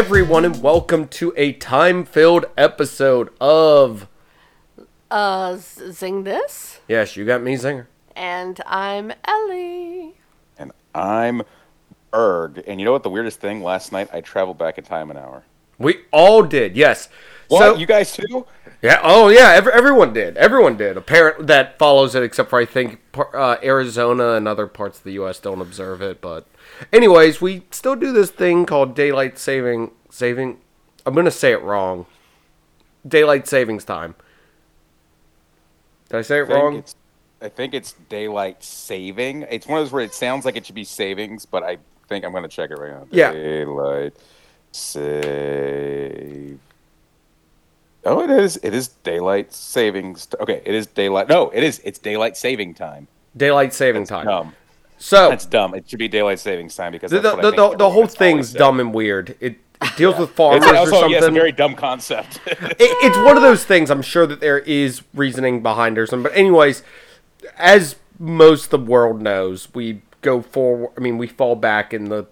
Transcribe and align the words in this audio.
everyone, 0.00 0.46
and 0.46 0.62
welcome 0.62 1.06
to 1.06 1.30
a 1.36 1.52
time 1.52 2.06
filled 2.06 2.46
episode 2.56 3.28
of. 3.38 4.08
Uh, 5.10 5.58
zing 5.58 6.24
this, 6.24 6.80
Yes, 6.88 7.18
you 7.18 7.26
got 7.26 7.42
me, 7.42 7.54
Zinger. 7.54 7.84
and 8.16 8.58
I'm 8.64 9.12
Ellie. 9.26 10.14
And 10.58 10.72
I'm 10.94 11.42
Erg. 12.14 12.64
And 12.66 12.80
you 12.80 12.86
know 12.86 12.92
what 12.92 13.02
the 13.02 13.10
weirdest 13.10 13.40
thing? 13.40 13.62
Last 13.62 13.92
night 13.92 14.08
I 14.10 14.22
traveled 14.22 14.56
back 14.56 14.78
in 14.78 14.84
time 14.84 15.10
an 15.10 15.18
hour. 15.18 15.42
We 15.78 15.98
all 16.12 16.44
did, 16.44 16.76
yes. 16.76 17.10
What? 17.50 17.58
So, 17.58 17.74
you 17.76 17.86
guys 17.86 18.12
too? 18.12 18.46
yeah, 18.80 19.00
oh 19.02 19.28
yeah, 19.28 19.50
every, 19.50 19.72
everyone 19.72 20.12
did. 20.12 20.36
Everyone 20.36 20.76
did. 20.76 20.96
A 20.96 21.00
parent 21.00 21.48
that 21.48 21.78
follows 21.78 22.14
it, 22.14 22.22
except 22.22 22.48
for 22.48 22.60
I 22.60 22.64
think 22.64 23.00
uh, 23.34 23.56
Arizona 23.60 24.34
and 24.34 24.46
other 24.46 24.68
parts 24.68 24.98
of 24.98 25.04
the 25.04 25.12
U.S. 25.12 25.40
don't 25.40 25.60
observe 25.60 26.00
it. 26.00 26.20
But, 26.20 26.46
anyways, 26.92 27.40
we 27.40 27.64
still 27.72 27.96
do 27.96 28.12
this 28.12 28.30
thing 28.30 28.66
called 28.66 28.94
daylight 28.94 29.36
saving 29.36 29.90
saving. 30.10 30.58
I'm 31.04 31.12
gonna 31.14 31.32
say 31.32 31.50
it 31.50 31.60
wrong. 31.62 32.06
Daylight 33.06 33.48
savings 33.48 33.84
time. 33.84 34.14
Did 36.08 36.18
I 36.18 36.22
say 36.22 36.38
it 36.38 36.48
I 36.50 36.52
wrong? 36.52 36.84
I 37.42 37.48
think 37.48 37.74
it's 37.74 37.94
daylight 38.08 38.62
saving. 38.62 39.42
It's 39.50 39.66
one 39.66 39.80
of 39.80 39.86
those 39.86 39.92
where 39.92 40.04
it 40.04 40.14
sounds 40.14 40.44
like 40.44 40.56
it 40.56 40.66
should 40.66 40.74
be 40.76 40.84
savings, 40.84 41.46
but 41.46 41.64
I 41.64 41.78
think 42.08 42.24
I'm 42.24 42.32
gonna 42.32 42.46
check 42.46 42.70
it 42.70 42.78
right 42.78 42.92
now. 42.92 43.08
Yeah. 43.10 43.32
Daylight 43.32 44.14
save. 44.72 46.60
Oh, 48.04 48.22
it 48.22 48.30
is. 48.30 48.58
It 48.62 48.74
is 48.74 48.88
daylight 48.88 49.52
savings. 49.52 50.28
Okay, 50.40 50.62
it 50.64 50.74
is 50.74 50.86
daylight. 50.86 51.28
No, 51.28 51.50
it 51.50 51.62
is. 51.62 51.80
It's 51.84 51.98
daylight 51.98 52.36
saving 52.36 52.74
time. 52.74 53.08
Daylight 53.36 53.74
saving 53.74 54.06
time. 54.06 54.26
Dumb. 54.26 54.54
So 54.98 55.30
That's 55.30 55.46
dumb. 55.46 55.74
It 55.74 55.88
should 55.88 55.98
be 55.98 56.08
daylight 56.08 56.38
savings 56.38 56.74
time 56.76 56.92
because 56.92 57.10
the 57.10 57.20
that's 57.20 57.36
the, 57.36 57.50
the, 57.50 57.70
the, 57.70 57.76
the 57.76 57.90
whole 57.90 58.06
thing's 58.06 58.52
dumb 58.52 58.80
and 58.80 58.92
weird. 58.92 59.36
It, 59.40 59.58
it 59.82 59.96
deals 59.96 60.18
with 60.18 60.30
farmers 60.30 60.62
It's 60.64 60.78
or 60.78 60.86
something. 60.86 61.10
yes, 61.10 61.24
a 61.24 61.30
very 61.30 61.52
dumb 61.52 61.74
concept. 61.74 62.40
it, 62.46 62.76
it's 62.78 63.16
one 63.16 63.36
of 63.36 63.42
those 63.42 63.64
things. 63.64 63.90
I'm 63.90 64.02
sure 64.02 64.26
that 64.26 64.40
there 64.40 64.58
is 64.58 65.02
reasoning 65.14 65.62
behind 65.62 65.96
or 65.98 66.06
something. 66.06 66.30
But 66.30 66.36
anyways, 66.36 66.82
as 67.56 67.96
most 68.18 68.64
of 68.66 68.70
the 68.70 68.90
world 68.90 69.22
knows, 69.22 69.72
we 69.72 70.02
go 70.20 70.42
forward. 70.42 70.90
I 70.98 71.00
mean, 71.00 71.16
we 71.16 71.26
fall 71.26 71.56
back 71.56 71.94
in 71.94 72.04
the 72.10 72.26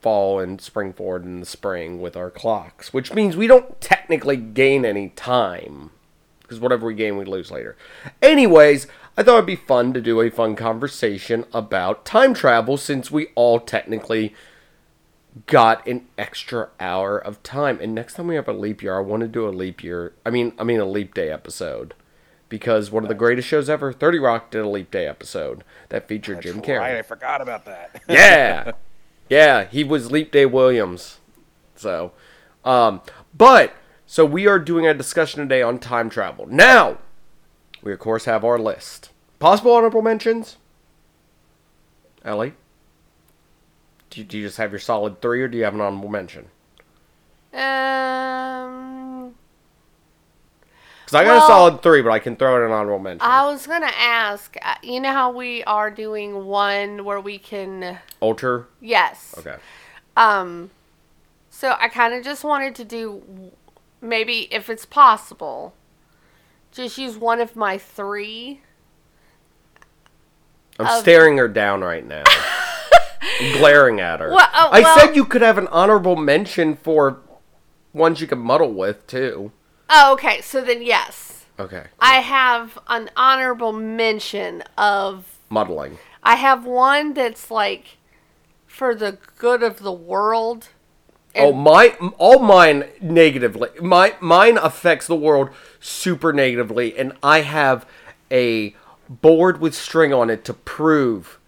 fall 0.00 0.40
and 0.40 0.60
spring 0.60 0.92
forward 0.92 1.24
in 1.24 1.40
the 1.40 1.46
spring 1.46 2.00
with 2.00 2.16
our 2.16 2.30
clocks, 2.30 2.92
which 2.92 3.12
means 3.12 3.36
we 3.36 3.46
don't 3.46 3.80
technically 3.80 4.36
gain 4.36 4.84
any 4.84 5.10
time 5.10 5.90
because 6.50 6.60
whatever 6.60 6.86
we 6.86 6.94
gain, 6.94 7.16
we 7.16 7.24
lose 7.24 7.52
later. 7.52 7.76
Anyways, 8.20 8.88
I 9.16 9.22
thought 9.22 9.34
it'd 9.34 9.46
be 9.46 9.54
fun 9.54 9.92
to 9.92 10.00
do 10.00 10.20
a 10.20 10.30
fun 10.30 10.56
conversation 10.56 11.44
about 11.54 12.04
time 12.04 12.34
travel 12.34 12.76
since 12.76 13.08
we 13.08 13.28
all 13.36 13.60
technically 13.60 14.34
got 15.46 15.86
an 15.86 16.06
extra 16.18 16.70
hour 16.80 17.16
of 17.18 17.40
time. 17.44 17.78
And 17.80 17.94
next 17.94 18.14
time 18.14 18.26
we 18.26 18.34
have 18.34 18.48
a 18.48 18.52
leap 18.52 18.82
year, 18.82 18.96
I 18.96 19.00
want 19.00 19.20
to 19.20 19.28
do 19.28 19.48
a 19.48 19.50
leap 19.50 19.84
year. 19.84 20.12
I 20.26 20.30
mean, 20.30 20.52
I 20.58 20.64
mean 20.64 20.80
a 20.80 20.84
leap 20.84 21.14
day 21.14 21.30
episode 21.30 21.94
because 22.48 22.90
one 22.90 23.04
of 23.04 23.08
the 23.08 23.14
greatest 23.14 23.46
shows 23.46 23.70
ever, 23.70 23.92
Thirty 23.92 24.18
Rock, 24.18 24.50
did 24.50 24.62
a 24.62 24.68
leap 24.68 24.90
day 24.90 25.06
episode 25.06 25.62
that 25.90 26.08
featured 26.08 26.42
Jim 26.42 26.60
Carrey. 26.60 26.80
Right, 26.80 26.96
I 26.96 27.02
forgot 27.02 27.40
about 27.40 27.64
that. 27.66 28.02
Yeah. 28.08 28.72
yeah, 29.30 29.64
he 29.64 29.84
was 29.84 30.10
Leap 30.10 30.32
Day 30.32 30.44
Williams. 30.44 31.18
So, 31.76 32.12
um, 32.64 33.00
but 33.32 33.72
so 34.04 34.26
we 34.26 34.46
are 34.46 34.58
doing 34.58 34.86
a 34.86 34.92
discussion 34.92 35.40
today 35.40 35.62
on 35.62 35.78
time 35.78 36.10
travel. 36.10 36.46
Now, 36.46 36.98
we 37.80 37.92
of 37.92 38.00
course 38.00 38.26
have 38.26 38.44
our 38.44 38.58
list. 38.58 39.10
Possible 39.38 39.72
honorable 39.72 40.02
mentions? 40.02 40.58
Ellie? 42.24 42.54
Do 44.10 44.20
you, 44.20 44.26
do 44.26 44.38
you 44.38 44.46
just 44.46 44.58
have 44.58 44.72
your 44.72 44.80
solid 44.80 45.22
three, 45.22 45.40
or 45.40 45.48
do 45.48 45.56
you 45.56 45.64
have 45.64 45.74
an 45.74 45.80
honorable 45.80 46.08
mention? 46.08 46.48
Um, 47.54 48.19
Because 51.10 51.22
I 51.22 51.24
got 51.24 51.42
a 51.42 51.46
solid 51.46 51.82
three, 51.82 52.02
but 52.02 52.10
I 52.12 52.20
can 52.20 52.36
throw 52.36 52.56
in 52.56 52.62
an 52.62 52.70
honorable 52.70 53.00
mention. 53.00 53.20
I 53.28 53.44
was 53.46 53.66
gonna 53.66 53.90
ask. 53.96 54.56
uh, 54.62 54.74
You 54.82 55.00
know 55.00 55.12
how 55.12 55.32
we 55.32 55.64
are 55.64 55.90
doing 55.90 56.46
one 56.46 57.04
where 57.04 57.18
we 57.20 57.36
can, 57.38 57.98
Alter. 58.20 58.68
yes. 58.80 59.34
Okay. 59.38 59.56
Um, 60.16 60.70
so 61.50 61.74
I 61.80 61.88
kind 61.88 62.14
of 62.14 62.22
just 62.22 62.44
wanted 62.44 62.76
to 62.76 62.84
do, 62.84 63.50
maybe 64.00 64.46
if 64.52 64.70
it's 64.70 64.86
possible, 64.86 65.74
just 66.70 66.96
use 66.96 67.16
one 67.16 67.40
of 67.40 67.56
my 67.56 67.76
three. 67.76 68.60
I'm 70.78 70.86
Of- 70.86 71.00
staring 71.00 71.36
her 71.38 71.48
down 71.48 71.80
right 71.82 72.06
now. 72.06 72.22
Glaring 73.58 74.00
at 74.00 74.20
her. 74.20 74.30
Well, 74.30 74.48
oh, 74.54 74.68
I 74.70 74.80
well- 74.82 74.98
said 74.98 75.16
you 75.16 75.24
could 75.24 75.42
have 75.42 75.58
an 75.58 75.66
honorable 75.68 76.14
mention 76.14 76.76
for 76.76 77.18
ones 77.92 78.20
you 78.20 78.26
can 78.28 78.38
muddle 78.38 78.72
with 78.72 79.06
too. 79.08 79.50
Oh, 79.90 80.12
okay. 80.14 80.40
So 80.40 80.62
then, 80.62 80.82
yes, 80.82 81.44
Okay. 81.58 81.84
I 82.00 82.20
have 82.20 82.78
an 82.88 83.10
honorable 83.16 83.72
mention 83.72 84.62
of 84.78 85.38
Muddling. 85.50 85.98
I 86.22 86.36
have 86.36 86.64
one 86.64 87.12
that's 87.12 87.50
like 87.50 87.98
for 88.66 88.94
the 88.94 89.18
good 89.36 89.62
of 89.62 89.80
the 89.80 89.92
world. 89.92 90.68
oh, 91.36 91.52
my 91.52 91.96
all 92.16 92.38
mine 92.38 92.84
negatively. 93.02 93.68
My 93.82 94.14
mine 94.20 94.56
affects 94.56 95.06
the 95.06 95.16
world 95.16 95.50
super 95.80 96.32
negatively, 96.32 96.96
and 96.96 97.12
I 97.22 97.42
have 97.42 97.84
a 98.30 98.74
board 99.08 99.60
with 99.60 99.74
string 99.74 100.14
on 100.14 100.30
it 100.30 100.44
to 100.46 100.54
prove 100.54 101.38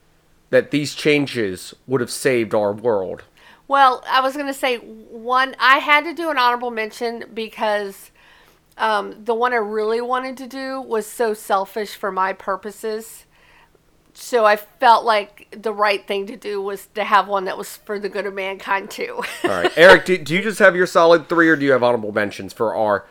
that 0.51 0.73
these 0.73 0.95
changes 0.95 1.73
would 1.87 2.03
have 2.03 2.11
saved 2.11 2.55
our 2.55 2.73
world. 2.73 3.23
Well, 3.67 4.05
I 4.07 4.21
was 4.21 4.37
gonna 4.37 4.53
say 4.53 4.77
one. 4.77 5.57
I 5.59 5.79
had 5.79 6.05
to 6.05 6.13
do 6.13 6.29
an 6.29 6.37
honorable 6.37 6.71
mention 6.71 7.25
because 7.33 8.11
um, 8.79 9.25
the 9.25 9.35
one 9.35 9.53
I 9.53 9.57
really 9.57 10.01
wanted 10.01 10.37
to 10.39 10.47
do 10.47 10.81
was 10.81 11.07
so 11.07 11.35
selfish 11.35 11.95
for 11.95 12.11
my 12.11 12.33
purposes. 12.33 13.27
So 14.15 14.45
I 14.45 14.57
felt 14.57 15.05
like 15.05 15.57
the 15.59 15.73
right 15.73 16.07
thing 16.07 16.27
to 16.27 16.37
do 16.37 16.61
was 16.61 16.87
to 16.95 17.05
have 17.05 17.29
one 17.29 17.45
that 17.47 17.57
was 17.57 17.77
for 17.77 17.99
the 17.99 18.09
good 18.09 18.27
of 18.27 18.35
mankind 18.35 18.91
too. 18.91 19.23
All 19.45 19.51
right, 19.51 19.73
Eric, 19.77 20.05
do, 20.05 20.19
do 20.19 20.35
you 20.35 20.43
just 20.43 20.59
have 20.59 20.77
your 20.77 20.87
solid 20.87 21.29
three, 21.29 21.49
or 21.49 21.57
do 21.57 21.65
you 21.65 21.73
have 21.73 21.83
honorable 21.83 22.13
mentions 22.13 22.53
for 22.53 22.75
our? 22.75 23.07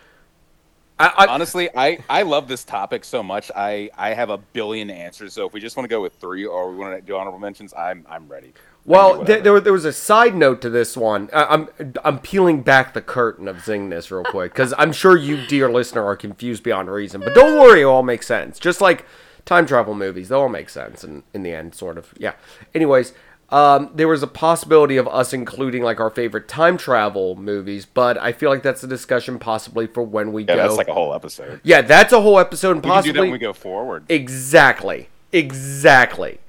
I, 0.99 1.13
I, 1.17 1.25
Honestly, 1.27 1.69
I, 1.75 1.97
I 2.07 2.21
love 2.21 2.47
this 2.47 2.63
topic 2.63 3.03
so 3.03 3.23
much. 3.23 3.49
I, 3.55 3.89
I 3.97 4.13
have 4.13 4.29
a 4.29 4.37
billion 4.37 4.91
answers. 4.91 5.33
So 5.33 5.47
if 5.47 5.53
we 5.53 5.59
just 5.59 5.75
want 5.75 5.85
to 5.85 5.89
go 5.89 5.99
with 5.99 6.13
three, 6.15 6.45
or 6.45 6.69
we 6.69 6.77
want 6.77 6.95
to 6.95 7.01
do 7.01 7.15
honorable 7.15 7.39
mentions, 7.39 7.73
I'm 7.73 8.05
I'm 8.07 8.27
ready. 8.27 8.53
I 8.81 8.87
can 8.87 8.91
do 9.11 9.17
Well, 9.17 9.25
th- 9.25 9.43
there, 9.43 9.59
there 9.59 9.73
was 9.73 9.85
a 9.85 9.93
side 9.93 10.35
note 10.35 10.61
to 10.61 10.69
this 10.69 10.97
one. 10.97 11.29
I- 11.33 11.45
I'm 11.45 11.69
I'm 12.03 12.19
peeling 12.19 12.61
back 12.63 12.93
the 12.93 13.01
curtain 13.01 13.47
of 13.47 13.61
Zing 13.63 13.89
this 13.89 14.11
real 14.11 14.23
quick 14.23 14.53
because 14.53 14.73
I'm 14.77 14.91
sure 14.91 15.15
you, 15.17 15.45
dear 15.47 15.69
listener, 15.71 16.03
are 16.05 16.15
confused 16.15 16.63
beyond 16.63 16.89
reason. 16.89 17.21
But 17.21 17.33
don't 17.35 17.59
worry, 17.59 17.81
it 17.81 17.85
all 17.85 18.03
makes 18.03 18.25
sense. 18.27 18.59
Just 18.59 18.81
like 18.81 19.05
time 19.45 19.65
travel 19.65 19.93
movies, 19.95 20.29
they 20.29 20.35
all 20.35 20.49
make 20.49 20.69
sense 20.69 21.03
in, 21.03 21.23
in 21.33 21.43
the 21.43 21.53
end, 21.53 21.73
sort 21.75 21.97
of. 21.97 22.13
Yeah. 22.17 22.33
Anyways, 22.75 23.13
um, 23.49 23.89
there 23.93 24.07
was 24.07 24.23
a 24.23 24.27
possibility 24.27 24.97
of 24.97 25.07
us 25.09 25.33
including 25.33 25.83
like 25.83 25.99
our 25.99 26.09
favorite 26.09 26.47
time 26.47 26.77
travel 26.77 27.35
movies, 27.35 27.85
but 27.85 28.17
I 28.17 28.31
feel 28.31 28.49
like 28.49 28.63
that's 28.63 28.81
a 28.83 28.87
discussion 28.87 29.39
possibly 29.39 29.87
for 29.87 30.01
when 30.03 30.31
we 30.31 30.43
yeah, 30.43 30.55
go. 30.55 30.61
that's 30.63 30.77
like 30.77 30.87
a 30.87 30.93
whole 30.93 31.13
episode. 31.13 31.59
yeah, 31.63 31.81
that's 31.81 32.13
a 32.13 32.21
whole 32.21 32.39
episode, 32.39 32.77
and 32.77 32.85
We 32.85 32.89
can 32.91 33.03
do 33.03 33.11
that 33.11 33.19
possibly 33.19 33.21
when 33.21 33.31
we 33.31 33.37
go 33.39 33.53
forward. 33.53 34.05
Exactly. 34.09 35.09
Exactly. 35.33 36.39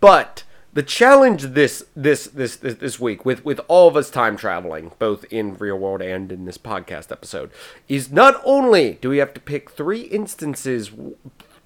But 0.00 0.44
the 0.76 0.82
challenge 0.82 1.42
this 1.42 1.86
this 1.96 2.26
this 2.26 2.56
this, 2.56 2.74
this 2.74 3.00
week 3.00 3.24
with 3.24 3.42
with 3.46 3.58
all 3.66 3.88
of 3.88 3.96
us 3.96 4.10
time 4.10 4.36
traveling, 4.36 4.92
both 4.98 5.24
in 5.30 5.56
real 5.56 5.78
world 5.78 6.02
and 6.02 6.30
in 6.30 6.44
this 6.44 6.58
podcast 6.58 7.10
episode, 7.10 7.50
is 7.88 8.12
not 8.12 8.42
only 8.44 8.98
do 9.00 9.08
we 9.08 9.16
have 9.16 9.32
to 9.32 9.40
pick 9.40 9.70
three 9.70 10.02
instances, 10.02 10.90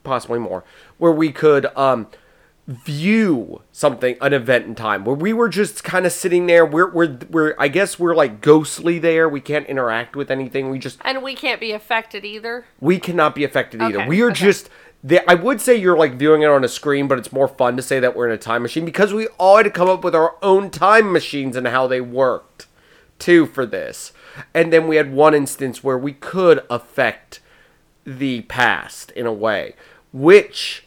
possibly 0.05 0.39
more, 0.39 0.63
where 0.99 1.11
we 1.11 1.33
could 1.33 1.67
um 1.77 2.07
view 2.67 3.63
something 3.73 4.17
an 4.21 4.33
event 4.33 4.65
in 4.65 4.75
time 4.77 5.05
where 5.05 5.17
we 5.17 5.33
were 5.33 5.49
just 5.49 5.83
kind 5.83 6.07
of 6.07 6.13
sitting 6.13 6.47
there 6.47 6.65
we're, 6.65 6.89
we're 6.91 7.19
we're 7.29 7.55
i 7.59 7.67
guess 7.67 7.99
we're 7.99 8.15
like 8.15 8.41
ghostly 8.41 8.97
there 8.97 9.29
we 9.29 9.41
can't 9.41 9.67
interact 9.67 10.15
with 10.15 10.31
anything 10.31 10.71
we 10.71 10.79
just 10.79 11.01
and 11.05 11.21
we 11.23 11.35
can't 11.35 11.61
be 11.61 11.73
affected 11.73 12.25
either. 12.25 12.65
we 12.81 12.99
cannot 13.01 13.35
be 13.35 13.45
affected 13.45 13.83
either. 13.83 14.01
Okay, 14.01 14.09
We 14.09 14.23
are 14.23 14.31
okay. 14.31 14.41
just. 14.41 14.71
The, 15.03 15.29
I 15.31 15.35
would 15.35 15.63
say 15.63 15.77
you're 15.77 15.97
like 15.97 16.15
viewing 16.15 16.43
it 16.43 16.51
on 16.51 16.63
a 16.63 16.69
screen, 16.69 17.09
but 17.09 17.19
it's 17.19 17.33
more 17.33 17.49
fun 17.49 17.75
to 17.79 17.83
say 17.83 18.01
that 18.01 18.15
we're 18.15 18.27
in 18.27 18.35
a 18.35 18.39
time 18.39 18.61
machine 18.63 18.85
because 18.85 19.15
we 19.15 19.29
all 19.39 19.57
had 19.57 19.63
to 19.63 19.71
come 19.71 19.89
up 19.89 20.05
with 20.05 20.15
our 20.15 20.37
own 20.43 20.69
time 20.71 21.11
machines 21.11 21.57
and 21.57 21.67
how 21.67 21.87
they 21.87 22.03
worked, 22.03 22.67
too, 23.19 23.47
for 23.47 23.65
this. 23.65 24.13
And 24.53 24.71
then 24.71 24.87
we 24.87 24.97
had 24.97 25.13
one 25.13 25.35
instance 25.35 25.83
where 25.83 25.97
we 25.97 26.13
could 26.13 26.63
affect 26.69 27.41
the 28.05 28.43
past 28.43 29.11
in 29.13 29.25
a 29.25 29.33
way, 29.33 29.75
which, 30.13 30.87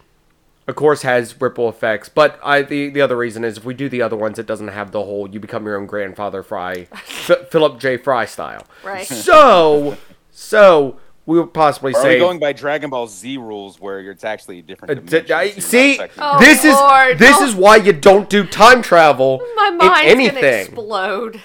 of 0.67 0.75
course, 0.75 1.01
has 1.03 1.39
ripple 1.41 1.67
effects. 1.69 2.09
But 2.09 2.39
I 2.43 2.61
the 2.61 2.89
the 2.89 3.01
other 3.01 3.17
reason 3.17 3.43
is 3.43 3.57
if 3.57 3.65
we 3.65 3.73
do 3.73 3.89
the 3.89 4.01
other 4.01 4.15
ones, 4.15 4.39
it 4.39 4.45
doesn't 4.45 4.69
have 4.69 4.91
the 4.91 5.03
whole 5.03 5.29
"you 5.29 5.39
become 5.39 5.65
your 5.65 5.77
own 5.77 5.85
grandfather" 5.85 6.43
Fry, 6.43 6.87
F- 6.93 7.49
Philip 7.51 7.79
J. 7.79 7.97
Fry 7.97 8.25
style. 8.25 8.65
Right. 8.83 9.07
So, 9.23 9.97
so 10.31 10.97
we 11.25 11.39
would 11.39 11.53
possibly 11.53 11.93
Or 11.93 12.01
say 12.01 12.19
going 12.19 12.39
by 12.39 12.51
Dragon 12.53 12.89
Ball 12.89 13.07
Z 13.07 13.37
rules 13.37 13.79
where 13.79 13.99
it's 14.11 14.23
actually 14.25 14.59
a 14.59 14.61
different 14.61 15.13
Uh, 15.13 15.19
d- 15.21 15.31
I- 15.33 15.49
so 15.51 15.77
you're 15.77 15.97
not 15.97 16.09
see. 16.09 16.13
Oh, 16.17 16.39
this 16.39 16.65
is 16.65 16.73
Lord, 16.73 17.17
this 17.19 17.39
no. 17.39 17.45
is 17.45 17.55
why 17.55 17.75
you 17.77 17.93
don't 17.93 18.29
do 18.29 18.45
time 18.45 18.81
travel 18.81 19.39
My 19.55 19.67
in 19.69 19.77
mind's 19.77 19.99
gonna 20.01 20.09
anything. 20.11 20.43
explode. 20.65 21.41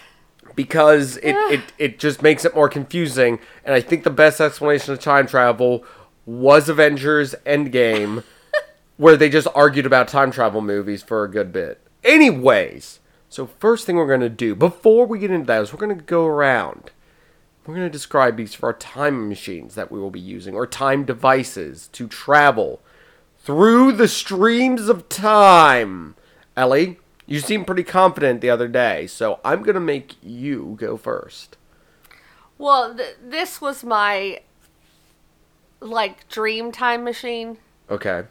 because 0.57 1.17
it, 1.19 1.35
it, 1.53 1.61
it 1.79 1.99
just 2.01 2.23
makes 2.23 2.45
it 2.45 2.55
more 2.55 2.69
confusing. 2.69 3.39
And 3.65 3.73
I 3.75 3.81
think 3.81 4.03
the 4.03 4.11
best 4.11 4.41
explanation 4.41 4.93
of 4.93 4.99
time 5.01 5.27
travel 5.29 5.85
was 6.27 6.69
Avengers 6.69 7.35
Endgame, 7.47 8.25
where 8.99 9.17
they 9.17 9.31
just 9.31 9.49
argued 9.55 9.87
about 9.87 10.09
time 10.09 10.31
travel 10.31 10.61
movies 10.61 11.03
for 11.03 11.25
a 11.25 11.31
good 11.31 11.53
bit. 11.53 11.81
Anyways, 12.05 13.01
so 13.31 13.47
first 13.47 13.87
thing 13.87 13.97
we're 13.97 14.07
going 14.07 14.21
to 14.21 14.29
do, 14.29 14.55
before 14.55 15.07
we 15.07 15.19
get 15.19 15.31
into 15.31 15.47
that, 15.47 15.63
is 15.63 15.73
we're 15.73 15.79
going 15.79 15.97
to 15.97 16.05
go 16.05 16.27
around. 16.27 16.91
We're 17.65 17.75
going 17.75 17.87
to 17.87 17.93
describe 17.93 18.37
these 18.37 18.55
for 18.55 18.67
our 18.67 18.75
time 18.75 19.29
machines 19.29 19.75
that 19.75 19.93
we 19.93 20.01
will 20.01 20.11
be 20.11 20.21
using, 20.21 20.55
or 20.55 20.67
time 20.67 21.05
devices 21.05 21.89
to 21.89 22.07
travel 22.09 22.81
through 23.39 23.93
the 23.93 24.09
streams 24.09 24.89
of 24.89 25.09
time. 25.09 26.15
Ellie, 26.57 26.99
you 27.27 27.41
seemed 27.41 27.67
pretty 27.67 27.85
confident 27.85 28.41
the 28.41 28.51
other 28.51 28.69
day, 28.69 29.07
so 29.07 29.39
I'm 29.45 29.63
going 29.63 29.75
to 29.75 29.81
make 29.81 30.17
you 30.23 30.77
go 30.81 30.97
first. 30.97 31.57
Well, 32.57 32.97
th- 32.97 33.17
this 33.23 33.61
was 33.61 33.85
my 33.85 34.41
like 35.81 36.29
dream 36.29 36.73
time 36.73 37.05
machine. 37.05 37.59
Okay. 37.91 38.25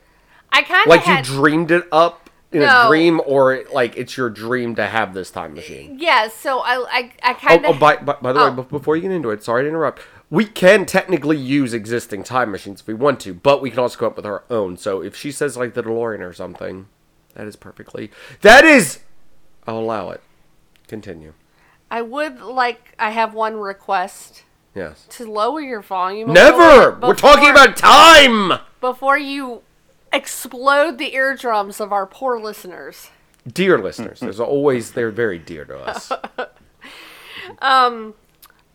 I 0.57 0.61
kind 0.63 0.81
of 0.81 0.87
Like 0.87 1.01
had 1.01 1.27
you 1.27 1.33
dreamed 1.35 1.71
it 1.71 1.85
up 1.91 2.29
in 2.51 2.61
a 2.63 2.87
dream, 2.87 3.21
or 3.25 3.63
like 3.73 3.97
it's 3.97 4.15
your 4.17 4.29
dream 4.29 4.73
to 4.75 4.85
have 4.87 5.13
this 5.13 5.29
time 5.31 5.53
machine? 5.53 5.97
yeah. 5.99 6.27
So 6.29 6.59
I 6.59 6.75
I, 6.89 7.11
I 7.23 7.31
Oh, 7.31 7.33
kind 7.35 7.65
of 7.65 7.75
oh 7.75 7.79
by, 7.79 7.97
by, 7.97 8.13
by 8.21 8.33
the 8.33 8.39
Oh. 8.41 8.49
way, 8.51 8.55
be- 8.63 8.69
before 8.69 8.95
you 8.95 9.01
get 9.03 9.11
into 9.11 9.29
it, 9.31 9.43
sorry 9.43 9.63
to 9.63 9.69
interrupt. 9.69 10.01
We 10.29 10.45
can 10.45 10.85
technically 10.85 11.37
use 11.37 11.73
existing 11.73 12.23
time 12.23 12.51
machines 12.51 12.81
if 12.81 12.87
we 12.87 12.93
want 12.93 13.19
to, 13.21 13.33
but 13.33 13.61
we 13.61 13.69
can 13.69 13.79
also 13.79 13.97
come 13.99 14.07
up 14.07 14.15
with 14.17 14.25
our 14.25 14.43
own. 14.49 14.75
So 14.77 15.01
if 15.01 15.15
she 15.15 15.31
says 15.31 15.55
like 15.57 15.73
the 15.73 15.83
DeLorean 15.83 16.19
or 16.21 16.33
something, 16.33 16.87
that 17.35 17.47
is 17.47 17.55
perfectly. 17.55 18.11
That 18.41 18.65
is. 18.65 18.99
I'll 19.67 19.79
allow 19.79 20.09
it. 20.11 20.21
Continue. 20.87 21.33
I 21.91 22.01
would 22.01 22.41
like 22.41 22.95
I 22.99 23.11
have 23.11 23.33
one 23.33 23.57
request 23.57 24.43
Yes. 24.75 25.05
to 25.11 25.29
lower 25.29 25.59
your 25.61 25.81
volume. 25.81 26.31
Never. 26.33 26.91
bit 26.91 27.07
We're 27.07 27.15
talking 27.15 27.49
about 27.49 27.75
time. 27.77 28.59
before 28.81 29.17
you 29.17 29.61
explode 30.17 30.97
the 30.97 31.13
eardrums 31.13 31.79
of 31.79 31.93
our 31.93 32.05
poor 32.05 32.39
listeners. 32.39 33.09
Dear 33.47 33.77
listeners, 33.77 34.19
there's 34.19 34.39
always 34.39 34.91
they're 34.91 35.11
very 35.11 35.39
dear 35.39 35.63
to 35.65 35.77
us. 35.77 36.11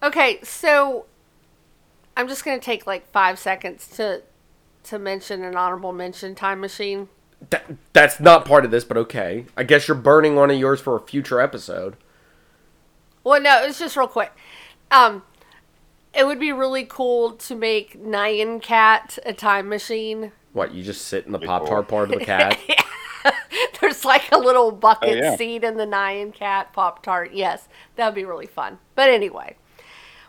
Okay, 0.03 0.41
so 0.43 1.07
I'm 2.17 2.27
just 2.27 2.45
gonna 2.45 2.59
take 2.59 2.87
like 2.87 3.09
five 3.11 3.39
seconds 3.39 3.87
to 3.97 4.23
to 4.85 4.99
mention 4.99 5.45
an 5.45 5.57
honorable 5.57 5.93
mention 5.93 6.35
time 6.35 6.61
machine. 6.61 7.09
That, 7.51 7.77
that's 7.93 8.21
not 8.21 8.45
part 8.45 8.65
of 8.65 8.71
this, 8.71 8.85
but 8.85 8.97
okay. 8.97 9.47
I 9.57 9.65
guess 9.65 9.89
you're 9.89 9.97
burning 9.97 10.37
one 10.37 10.51
of 10.51 10.59
yours 10.59 10.81
for 10.81 10.97
a 10.97 11.01
future 11.01 11.41
episode. 11.41 11.97
Well, 13.25 13.41
no, 13.41 13.63
it's 13.65 13.79
just 13.79 13.97
real 13.97 14.09
quick. 14.09 14.33
Um, 14.91 15.23
it 16.15 16.27
would 16.27 16.39
be 16.39 16.53
really 16.53 16.85
cool 16.85 17.33
to 17.33 17.55
make 17.55 18.01
Nyan 18.01 18.61
Cat 18.61 19.19
a 19.25 19.33
time 19.33 19.69
machine. 19.69 20.33
What? 20.53 20.75
You 20.75 20.83
just 20.83 21.07
sit 21.07 21.27
in 21.27 21.33
the 21.33 21.39
pop 21.39 21.67
tart 21.67 21.89
part 21.89 22.13
of 22.13 22.19
the 22.19 22.25
cat? 22.25 22.59
There's 23.81 24.05
like 24.05 24.31
a 24.33 24.39
little 24.39 24.71
bucket 24.73 25.11
Oh, 25.11 25.15
yeah. 25.15 25.37
seat 25.37 25.65
in 25.65 25.77
the 25.77 25.87
Nyan 25.87 26.35
Cat 26.35 26.73
Pop 26.73 27.03
Tart. 27.03 27.33
Yes, 27.33 27.69
that 27.97 28.07
would 28.07 28.15
be 28.15 28.25
really 28.25 28.47
fun. 28.47 28.79
But 28.95 29.11
anyway, 29.11 29.57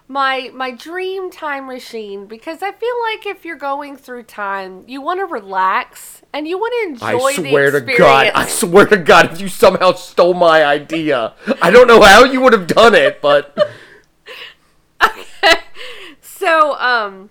my 0.07 0.51
my 0.53 0.71
dream 0.71 1.29
time 1.31 1.67
machine 1.67 2.25
because 2.25 2.61
I 2.61 2.71
feel 2.71 2.95
like 3.11 3.25
if 3.25 3.45
you're 3.45 3.55
going 3.57 3.95
through 3.97 4.23
time, 4.23 4.83
you 4.87 5.01
want 5.01 5.19
to 5.19 5.25
relax 5.25 6.21
and 6.33 6.47
you 6.47 6.57
want 6.57 6.73
to 6.99 7.05
enjoy 7.05 7.27
I 7.27 7.33
swear 7.33 7.71
the 7.71 7.81
to. 7.81 7.97
God, 7.97 8.31
I 8.33 8.47
swear 8.47 8.85
to 8.87 8.97
God, 8.97 9.31
if 9.33 9.41
you 9.41 9.47
somehow 9.47 9.93
stole 9.93 10.33
my 10.33 10.63
idea, 10.63 11.33
I 11.61 11.69
don't 11.71 11.87
know 11.87 12.01
how 12.01 12.23
you 12.25 12.41
would 12.41 12.53
have 12.53 12.67
done 12.67 12.95
it, 12.95 13.21
but 13.21 13.57
So, 16.21 16.73
um, 16.77 17.29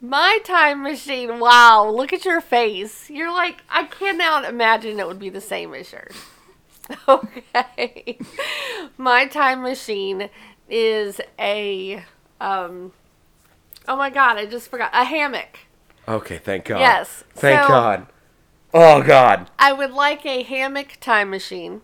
my 0.00 0.38
time 0.44 0.82
machine. 0.82 1.38
Wow, 1.40 1.88
look 1.88 2.12
at 2.12 2.24
your 2.24 2.40
face. 2.40 3.10
You're 3.10 3.32
like, 3.32 3.62
I 3.70 3.84
cannot 3.84 4.44
imagine 4.44 4.98
it 5.00 5.06
would 5.06 5.18
be 5.18 5.30
the 5.30 5.40
same 5.40 5.74
as 5.74 5.92
yours. 5.92 6.14
Okay, 7.08 8.18
my 8.96 9.26
time 9.26 9.62
machine 9.62 10.30
is 10.70 11.20
a 11.36 12.04
um. 12.40 12.92
Oh 13.88 13.96
my 13.96 14.08
God, 14.08 14.36
I 14.36 14.46
just 14.46 14.70
forgot 14.70 14.90
a 14.92 15.02
hammock. 15.02 15.58
okay, 16.06 16.38
thank 16.38 16.66
God. 16.66 16.78
Yes, 16.78 17.24
thank 17.34 17.60
so- 17.62 17.68
God. 17.68 18.06
Oh 18.72 19.02
God. 19.02 19.50
I 19.58 19.72
would 19.72 19.90
like 19.90 20.24
a 20.26 20.44
hammock 20.44 20.98
time 21.00 21.30
machine. 21.30 21.80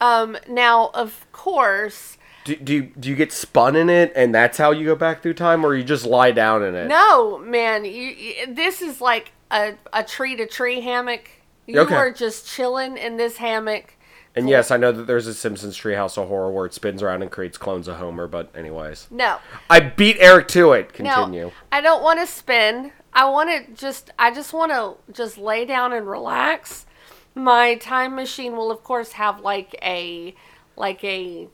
Um, 0.00 0.38
now, 0.48 0.90
of 0.94 1.26
course, 1.32 2.16
Do, 2.44 2.56
do 2.56 2.74
you 2.74 2.82
do 2.98 3.08
you 3.08 3.14
get 3.16 3.32
spun 3.32 3.76
in 3.76 3.88
it, 3.88 4.12
and 4.16 4.34
that's 4.34 4.58
how 4.58 4.72
you 4.72 4.84
go 4.84 4.96
back 4.96 5.22
through 5.22 5.34
time, 5.34 5.64
or 5.64 5.74
you 5.74 5.84
just 5.84 6.04
lie 6.06 6.32
down 6.32 6.62
in 6.64 6.74
it? 6.74 6.88
No, 6.88 7.38
man, 7.38 7.84
you, 7.84 7.90
you, 7.92 8.54
this 8.54 8.82
is 8.82 9.00
like 9.00 9.30
a, 9.50 9.74
a 9.92 10.02
tree 10.02 10.34
to 10.36 10.46
tree 10.46 10.80
hammock. 10.80 11.28
You 11.66 11.80
Okay. 11.80 11.94
are 11.94 12.10
just 12.10 12.46
chilling 12.48 12.96
in 12.96 13.16
this 13.16 13.36
hammock. 13.36 13.94
And 14.34 14.48
yes, 14.48 14.70
I 14.70 14.78
know 14.78 14.92
that 14.92 15.06
there's 15.06 15.26
a 15.26 15.34
Simpsons 15.34 15.76
Treehouse 15.76 16.16
of 16.16 16.26
Horror 16.26 16.50
where 16.50 16.64
it 16.66 16.72
spins 16.74 17.02
around 17.02 17.20
and 17.22 17.30
creates 17.30 17.58
clones 17.58 17.86
of 17.86 17.96
Homer, 17.98 18.26
but 18.26 18.50
anyways, 18.56 19.06
No, 19.10 19.38
I 19.68 19.78
beat 19.80 20.16
Eric 20.18 20.48
to 20.48 20.72
it. 20.72 20.92
Continue. 20.94 21.44
no, 21.46 21.52
I 21.70 21.80
don't 21.82 22.02
want 22.02 22.18
to 22.18 22.26
spin. 22.26 22.92
I 23.12 23.28
want 23.28 23.50
to 23.50 23.74
just, 23.74 24.10
I 24.18 24.32
just 24.34 24.54
want 24.54 24.72
to 24.72 24.94
just 25.12 25.36
lay 25.36 25.66
down 25.66 25.92
and 25.92 26.06
relax. 26.08 26.86
My 27.34 27.74
time 27.74 28.14
machine 28.16 28.56
will, 28.56 28.70
of 28.70 28.82
course, 28.82 29.12
have 29.12 29.40
like 29.40 29.76
a, 29.82 30.34
like 30.76 31.04
a 31.04 31.48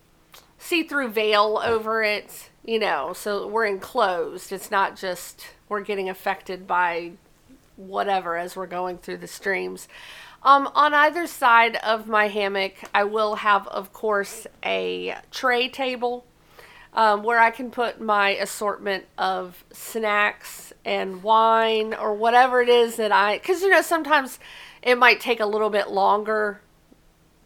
see-through 0.59 1.09
veil 1.09 1.61
over 1.65 2.03
it. 2.03 2.51
You 2.65 2.79
know, 2.79 3.15
so 3.15 3.47
we're 3.47 3.65
enclosed. 3.65 4.53
It's 4.53 4.71
not 4.71 4.95
just 4.95 5.47
we're 5.71 5.81
getting 5.81 6.11
affected 6.11 6.67
by 6.67 7.13
whatever 7.77 8.37
as 8.37 8.57
we're 8.57 8.67
going 8.67 8.99
through 8.99 9.19
the 9.19 9.27
streams. 9.27 9.89
Um, 10.43 10.71
on 10.75 10.93
either 10.93 11.27
side 11.27 11.77
of 11.77 12.07
my 12.07 12.29
hammock, 12.29 12.75
I 12.95 13.05
will 13.05 13.37
have, 13.37 13.67
of 13.69 13.93
course, 13.93 14.47
a 14.63 15.17
tray 15.31 15.69
table 15.69 16.27
um, 16.93 17.23
where 17.23 17.39
I 17.39 17.51
can 17.51 17.71
put 17.71 18.01
my 18.01 18.31
assortment 18.31 19.07
of 19.17 19.65
snacks 19.73 20.73
and 20.85 21.23
wine 21.23 21.95
or 21.95 22.15
whatever 22.15 22.61
it 22.61 22.69
is 22.69 22.97
that 22.97 23.13
I. 23.13 23.39
Because, 23.39 23.63
you 23.63 23.71
know, 23.71 23.83
sometimes 23.83 24.39
it 24.83 24.97
might 24.97 25.21
take 25.21 25.41
a 25.41 25.47
little 25.47 25.71
bit 25.71 25.89
longer 25.89 26.61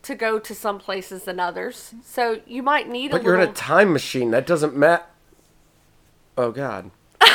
to 0.03 0.15
go 0.15 0.39
to 0.39 0.55
some 0.55 0.79
places 0.79 1.25
than 1.25 1.39
others. 1.41 1.95
So 2.05 2.41
you 2.47 2.63
might 2.63 2.89
need 2.89 3.11
But 3.13 3.17
a 3.17 3.21
But 3.21 3.25
you're 3.27 3.37
little. 3.39 3.51
in 3.51 3.53
a 3.53 3.57
time 3.57 3.93
machine. 3.93 4.31
That 4.33 4.47
doesn't 4.47 4.77
matter. 4.77 5.05
Oh 6.37 6.51
God. 6.51 6.91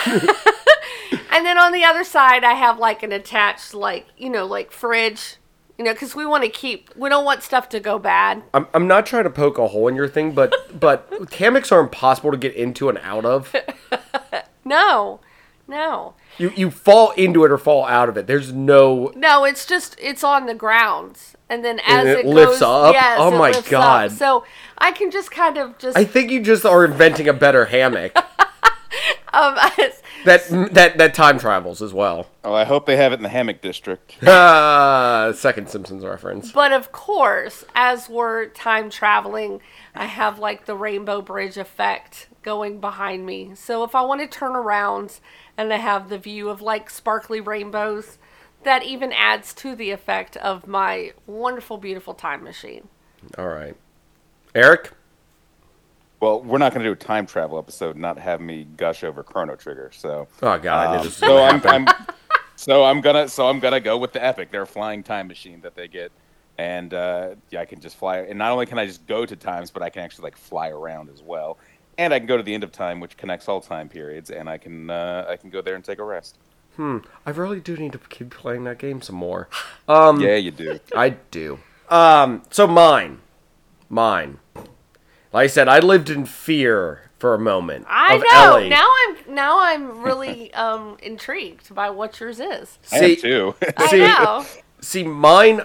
And 1.29 1.45
then 1.45 1.59
on 1.59 1.71
the 1.71 1.83
other 1.83 2.03
side, 2.03 2.43
I 2.43 2.53
have 2.53 2.79
like 2.79 3.03
an 3.03 3.11
attached, 3.11 3.75
like, 3.75 4.07
you 4.17 4.27
know, 4.27 4.45
like 4.45 4.71
fridge, 4.71 5.35
you 5.77 5.85
know, 5.85 5.93
because 5.93 6.15
we 6.15 6.25
want 6.25 6.43
to 6.43 6.49
keep, 6.49 6.89
we 6.95 7.09
don't 7.09 7.25
want 7.25 7.43
stuff 7.43 7.69
to 7.69 7.79
go 7.79 7.99
bad. 7.99 8.41
I'm, 8.55 8.65
I'm 8.73 8.87
not 8.87 9.05
trying 9.05 9.25
to 9.25 9.29
poke 9.29 9.59
a 9.59 9.67
hole 9.67 9.87
in 9.87 9.95
your 9.95 10.07
thing, 10.07 10.31
but 10.31 10.51
but 10.79 11.07
hammocks 11.33 11.71
are 11.71 11.79
impossible 11.79 12.31
to 12.31 12.37
get 12.37 12.55
into 12.55 12.89
and 12.89 12.97
out 13.03 13.23
of. 13.25 13.55
No, 14.65 15.19
no, 15.67 16.13
You 16.37 16.51
you 16.55 16.71
fall 16.71 17.11
into 17.11 17.43
it 17.45 17.51
or 17.51 17.57
fall 17.57 17.85
out 17.85 18.09
of 18.09 18.17
it. 18.17 18.27
There's 18.27 18.53
no. 18.53 19.11
no, 19.15 19.43
it's 19.43 19.65
just, 19.65 19.97
it's 20.01 20.23
on 20.23 20.45
the 20.45 20.53
ground. 20.55 21.19
And 21.49 21.63
then 21.63 21.79
as 21.79 21.99
And 22.05 22.09
it, 22.09 22.19
it 22.19 22.25
lifts 22.25 22.59
goes, 22.59 22.87
up? 22.89 22.93
Yes, 22.93 23.17
Oh 23.19 23.27
it 23.33 23.37
my 23.37 23.47
lifts 23.51 23.67
up. 23.67 23.71
God. 23.71 24.11
So 24.11 24.43
I 24.77 24.91
can 24.91 25.11
just 25.11 25.31
kind 25.31 25.57
of 25.57 25.77
just, 25.77 25.97
I 25.97 26.03
think 26.03 26.29
you 26.31 26.41
just 26.41 26.65
are 26.65 26.83
inventing 26.85 27.27
a 27.29 27.33
better 27.33 27.65
hammock 27.65 28.15
um, 29.33 29.55
that 30.25 30.47
that 30.73 30.97
that 30.97 31.13
time 31.13 31.39
travels 31.39 31.81
as 31.81 31.93
well. 31.93 32.27
Oh, 32.43 32.53
I 32.53 32.63
hope 32.65 32.85
they 32.85 32.97
have 32.97 33.11
it 33.11 33.15
in 33.15 33.23
the 33.23 33.29
hammock 33.29 33.61
district. 33.61 34.17
Ah, 34.27 35.31
second 35.35 35.69
Simpsons 35.69 36.03
reference. 36.05 36.51
But 36.51 36.71
of 36.71 36.91
course, 36.91 37.65
as 37.75 38.09
we're 38.09 38.47
time 38.47 38.89
traveling, 38.89 39.61
I 39.95 40.05
have 40.05 40.39
like 40.39 40.65
the 40.65 40.75
rainbow 40.75 41.21
bridge 41.21 41.57
effect 41.57 42.27
going 42.47 42.79
behind 42.79 43.25
me. 43.25 43.51
So 43.55 43.83
if 43.83 43.93
I 43.93 44.01
want 44.03 44.21
to 44.21 44.27
turn 44.27 44.55
around 44.55 45.19
and 45.57 45.73
I 45.73 45.75
have 45.75 46.07
the 46.07 46.17
view 46.17 46.47
of 46.47 46.61
like 46.61 46.89
sparkly 46.89 47.41
rainbows, 47.41 48.19
that 48.63 48.83
even 48.83 49.11
adds 49.11 49.53
to 49.55 49.75
the 49.75 49.91
effect 49.91 50.37
of 50.37 50.65
my 50.65 51.11
wonderful, 51.25 51.77
beautiful 51.77 52.13
time 52.13 52.45
machine. 52.45 52.87
All 53.37 53.49
right, 53.49 53.75
Eric. 54.55 54.91
Well, 56.21 56.41
we're 56.41 56.57
not 56.57 56.71
going 56.73 56.85
to 56.85 56.89
do 56.89 56.93
a 56.93 56.95
time 56.95 57.25
travel 57.25 57.59
episode, 57.59 57.97
not 57.97 58.17
have 58.17 58.39
me 58.39 58.65
gush 58.77 59.03
over 59.03 59.23
Chrono 59.23 59.57
Trigger. 59.57 59.91
So, 59.93 60.29
Oh 60.41 60.57
God, 60.57 61.01
um, 61.01 61.11
so 61.11 61.43
I'm. 61.43 61.61
I'm, 61.65 61.85
so 62.55 62.85
I'm 62.85 63.01
gonna, 63.01 63.27
so 63.27 63.49
I'm 63.49 63.59
gonna 63.59 63.81
go 63.81 63.97
with 63.97 64.13
the 64.13 64.23
Epoch. 64.23 64.51
They're 64.51 64.61
a 64.61 64.67
flying 64.67 65.03
time 65.03 65.27
machine 65.27 65.59
that 65.61 65.75
they 65.75 65.89
get, 65.89 66.13
and 66.57 66.93
uh, 66.93 67.35
yeah, 67.49 67.59
I 67.59 67.65
can 67.65 67.81
just 67.81 67.97
fly. 67.97 68.19
And 68.19 68.39
not 68.39 68.53
only 68.53 68.65
can 68.65 68.79
I 68.79 68.85
just 68.85 69.05
go 69.05 69.25
to 69.25 69.35
times, 69.35 69.69
but 69.69 69.83
I 69.83 69.89
can 69.89 70.01
actually 70.01 70.23
like 70.23 70.37
fly 70.37 70.69
around 70.69 71.09
as 71.09 71.21
well. 71.21 71.57
And 71.97 72.13
I 72.13 72.19
can 72.19 72.27
go 72.27 72.37
to 72.37 72.43
the 72.43 72.53
end 72.53 72.63
of 72.63 72.71
time, 72.71 72.99
which 72.99 73.17
connects 73.17 73.47
all 73.49 73.59
time 73.61 73.89
periods, 73.89 74.29
and 74.29 74.47
I 74.49 74.57
can, 74.57 74.89
uh, 74.89 75.25
I 75.27 75.35
can 75.35 75.49
go 75.49 75.61
there 75.61 75.75
and 75.75 75.83
take 75.83 75.97
a 75.99 76.03
rest. 76.03 76.37
Hmm. 76.75 76.99
I 77.25 77.31
really 77.31 77.59
do 77.59 77.75
need 77.75 77.93
to 77.93 77.97
keep 77.97 78.29
playing 78.29 78.65
that 78.65 78.77
game 78.77 79.01
some 79.01 79.15
more. 79.15 79.49
Um, 79.89 80.19
Yeah, 80.19 80.35
you 80.35 80.51
do. 80.51 80.79
I 80.95 81.11
do. 81.31 81.59
Um, 81.89 82.43
so 82.51 82.67
mine, 82.67 83.21
mine. 83.89 84.39
Like 85.33 85.45
I 85.45 85.47
said, 85.47 85.69
I 85.69 85.79
lived 85.79 86.09
in 86.09 86.25
fear 86.25 87.09
for 87.19 87.33
a 87.33 87.39
moment. 87.39 87.85
I 87.89 88.15
of 88.15 88.21
know. 88.21 88.27
Ellie. 88.57 88.69
Now 88.69 88.87
I'm 89.07 89.15
now 89.33 89.59
I'm 89.61 90.01
really 90.03 90.53
um 90.65 90.97
intrigued 91.01 91.73
by 91.73 91.89
what 91.89 92.19
yours 92.19 92.39
is. 92.41 92.77
I 92.91 92.99
See- 92.99 93.13
am 93.15 93.21
too. 93.21 93.55
I 93.77 93.97
know. 93.97 94.45
See, 94.81 95.03
mine. 95.03 95.61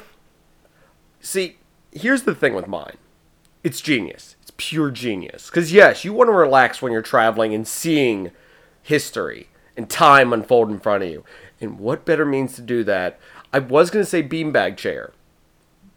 See, 1.21 1.57
here's 1.93 2.23
the 2.23 2.35
thing 2.35 2.55
with 2.55 2.69
mine. 2.69 2.97
It's 3.65 3.81
genius. 3.81 4.32
It's 4.62 4.69
pure 4.69 4.90
genius. 4.90 5.49
Because 5.49 5.73
yes, 5.73 6.04
you 6.04 6.12
want 6.12 6.28
to 6.28 6.33
relax 6.33 6.81
when 6.81 6.92
you're 6.92 7.02
traveling 7.02 7.54
and 7.54 7.66
seeing 7.66 8.31
history 8.83 9.49
and 9.76 9.88
time 9.88 10.33
unfold 10.33 10.71
in 10.71 10.78
front 10.78 11.02
of 11.02 11.11
you. 11.11 11.25
And 11.61 11.78
what 11.78 12.04
better 12.04 12.25
means 12.25 12.54
to 12.57 12.62
do 12.62 12.85
that? 12.85 13.19
I 13.52 13.59
was 13.59 13.90
gonna 13.90 14.04
say 14.04 14.23
beanbag 14.23 14.76
chair, 14.76 15.12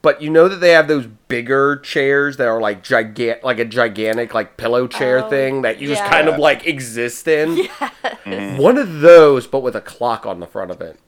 but 0.02 0.22
you 0.22 0.30
know 0.30 0.48
that 0.48 0.58
they 0.58 0.72
have 0.72 0.88
those 0.88 1.08
bigger 1.28 1.78
chairs 1.78 2.38
that 2.38 2.48
are 2.48 2.60
like 2.62 2.84
gigant, 2.84 3.44
like 3.44 3.60
a 3.60 3.66
gigantic 3.66 4.34
like 4.34 4.58
pillow 4.58 4.88
chair 4.88 5.26
Oh, 5.26 5.30
thing 5.30 5.62
that 5.64 5.80
you 5.80 5.88
just 5.88 6.04
kind 6.04 6.28
of 6.28 6.38
like 6.38 6.66
exist 6.66 7.28
in. 7.28 7.68
Mm-hmm. 8.26 8.58
One 8.58 8.78
of 8.80 9.02
those, 9.02 9.46
but 9.46 9.60
with 9.60 9.76
a 9.76 9.82
clock 9.82 10.26
on 10.26 10.40
the 10.40 10.48
front 10.48 10.72
of 10.72 10.82
it. 10.82 11.00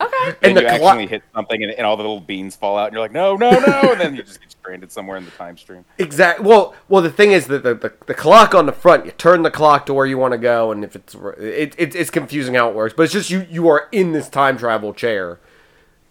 Okay. 0.00 0.28
And 0.28 0.36
and 0.42 0.56
the 0.56 0.62
you 0.62 0.78
clock. 0.78 0.94
actually 0.94 1.06
hit 1.08 1.22
something 1.34 1.62
and, 1.62 1.72
and 1.72 1.86
all 1.86 1.96
the 1.96 2.02
little 2.02 2.20
beans 2.20 2.56
fall 2.56 2.78
out 2.78 2.86
and 2.86 2.94
you're 2.94 3.02
like, 3.02 3.12
no, 3.12 3.36
no, 3.36 3.50
no. 3.50 3.92
and 3.92 4.00
then 4.00 4.16
you 4.16 4.22
just 4.22 4.40
get 4.40 4.50
stranded 4.50 4.90
somewhere 4.90 5.16
in 5.16 5.24
the 5.24 5.30
time 5.32 5.56
stream. 5.56 5.84
Exactly. 5.98 6.46
Well, 6.46 6.74
well, 6.88 7.02
the 7.02 7.10
thing 7.10 7.32
is 7.32 7.46
that 7.48 7.62
the, 7.62 7.74
the, 7.74 7.92
the 8.06 8.14
clock 8.14 8.54
on 8.54 8.66
the 8.66 8.72
front, 8.72 9.04
you 9.04 9.12
turn 9.12 9.42
the 9.42 9.50
clock 9.50 9.86
to 9.86 9.94
where 9.94 10.06
you 10.06 10.16
want 10.16 10.32
to 10.32 10.38
go, 10.38 10.72
and 10.72 10.82
if 10.82 10.96
it's 10.96 11.14
it, 11.14 11.74
it, 11.78 11.94
it's 11.94 12.10
confusing 12.10 12.54
how 12.54 12.68
it 12.68 12.74
works, 12.74 12.94
but 12.96 13.02
it's 13.04 13.12
just 13.12 13.30
you 13.30 13.46
you 13.50 13.68
are 13.68 13.88
in 13.92 14.12
this 14.12 14.28
time 14.28 14.56
travel 14.56 14.94
chair, 14.94 15.38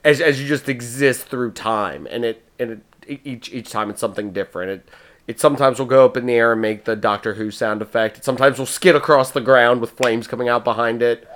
as, 0.04 0.22
as 0.22 0.42
you 0.42 0.48
just 0.48 0.70
exist 0.70 1.28
through 1.28 1.52
time, 1.52 2.08
and 2.12 2.24
it 2.24 2.46
and 2.60 2.82
it, 3.08 3.20
each 3.24 3.52
each 3.52 3.72
time 3.72 3.90
it's 3.90 4.00
something 4.00 4.32
different. 4.32 4.72
It 4.72 4.90
it 5.30 5.40
sometimes 5.40 5.78
will 5.78 5.86
go 5.86 6.06
up 6.06 6.18
in 6.18 6.26
the 6.26 6.34
air 6.34 6.54
and 6.54 6.62
make 6.62 6.86
the 6.86 6.96
Doctor 6.96 7.36
Who 7.36 7.52
sound 7.52 7.82
effect. 7.82 8.18
It 8.18 8.26
sometimes 8.26 8.58
will 8.58 8.66
skid 8.66 8.96
across 8.96 9.30
the 9.30 9.42
ground 9.42 9.80
with 9.80 9.92
flames 9.92 10.28
coming 10.28 10.50
out 10.50 10.64
behind 10.64 11.04
it. 11.04 11.28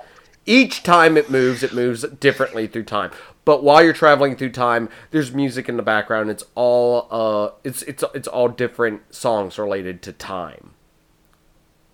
Each 0.46 0.82
time 0.82 1.16
it 1.16 1.30
moves, 1.30 1.62
it 1.62 1.72
moves 1.72 2.02
differently 2.02 2.66
through 2.66 2.84
time. 2.84 3.10
But 3.44 3.62
while 3.62 3.82
you're 3.82 3.92
traveling 3.92 4.36
through 4.36 4.52
time, 4.52 4.88
there's 5.10 5.32
music 5.32 5.68
in 5.68 5.76
the 5.76 5.82
background. 5.82 6.30
It's 6.30 6.44
all 6.54 7.08
uh, 7.10 7.50
it's 7.62 7.82
it's 7.82 8.02
it's 8.14 8.28
all 8.28 8.48
different 8.48 9.14
songs 9.14 9.58
related 9.58 10.00
to 10.02 10.12
time, 10.12 10.70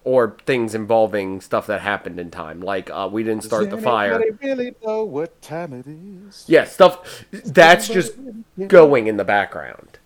or 0.04 0.37
things 0.47 0.75
involving 0.75 1.40
stuff 1.40 1.66
that 1.66 1.80
happened 1.80 2.21
in 2.21 2.30
time. 2.30 2.61
Like 2.61 2.88
uh, 2.90 3.09
we 3.11 3.25
didn't 3.25 3.45
start 3.45 3.71
the 3.71 3.78
fire. 3.78 4.23
really 4.40 4.75
know 4.85 5.04
what 5.04 5.42
time 5.42 5.73
it 5.73 5.87
is? 5.88 6.45
Yeah, 6.47 6.64
stuff 6.64 7.25
that's 7.33 7.88
just 7.88 8.14
going 8.69 9.09
in 9.09 9.16
the 9.16 9.25
background. 9.25 9.99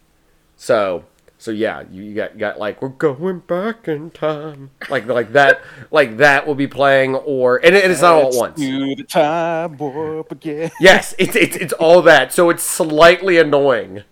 So 0.57 1.05
so 1.45 1.51
yeah, 1.51 1.85
you, 1.91 2.03
you 2.05 2.15
got 2.15 2.39
got 2.39 2.59
like 2.59 2.81
we're 2.81 2.89
going 2.89 3.41
back 3.41 3.87
in 3.87 4.11
time, 4.13 4.71
like 4.89 5.05
like 5.05 5.33
that, 5.35 5.61
like 5.91 6.17
that 6.17 6.47
will 6.47 6.55
be 6.55 6.67
playing, 6.67 7.17
or 7.17 7.59
and, 7.59 7.77
it, 7.77 7.85
and 7.85 7.93
it's 7.93 8.01
not 8.01 8.15
all 8.15 8.29
at 8.29 8.35
once. 8.35 8.59
The 8.59 9.05
time 9.07 9.77
warp 9.77 10.33
again. 10.33 10.71
Yes, 10.81 11.15
it's 11.19 11.37
it's 11.37 11.55
it's 11.57 11.75
all 11.75 12.01
that. 12.01 12.33
So 12.33 12.49
it's 12.49 12.63
slightly 12.63 13.37
annoying, 13.37 14.05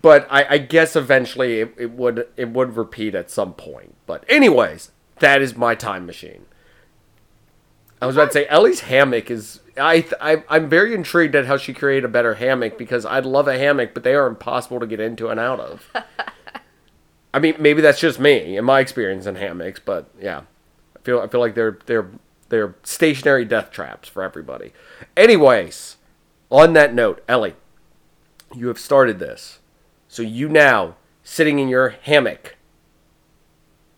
but 0.00 0.28
I, 0.30 0.46
I 0.48 0.58
guess 0.58 0.94
eventually 0.94 1.58
it, 1.58 1.74
it 1.76 1.90
would 1.90 2.28
it 2.36 2.50
would 2.50 2.76
repeat 2.76 3.16
at 3.16 3.28
some 3.28 3.54
point. 3.54 3.96
But 4.06 4.24
anyways, 4.28 4.92
that 5.18 5.42
is 5.42 5.56
my 5.56 5.74
time 5.74 6.06
machine. 6.06 6.46
I 8.02 8.06
was 8.06 8.16
about 8.16 8.26
to 8.26 8.32
say 8.32 8.46
Ellie's 8.48 8.80
hammock 8.80 9.30
is 9.30 9.60
I, 9.76 10.04
I 10.20 10.42
I'm 10.48 10.68
very 10.68 10.92
intrigued 10.92 11.36
at 11.36 11.46
how 11.46 11.56
she 11.56 11.72
created 11.72 12.04
a 12.04 12.08
better 12.08 12.34
hammock 12.34 12.76
because 12.76 13.06
I'd 13.06 13.24
love 13.24 13.46
a 13.46 13.56
hammock, 13.56 13.94
but 13.94 14.02
they 14.02 14.16
are 14.16 14.26
impossible 14.26 14.80
to 14.80 14.88
get 14.88 14.98
into 14.98 15.28
and 15.28 15.38
out 15.38 15.60
of. 15.60 15.88
I 17.34 17.38
mean, 17.38 17.54
maybe 17.60 17.80
that's 17.80 18.00
just 18.00 18.18
me 18.18 18.56
in 18.56 18.64
my 18.64 18.80
experience 18.80 19.26
in 19.26 19.36
hammocks, 19.36 19.78
but 19.78 20.10
yeah, 20.20 20.42
I 20.96 21.00
feel 21.04 21.20
I 21.20 21.28
feel 21.28 21.38
like 21.38 21.54
they're 21.54 21.78
they're 21.86 22.10
they're 22.48 22.74
stationary 22.82 23.44
death 23.44 23.70
traps 23.70 24.08
for 24.08 24.24
everybody. 24.24 24.72
Anyways, 25.16 25.96
on 26.50 26.72
that 26.72 26.92
note, 26.92 27.22
Ellie, 27.28 27.54
you 28.52 28.66
have 28.66 28.80
started 28.80 29.20
this, 29.20 29.60
so 30.08 30.22
you 30.22 30.48
now 30.48 30.96
sitting 31.22 31.60
in 31.60 31.68
your 31.68 31.90
hammock. 31.90 32.56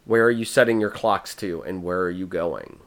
Where 0.05 0.27
are 0.27 0.31
you 0.31 0.45
setting 0.45 0.79
your 0.79 0.91
clocks 0.91 1.35
to, 1.37 1.63
and 1.63 1.83
where 1.83 2.03
are 2.03 2.11
you 2.11 2.27
going? 2.27 2.81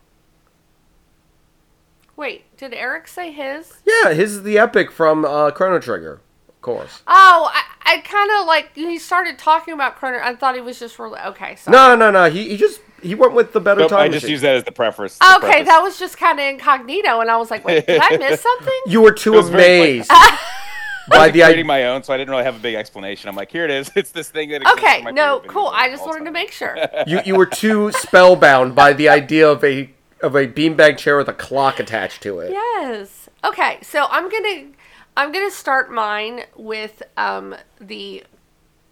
Wait, 2.17 2.57
did 2.57 2.73
Eric 2.73 3.07
say 3.07 3.31
his? 3.31 3.73
Yeah, 3.85 4.11
his 4.13 4.33
is 4.33 4.43
the 4.43 4.57
epoch 4.57 4.91
from 4.91 5.23
uh, 5.23 5.51
Chrono 5.51 5.79
Trigger, 5.79 6.19
of 6.49 6.61
course. 6.61 7.03
Oh, 7.07 7.51
I, 7.53 7.63
I 7.85 7.97
kind 7.99 8.31
of 8.39 8.47
like 8.47 8.75
he 8.75 8.97
started 8.97 9.37
talking 9.37 9.73
about 9.73 9.95
Chrono. 9.97 10.19
I 10.21 10.35
thought 10.35 10.55
he 10.55 10.61
was 10.61 10.79
just 10.79 10.97
really 10.99 11.19
okay. 11.19 11.55
So 11.55 11.71
No, 11.71 11.95
no, 11.95 12.09
no. 12.11 12.29
He, 12.29 12.49
he 12.49 12.57
just 12.57 12.81
he 13.03 13.13
went 13.13 13.33
with 13.33 13.53
the 13.53 13.59
better 13.61 13.81
Nope, 13.81 13.91
time 13.91 13.99
I 13.99 14.07
just 14.07 14.23
machine. 14.23 14.31
use 14.31 14.41
that 14.41 14.55
as 14.55 14.63
the 14.63 14.71
preface. 14.71 15.19
Okay, 15.37 15.61
that 15.63 15.79
was 15.81 15.99
just 15.99 16.17
kind 16.17 16.39
of 16.39 16.45
incognito, 16.47 17.19
and 17.21 17.29
I 17.29 17.37
was 17.37 17.51
like, 17.51 17.63
"Wait, 17.63 17.85
did 17.85 18.01
I 18.03 18.17
miss 18.17 18.41
something?" 18.49 18.81
You 18.87 19.01
were 19.01 19.11
too 19.11 19.35
It 19.35 19.37
was 19.37 19.49
very 19.49 19.79
amazed 19.97 20.09
by 21.09 21.27
the 21.27 21.33
creating 21.33 21.43
idea. 21.51 21.65
my 21.65 21.83
own, 21.85 22.01
so 22.03 22.13
I 22.13 22.17
didn't 22.17 22.31
really 22.31 22.43
have 22.45 22.55
a 22.55 22.59
big 22.59 22.73
explanation. 22.73 23.29
I'm 23.29 23.35
like, 23.35 23.51
here 23.51 23.63
it 23.63 23.71
is. 23.71 23.91
It's 23.95 24.09
this 24.11 24.29
thing 24.31 24.49
that. 24.49 24.65
Okay, 24.73 25.03
my 25.03 25.11
no, 25.11 25.41
cool. 25.47 25.67
I 25.67 25.89
just 25.89 26.01
of 26.01 26.07
all 26.07 26.13
wanted 26.15 26.25
to 26.25 26.31
make 26.31 26.51
sure. 26.51 26.75
You 27.05 27.21
you 27.23 27.35
were 27.35 27.45
too 27.45 27.91
spellbound 27.91 28.73
by 28.73 28.93
the 28.93 29.07
idea 29.09 29.47
of 29.47 29.63
a 29.63 29.91
of 30.21 30.35
a 30.35 30.47
beanbag 30.47 30.97
chair 30.97 31.17
with 31.17 31.27
a 31.29 31.33
clock 31.33 31.79
attached 31.79 32.21
to 32.23 32.39
it. 32.39 32.51
Yes. 32.51 33.29
Okay, 33.43 33.79
so 33.81 34.07
I'm 34.09 34.29
gonna 34.29 34.71
I'm 35.15 35.31
gonna 35.31 35.51
start 35.51 35.91
mine 35.91 36.41
with 36.55 37.03
um 37.17 37.55
the 37.79 38.23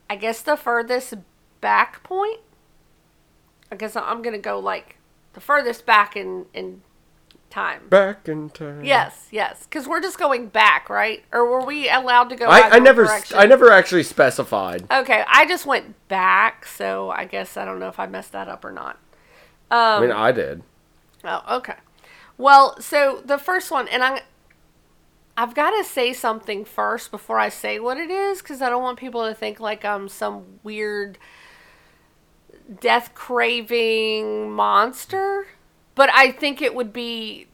I 0.09 0.15
guess 0.15 0.41
the 0.41 0.55
furthest 0.55 1.15
back 1.61 2.03
point. 2.03 2.39
I 3.71 3.75
guess 3.75 3.95
I'm 3.95 4.21
gonna 4.21 4.37
go 4.37 4.59
like 4.59 4.97
the 5.33 5.39
furthest 5.41 5.85
back 5.85 6.15
in 6.15 6.45
in 6.53 6.81
time. 7.49 7.87
Back 7.89 8.27
in 8.27 8.49
time. 8.49 8.83
Yes, 8.83 9.27
yes, 9.31 9.65
because 9.65 9.87
we're 9.87 10.01
just 10.01 10.19
going 10.19 10.47
back, 10.47 10.89
right? 10.89 11.23
Or 11.31 11.45
were 11.49 11.65
we 11.65 11.89
allowed 11.89 12.29
to 12.29 12.35
go? 12.35 12.45
I, 12.45 12.75
I 12.75 12.79
never? 12.79 13.07
I 13.33 13.45
never 13.45 13.71
actually 13.71 14.03
specified. 14.03 14.85
Okay, 14.91 15.23
I 15.27 15.47
just 15.47 15.65
went 15.65 15.95
back, 16.07 16.65
so 16.65 17.09
I 17.09 17.25
guess 17.25 17.57
I 17.57 17.65
don't 17.65 17.79
know 17.79 17.87
if 17.87 17.99
I 17.99 18.05
messed 18.07 18.33
that 18.33 18.47
up 18.47 18.63
or 18.63 18.71
not. 18.71 18.99
I 19.71 19.95
Um, 19.95 20.01
mean, 20.03 20.11
I 20.11 20.31
did. 20.31 20.63
Oh, 21.25 21.57
okay. 21.57 21.75
Well, 22.37 22.79
so 22.79 23.21
the 23.25 23.37
first 23.37 23.71
one, 23.71 23.87
and 23.87 24.03
I'm, 24.03 24.19
I've 25.37 25.55
got 25.55 25.71
to 25.71 25.83
say 25.83 26.13
something 26.13 26.65
first 26.65 27.11
before 27.11 27.39
I 27.39 27.49
say 27.49 27.79
what 27.79 27.97
it 27.97 28.09
is, 28.09 28.41
because 28.41 28.61
I 28.61 28.69
don't 28.69 28.83
want 28.83 28.99
people 28.99 29.27
to 29.27 29.33
think 29.33 29.59
like 29.59 29.83
I'm 29.83 30.07
some 30.07 30.59
weird, 30.63 31.17
death 32.79 33.13
craving 33.13 34.51
monster. 34.51 35.47
But 35.95 36.09
I 36.13 36.31
think 36.31 36.61
it 36.61 36.75
would 36.75 36.91
be, 36.91 37.47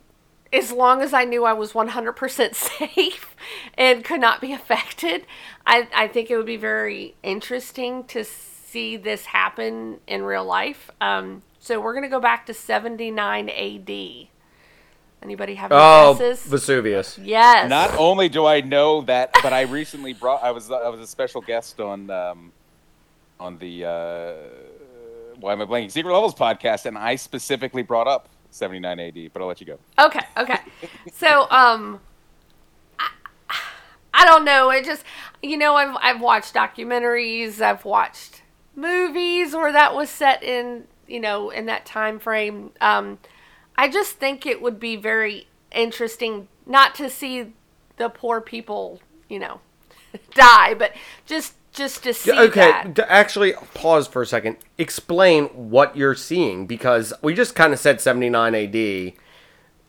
as 0.52 0.72
long 0.72 1.02
as 1.02 1.14
I 1.14 1.26
knew 1.26 1.46
I 1.46 1.54
was 1.54 1.74
100% 1.74 2.56
safe 2.56 3.36
and 3.78 4.04
could 4.04 4.20
not 4.20 4.42
be 4.42 4.52
affected, 4.52 5.26
I, 5.66 5.88
I 5.94 6.08
think 6.08 6.32
it 6.32 6.38
would 6.38 6.46
be 6.48 6.58
very 6.58 7.16
interesting 7.24 8.04
to 8.06 8.24
see 8.24 8.98
this 8.98 9.26
happen 9.26 10.00
in 10.08 10.24
real 10.24 10.46
life. 10.46 10.90
Um, 11.00 11.44
so 11.62 11.80
we're 11.80 11.94
going 11.94 12.04
to 12.04 12.10
go 12.10 12.20
back 12.20 12.46
to 12.48 12.54
79 12.54 13.48
AD. 13.50 14.28
Anybody 15.24 15.54
have 15.56 15.72
any 15.72 15.80
Oh, 15.82 16.14
guesses? 16.16 16.44
Vesuvius. 16.48 17.18
yes. 17.20 17.70
Not 17.70 17.96
only 17.98 18.28
do 18.28 18.46
I 18.46 18.60
know 18.62 19.02
that, 19.04 19.30
but 19.44 19.54
I 19.54 19.62
recently 19.62 20.14
brought. 20.14 20.44
I 20.44 20.50
was 20.52 20.70
I 20.72 20.90
was 20.90 21.00
a 21.00 21.06
special 21.08 21.42
guest 21.42 21.80
on 21.80 22.10
um, 22.10 22.52
on 23.40 23.58
the 23.60 23.86
uh, 23.86 24.34
why 25.40 25.54
am 25.54 25.62
I 25.62 25.66
blanking 25.66 25.92
Secret 25.92 26.12
Levels 26.12 26.34
podcast, 26.34 26.88
and 26.88 26.98
I 26.98 27.16
specifically 27.16 27.84
brought 27.84 28.08
up 28.08 28.30
79 28.50 29.00
AD. 29.00 29.30
But 29.32 29.42
I'll 29.44 29.48
let 29.48 29.62
you 29.62 29.68
go. 29.68 29.78
Okay, 30.00 30.26
okay. 30.38 30.58
So, 31.14 31.48
um, 31.52 32.00
I, 32.98 33.10
I 34.12 34.26
don't 34.26 34.44
know. 34.44 34.72
It 34.72 34.86
just, 34.86 35.04
you 35.44 35.56
know, 35.58 35.76
I've 35.76 35.96
I've 36.02 36.20
watched 36.22 36.56
documentaries, 36.56 37.62
I've 37.62 37.86
watched 37.86 38.42
movies 38.76 39.54
where 39.54 39.72
that 39.72 39.94
was 39.94 40.10
set 40.10 40.42
in, 40.42 40.86
you 41.12 41.20
know, 41.20 41.50
in 41.50 41.66
that 41.68 41.86
time 41.86 42.20
frame. 42.20 42.72
Um, 42.82 43.20
I 43.76 43.88
just 43.90 44.14
think 44.14 44.46
it 44.46 44.62
would 44.62 44.80
be 44.80 44.96
very 44.96 45.48
interesting 45.72 46.48
not 46.66 46.96
to 46.96 47.10
see 47.10 47.54
the 47.98 48.10
poor 48.10 48.42
people, 48.42 49.00
you 49.30 49.40
know, 49.40 49.60
die, 50.34 50.74
but 50.74 50.94
just 51.26 51.54
just 51.74 52.04
to 52.04 52.14
see 52.14 52.32
Okay, 52.32 52.70
that. 52.94 53.00
actually, 53.08 53.54
pause 53.74 54.06
for 54.08 54.22
a 54.22 54.26
second. 54.26 54.58
Explain 54.78 55.46
what 55.46 55.96
you're 55.96 56.16
seeing 56.16 56.66
because 56.68 57.14
we 57.22 57.34
just 57.34 57.56
kind 57.56 57.72
of 57.72 57.80
said 57.80 58.02
79 58.02 58.54
AD. 58.56 59.14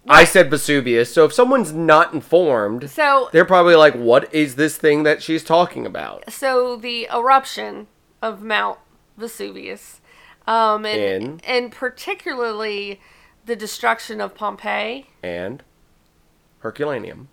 I 0.09 0.25
said 0.25 0.51
Vesuvius, 0.51 1.13
so 1.13 1.25
if 1.25 1.33
someone's 1.33 1.73
not 1.73 2.13
informed, 2.13 2.91
So 2.91 3.29
they're 3.33 3.45
probably 3.45 3.77
like, 3.77 3.95
"What 3.95 4.33
is 4.35 4.57
this 4.57 4.77
thing 4.77 5.05
that 5.05 5.23
she's 5.23 5.45
talking 5.45 5.87
about?" 5.87 6.33
so 6.33 6.77
the 6.77 7.09
eruption 7.13 7.87
of 8.21 8.43
Mount 8.43 8.79
Vesuvius, 9.17 10.01
um, 10.47 10.85
and 10.87 11.01
In? 11.23 11.41
and 11.47 11.73
particularly 11.73 13.01
the 13.47 13.57
destruction 13.57 14.21
of 14.21 14.35
Pompeii. 14.35 15.07
And 15.23 15.63
Herculaneum. 16.61 17.29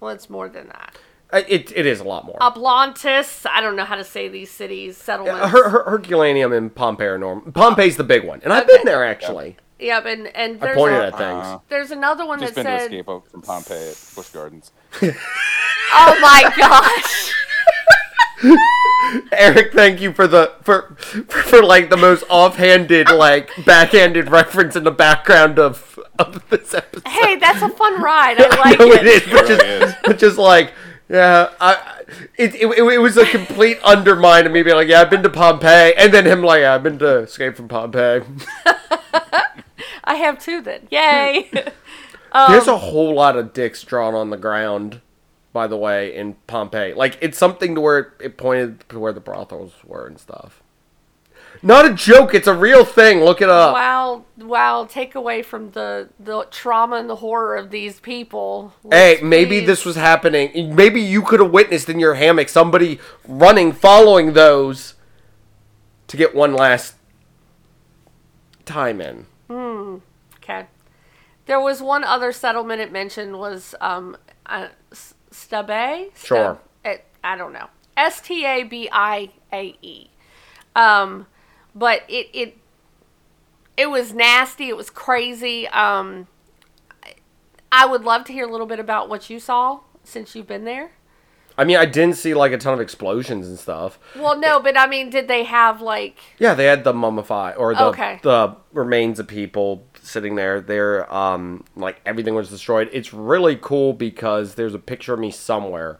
Well, 0.00 0.10
it's 0.14 0.30
more 0.30 0.48
than 0.48 0.68
that. 0.68 0.96
Uh, 1.32 1.42
It 1.48 1.72
it 1.76 1.86
is 1.86 2.00
a 2.00 2.04
lot 2.04 2.24
more. 2.26 2.36
Oplontis. 2.40 3.46
I 3.48 3.60
don't 3.60 3.76
know 3.76 3.84
how 3.84 3.96
to 3.96 4.04
say 4.04 4.28
these 4.28 4.50
cities 4.50 4.96
settlements. 4.96 5.48
Her, 5.50 5.68
her, 5.68 5.84
Herculaneum 5.90 6.52
and 6.52 6.74
Pompeii 6.74 7.06
are 7.06 7.18
normal. 7.18 7.52
Pompeii's 7.52 7.96
the 7.96 8.04
big 8.04 8.24
one, 8.24 8.40
and 8.42 8.52
I've 8.52 8.64
Okay. 8.64 8.78
been 8.78 8.86
there 8.86 9.04
actually. 9.04 9.56
Yep, 9.78 10.04
and 10.06 10.26
and 10.36 10.56
I 10.56 10.58
there's 10.66 10.76
pointed 10.76 11.00
a, 11.00 11.06
at 11.06 11.16
things. 11.18 11.46
Uh, 11.46 11.58
there's 11.68 11.90
another 11.90 12.26
one 12.26 12.40
just 12.40 12.54
that 12.56 12.64
been 12.64 12.72
to 12.72 12.78
said, 12.80 12.90
escape 12.92 13.08
out 13.08 13.30
from 13.30 13.42
Pompeii 13.42 13.90
at 13.90 14.12
Busch 14.14 14.28
Gardens. 14.30 14.72
"Oh 15.02 16.18
my 16.20 16.52
gosh." 16.56 17.34
Eric, 19.32 19.72
thank 19.72 20.00
you 20.00 20.12
for 20.12 20.26
the 20.26 20.52
for 20.62 20.94
for, 20.98 21.22
for 21.42 21.62
like 21.62 21.90
the 21.90 21.96
most 21.96 22.24
offhanded, 22.30 23.10
like 23.10 23.50
backhanded 23.64 24.30
reference 24.30 24.76
in 24.76 24.84
the 24.84 24.90
background 24.90 25.58
of 25.58 25.98
of 26.18 26.48
this 26.50 26.74
episode. 26.74 27.06
Hey, 27.08 27.36
that's 27.36 27.62
a 27.62 27.68
fun 27.70 28.00
ride. 28.02 28.36
I 28.40 28.48
like 28.60 28.78
know 28.78 28.86
it. 28.92 29.06
it 29.06 29.06
is, 29.06 29.22
but 29.32 29.44
It 29.50 30.18
just, 30.18 30.22
really 30.22 30.22
is. 30.32 30.38
like, 30.38 30.72
yeah, 31.08 31.50
I, 31.60 31.74
I- 31.74 31.96
it, 32.36 32.54
it, 32.56 32.66
it, 32.66 32.98
was 32.98 33.16
a 33.16 33.24
complete 33.24 33.78
undermine 33.84 34.44
of 34.44 34.50
me 34.52 34.62
being 34.64 34.74
like, 34.74 34.88
yeah, 34.88 35.00
I've 35.00 35.10
been 35.10 35.22
to 35.22 35.30
Pompeii, 35.30 35.94
and 35.96 36.12
then 36.12 36.26
him 36.26 36.42
like, 36.42 36.60
yeah, 36.62 36.74
I've 36.74 36.82
been 36.82 36.98
to 36.98 37.18
Escape 37.18 37.54
from 37.56 37.68
Pompeii. 37.68 38.22
I 40.04 40.14
have 40.16 40.38
two 40.40 40.60
then. 40.60 40.88
Yay. 40.90 41.48
There's 41.52 42.68
Um, 42.68 42.74
a 42.74 42.78
whole 42.78 43.14
lot 43.14 43.36
of 43.36 43.52
dicks 43.52 43.82
drawn 43.84 44.14
on 44.14 44.30
the 44.30 44.36
ground, 44.36 45.00
by 45.52 45.66
the 45.66 45.76
way, 45.76 46.14
in 46.14 46.34
Pompeii. 46.46 46.94
Like, 46.94 47.18
it's 47.20 47.36
something 47.38 47.74
to 47.74 47.80
where 47.80 48.14
it 48.20 48.36
pointed 48.36 48.88
to 48.90 48.98
where 48.98 49.12
the 49.12 49.20
brothels 49.20 49.72
were 49.84 50.06
and 50.06 50.18
stuff. 50.18 50.62
Not 51.62 51.84
a 51.84 51.92
joke, 51.92 52.32
it's 52.32 52.46
a 52.46 52.54
real 52.54 52.84
thing. 52.84 53.20
Look 53.22 53.42
it 53.42 53.50
up. 53.50 53.74
wow, 53.74 54.24
wow, 54.38 54.86
take 54.88 55.14
away 55.14 55.42
from 55.42 55.72
the 55.72 56.08
the 56.18 56.44
trauma 56.50 56.96
and 56.96 57.10
the 57.10 57.16
horror 57.16 57.56
of 57.56 57.70
these 57.70 57.98
people. 58.00 58.72
Hey, 58.90 59.14
Let's 59.14 59.22
maybe 59.24 59.58
please- 59.60 59.66
this 59.66 59.84
was 59.84 59.96
happening. 59.96 60.74
Maybe 60.74 61.00
you 61.02 61.22
could 61.22 61.40
have 61.40 61.50
witnessed 61.50 61.88
in 61.88 61.98
your 61.98 62.14
hammock 62.14 62.48
somebody 62.48 62.98
running, 63.26 63.72
following 63.72 64.32
those 64.32 64.94
to 66.06 66.16
get 66.16 66.34
one 66.34 66.54
last 66.54 66.94
time 68.64 69.00
in. 69.00 69.26
Hmm. 69.48 69.96
Okay. 70.36 70.66
There 71.46 71.60
was 71.60 71.82
one 71.82 72.04
other 72.04 72.32
settlement 72.32 72.80
it 72.80 72.92
mentioned 72.92 73.38
was 73.38 73.74
um 73.80 74.16
uh, 74.46 74.68
S- 75.52 75.66
Stabae? 75.66 76.16
Sure. 76.16 76.58
Stab- 76.82 77.00
I 77.22 77.36
don't 77.36 77.52
know. 77.52 77.66
S 77.96 78.20
T 78.20 78.44
A 78.46 78.62
B 78.62 78.88
I 78.90 79.30
A 79.52 79.76
E. 79.82 80.10
Um 80.74 81.26
but 81.74 82.02
it 82.08 82.28
it 82.32 82.56
it 83.76 83.90
was 83.90 84.12
nasty, 84.14 84.68
it 84.68 84.76
was 84.76 84.90
crazy. 84.90 85.68
Um 85.68 86.26
I- 87.04 87.14
I 87.72 87.86
would 87.86 88.04
love 88.04 88.24
to 88.24 88.32
hear 88.32 88.46
a 88.46 88.50
little 88.50 88.66
bit 88.66 88.78
about 88.80 89.08
what 89.08 89.28
you 89.30 89.38
saw 89.38 89.80
since 90.02 90.34
you've 90.34 90.46
been 90.46 90.64
there. 90.64 90.92
I 91.58 91.64
mean, 91.64 91.76
I 91.76 91.84
didn't 91.84 92.16
see 92.16 92.32
like 92.32 92.52
a 92.52 92.58
ton 92.58 92.72
of 92.72 92.80
explosions 92.80 93.46
and 93.46 93.58
stuff. 93.58 93.98
Well, 94.16 94.38
no, 94.38 94.60
but 94.60 94.78
I 94.78 94.86
mean, 94.86 95.10
did 95.10 95.28
they 95.28 95.44
have 95.44 95.82
like 95.82 96.18
Yeah, 96.38 96.54
they 96.54 96.64
had 96.64 96.84
the 96.84 96.94
mummify 96.94 97.54
or 97.58 97.74
the 97.74 97.84
Okay. 97.86 98.18
the 98.22 98.56
remains 98.72 99.18
of 99.18 99.26
people 99.26 99.84
sitting 100.10 100.34
there. 100.34 100.60
They're 100.60 101.12
um 101.12 101.64
like 101.76 102.00
everything 102.04 102.34
was 102.34 102.50
destroyed. 102.50 102.90
It's 102.92 103.12
really 103.12 103.56
cool 103.56 103.92
because 103.92 104.54
there's 104.54 104.74
a 104.74 104.78
picture 104.78 105.14
of 105.14 105.20
me 105.20 105.30
somewhere 105.30 105.98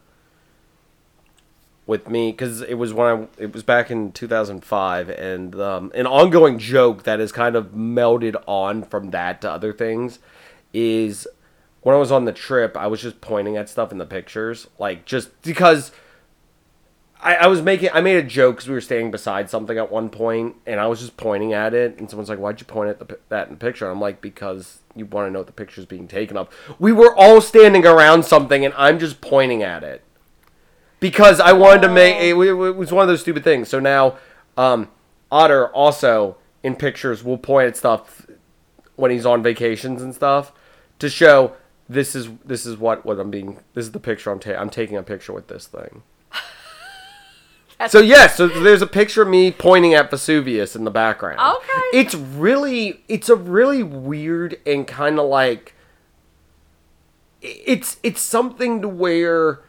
with 1.90 2.08
me 2.08 2.30
because 2.30 2.60
it 2.62 2.74
was 2.74 2.94
when 2.94 3.06
I 3.08 3.42
it 3.42 3.52
was 3.52 3.64
back 3.64 3.90
in 3.90 4.12
2005 4.12 5.08
and 5.08 5.54
um, 5.56 5.90
an 5.92 6.06
ongoing 6.06 6.56
joke 6.56 7.02
that 7.02 7.18
is 7.18 7.32
kind 7.32 7.56
of 7.56 7.72
melded 7.72 8.40
on 8.46 8.84
from 8.84 9.10
that 9.10 9.40
to 9.40 9.50
other 9.50 9.72
things 9.72 10.20
is 10.72 11.26
when 11.80 11.96
I 11.96 11.98
was 11.98 12.12
on 12.12 12.26
the 12.26 12.32
trip 12.32 12.76
I 12.76 12.86
was 12.86 13.02
just 13.02 13.20
pointing 13.20 13.56
at 13.56 13.68
stuff 13.68 13.90
in 13.90 13.98
the 13.98 14.06
pictures 14.06 14.68
like 14.78 15.04
just 15.04 15.42
because 15.42 15.90
I, 17.22 17.36
I 17.36 17.46
was 17.46 17.62
making 17.62 17.90
I 17.92 18.00
made 18.00 18.16
a 18.16 18.22
joke 18.22 18.56
because 18.56 18.68
we 18.68 18.74
were 18.74 18.80
standing 18.80 19.10
beside 19.10 19.50
something 19.50 19.76
at 19.76 19.90
one 19.90 20.08
point, 20.10 20.56
and 20.66 20.80
I 20.80 20.86
was 20.86 21.00
just 21.00 21.16
pointing 21.16 21.52
at 21.52 21.74
it, 21.74 21.98
and 21.98 22.08
someone's 22.08 22.28
like, 22.28 22.38
"Why'd 22.38 22.60
you 22.60 22.66
point 22.66 22.90
at 22.90 22.98
the, 22.98 23.18
that 23.28 23.48
in 23.48 23.54
the 23.54 23.58
picture?" 23.58 23.84
And 23.84 23.92
I'm 23.92 24.00
like, 24.00 24.20
"Because 24.20 24.78
you 24.94 25.06
want 25.06 25.28
to 25.28 25.30
know 25.30 25.40
what 25.40 25.46
the 25.46 25.52
picture's 25.52 25.86
being 25.86 26.08
taken 26.08 26.36
of." 26.36 26.48
We 26.78 26.92
were 26.92 27.14
all 27.14 27.40
standing 27.40 27.86
around 27.86 28.24
something, 28.24 28.64
and 28.64 28.74
I'm 28.76 28.98
just 28.98 29.20
pointing 29.20 29.62
at 29.62 29.82
it 29.82 30.02
because 31.00 31.40
I 31.40 31.52
wanted 31.52 31.82
to 31.82 31.88
make 31.88 32.16
it, 32.16 32.36
it 32.36 32.52
was 32.54 32.92
one 32.92 33.02
of 33.02 33.08
those 33.08 33.22
stupid 33.22 33.42
things. 33.42 33.68
So 33.68 33.80
now, 33.80 34.18
um, 34.56 34.88
Otter 35.30 35.68
also 35.68 36.36
in 36.62 36.76
pictures 36.76 37.24
will 37.24 37.38
point 37.38 37.68
at 37.68 37.76
stuff 37.76 38.26
when 38.96 39.10
he's 39.10 39.26
on 39.26 39.42
vacations 39.42 40.02
and 40.02 40.14
stuff 40.14 40.52
to 40.98 41.08
show 41.08 41.54
this 41.88 42.14
is 42.14 42.28
this 42.44 42.66
is 42.66 42.76
what 42.76 43.04
what 43.04 43.18
I'm 43.18 43.30
being 43.30 43.58
this 43.74 43.86
is 43.86 43.92
the 43.92 43.98
picture 43.98 44.30
I'm 44.30 44.38
taking 44.38 44.60
I'm 44.60 44.70
taking 44.70 44.96
a 44.96 45.02
picture 45.02 45.32
with 45.32 45.48
this 45.48 45.66
thing. 45.66 46.02
So 47.88 48.00
yes, 48.00 48.36
so 48.36 48.48
there's 48.48 48.82
a 48.82 48.86
picture 48.86 49.22
of 49.22 49.28
me 49.28 49.50
pointing 49.50 49.94
at 49.94 50.10
Vesuvius 50.10 50.76
in 50.76 50.84
the 50.84 50.90
background. 50.90 51.40
Okay. 51.40 51.98
It's 51.98 52.14
really 52.14 53.02
it's 53.08 53.28
a 53.28 53.36
really 53.36 53.82
weird 53.82 54.60
and 54.66 54.86
kind 54.86 55.18
of 55.18 55.26
like 55.26 55.74
it's 57.40 57.98
it's 58.02 58.20
something 58.20 58.82
to 58.82 58.88
where 58.88 59.60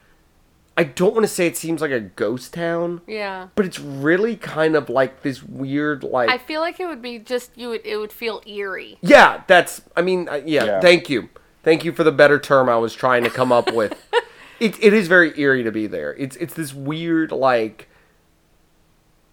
I 0.77 0.85
don't 0.85 1.13
want 1.13 1.23
to 1.23 1.27
say 1.27 1.47
it 1.47 1.57
seems 1.57 1.81
like 1.81 1.91
a 1.91 1.99
ghost 1.99 2.53
town, 2.53 3.01
yeah? 3.05 3.49
but 3.55 3.65
it's 3.65 3.79
really 3.79 4.35
kind 4.35 4.75
of 4.75 4.89
like 4.89 5.21
this 5.21 5.43
weird 5.43 6.03
like 6.03 6.29
I 6.29 6.37
feel 6.37 6.61
like 6.61 6.79
it 6.79 6.87
would 6.87 7.01
be 7.01 7.19
just 7.19 7.57
you 7.57 7.69
would 7.69 7.85
it 7.85 7.97
would 7.97 8.13
feel 8.13 8.41
eerie. 8.45 8.97
Yeah, 9.01 9.43
that's. 9.47 9.81
I 9.95 10.01
mean, 10.01 10.29
uh, 10.29 10.41
yeah, 10.45 10.65
Yeah. 10.65 10.79
Thank 10.79 11.09
you, 11.09 11.29
thank 11.63 11.83
you 11.83 11.91
for 11.91 12.03
the 12.03 12.11
better 12.11 12.39
term 12.39 12.69
I 12.69 12.77
was 12.77 12.93
trying 12.93 13.23
to 13.23 13.29
come 13.29 13.51
up 13.51 13.73
with. 13.73 13.95
it 14.59 14.81
it 14.81 14.93
is 14.93 15.07
very 15.07 15.37
eerie 15.39 15.63
to 15.63 15.71
be 15.71 15.87
there. 15.87 16.15
It's 16.15 16.35
it's 16.37 16.53
this 16.53 16.73
weird 16.73 17.31
like. 17.31 17.87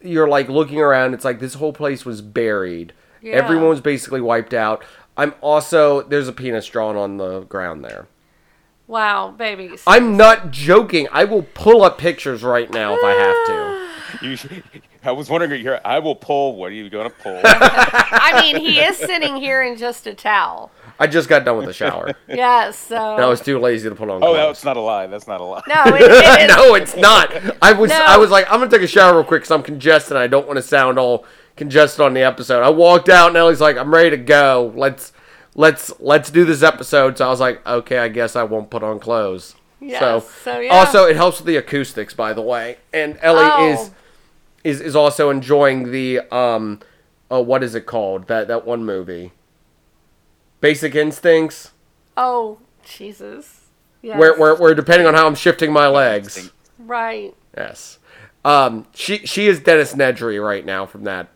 You're 0.01 0.29
like 0.29 0.49
looking 0.49 0.81
around. 0.81 1.15
It's 1.15 1.25
like 1.25 1.41
this 1.41 1.55
whole 1.55 1.73
place 1.73 2.05
was 2.05 2.23
buried. 2.23 2.93
Yeah. 3.21 3.35
Everyone 3.35 3.69
was 3.69 3.81
basically 3.81 4.21
wiped 4.21 4.55
out. 4.55 4.85
I'm 5.17 5.35
also 5.41 6.03
there's 6.03 6.29
a 6.29 6.33
penis 6.33 6.67
drawn 6.67 6.97
on 6.97 7.17
the 7.17 7.41
ground 7.41 7.85
there. 7.85 8.07
Wow, 8.87 9.33
babies. 9.37 9.83
I'm 9.87 10.17
not 10.17 10.51
joking. 10.51 11.09
I 11.13 11.25
will 11.25 11.43
pull 11.43 11.83
up 11.83 11.99
pictures 11.99 12.43
right 12.43 12.71
now 12.71 12.95
if 12.97 13.05
I 13.05 13.13
have 13.13 13.47
to. 13.47 13.79
You 14.23 14.37
should, 14.37 14.63
I 15.05 15.13
was 15.13 15.29
wondering 15.29 15.61
here. 15.61 15.83
I 15.85 15.99
will 15.99 16.15
pull. 16.15 16.57
What 16.57 16.71
are 16.71 16.75
you 16.75 16.89
going 16.89 17.11
to 17.11 17.17
pull? 17.17 17.39
I 17.45 18.41
mean, 18.41 18.57
he 18.57 18.81
is 18.81 18.97
sitting 18.97 19.37
here 19.37 19.63
in 19.63 19.77
just 19.77 20.07
a 20.07 20.15
towel. 20.15 20.71
I 20.99 21.07
just 21.07 21.29
got 21.29 21.45
done 21.45 21.57
with 21.57 21.67
the 21.67 21.73
shower. 21.73 22.13
Yes, 22.29 22.79
so 22.79 23.15
and 23.15 23.25
I 23.25 23.27
was 23.29 23.41
too 23.41 23.59
lazy 23.59 23.89
to 23.89 23.95
put 23.95 24.11
on. 24.11 24.21
Clothes. 24.21 24.31
Oh, 24.31 24.35
clothes. 24.35 24.47
that's 24.57 24.65
not 24.65 24.77
a 24.77 24.81
lie. 24.81 25.07
That's 25.07 25.27
not 25.27 25.41
a 25.41 25.45
lie. 25.45 25.63
no, 25.69 25.83
it, 25.87 26.03
it 26.03 26.51
is. 26.51 26.57
no, 26.57 26.75
it's 26.75 26.97
not. 26.97 27.33
I 27.63 27.73
was 27.73 27.91
No. 27.91 27.97
I 28.05 28.17
was 28.17 28.31
like, 28.31 28.47
I'm 28.51 28.59
gonna 28.61 28.71
take 28.71 28.83
a 28.83 28.87
shower 28.87 29.15
real 29.15 29.25
quick 29.25 29.43
because 29.43 29.51
I'm 29.53 29.63
congested. 29.63 30.13
and 30.13 30.19
I 30.23 30.27
don't 30.27 30.47
want 30.47 30.57
to 30.59 30.63
sound 30.63 30.99
all 30.99 31.25
congested 31.57 32.01
on 32.01 32.15
the 32.15 32.23
episode. 32.23 32.63
I 32.63 32.71
walked 32.71 33.09
out 33.09 33.29
and 33.29 33.37
Ellie's 33.37 33.61
like, 33.61 33.77
I'm 33.77 33.93
ready 33.93 34.11
to 34.11 34.17
go. 34.17 34.73
Let's 34.77 35.13
let's 35.55 35.93
let's 36.01 36.31
do 36.31 36.45
this 36.45 36.63
episode. 36.63 37.17
So 37.19 37.27
I 37.27 37.31
was 37.31 37.41
like, 37.41 37.67
okay, 37.67 37.99
I 37.99 38.09
guess 38.09 38.37
I 38.37 38.43
won't 38.43 38.71
put 38.71 38.83
on 38.83 38.99
clothes. 39.01 39.55
Yes, 39.81 40.01
so, 40.01 40.21
so, 40.43 40.59
yeah. 40.59 40.75
also 40.75 41.05
it 41.05 41.15
helps 41.17 41.39
with 41.39 41.47
the 41.47 41.57
acoustics, 41.57 42.13
by 42.13 42.33
the 42.33 42.43
way. 42.43 42.79
And 42.93 43.17
Ellie 43.23 43.41
Oh. 43.43 43.73
is 43.73 43.91
is 44.65 44.81
is 44.81 44.97
also 44.97 45.31
enjoying 45.31 45.93
the 45.93 46.21
um, 46.35 46.81
uh, 47.31 47.41
what 47.43 47.63
is 47.63 47.75
it 47.77 47.87
called? 47.87 48.27
That 48.27 48.49
that 48.49 48.67
one 48.67 48.85
movie, 48.85 49.33
Basic 50.61 50.95
Instincts. 50.95 51.73
Oh, 52.17 52.59
Jesus. 52.85 53.67
Yes. 54.03 54.19
Where, 54.19 54.39
where, 54.39 54.55
where 54.55 54.75
depending 54.75 55.07
on 55.07 55.15
how 55.15 55.27
I'm 55.27 55.35
shifting 55.35 55.73
my 55.73 55.89
legs. 55.89 56.51
Right. 56.79 57.35
Yes. 57.57 57.99
Um, 58.45 58.87
she 58.95 59.19
she 59.27 59.49
is 59.49 59.61
Dennis 59.61 59.95
Nedry 59.95 60.43
right 60.43 60.65
now 60.65 60.87
from 60.87 61.05
that. 61.05 61.29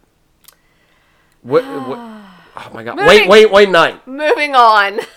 What? 1.43 1.65
what 1.89 1.99
oh 1.99 2.71
my 2.73 2.85
god! 2.85 2.99
Wait, 2.99 3.07
Moving- 3.07 3.29
wait, 3.29 3.51
wait! 3.51 3.69
Night. 3.69 4.07
Moving 4.07 4.55
on. 4.55 5.01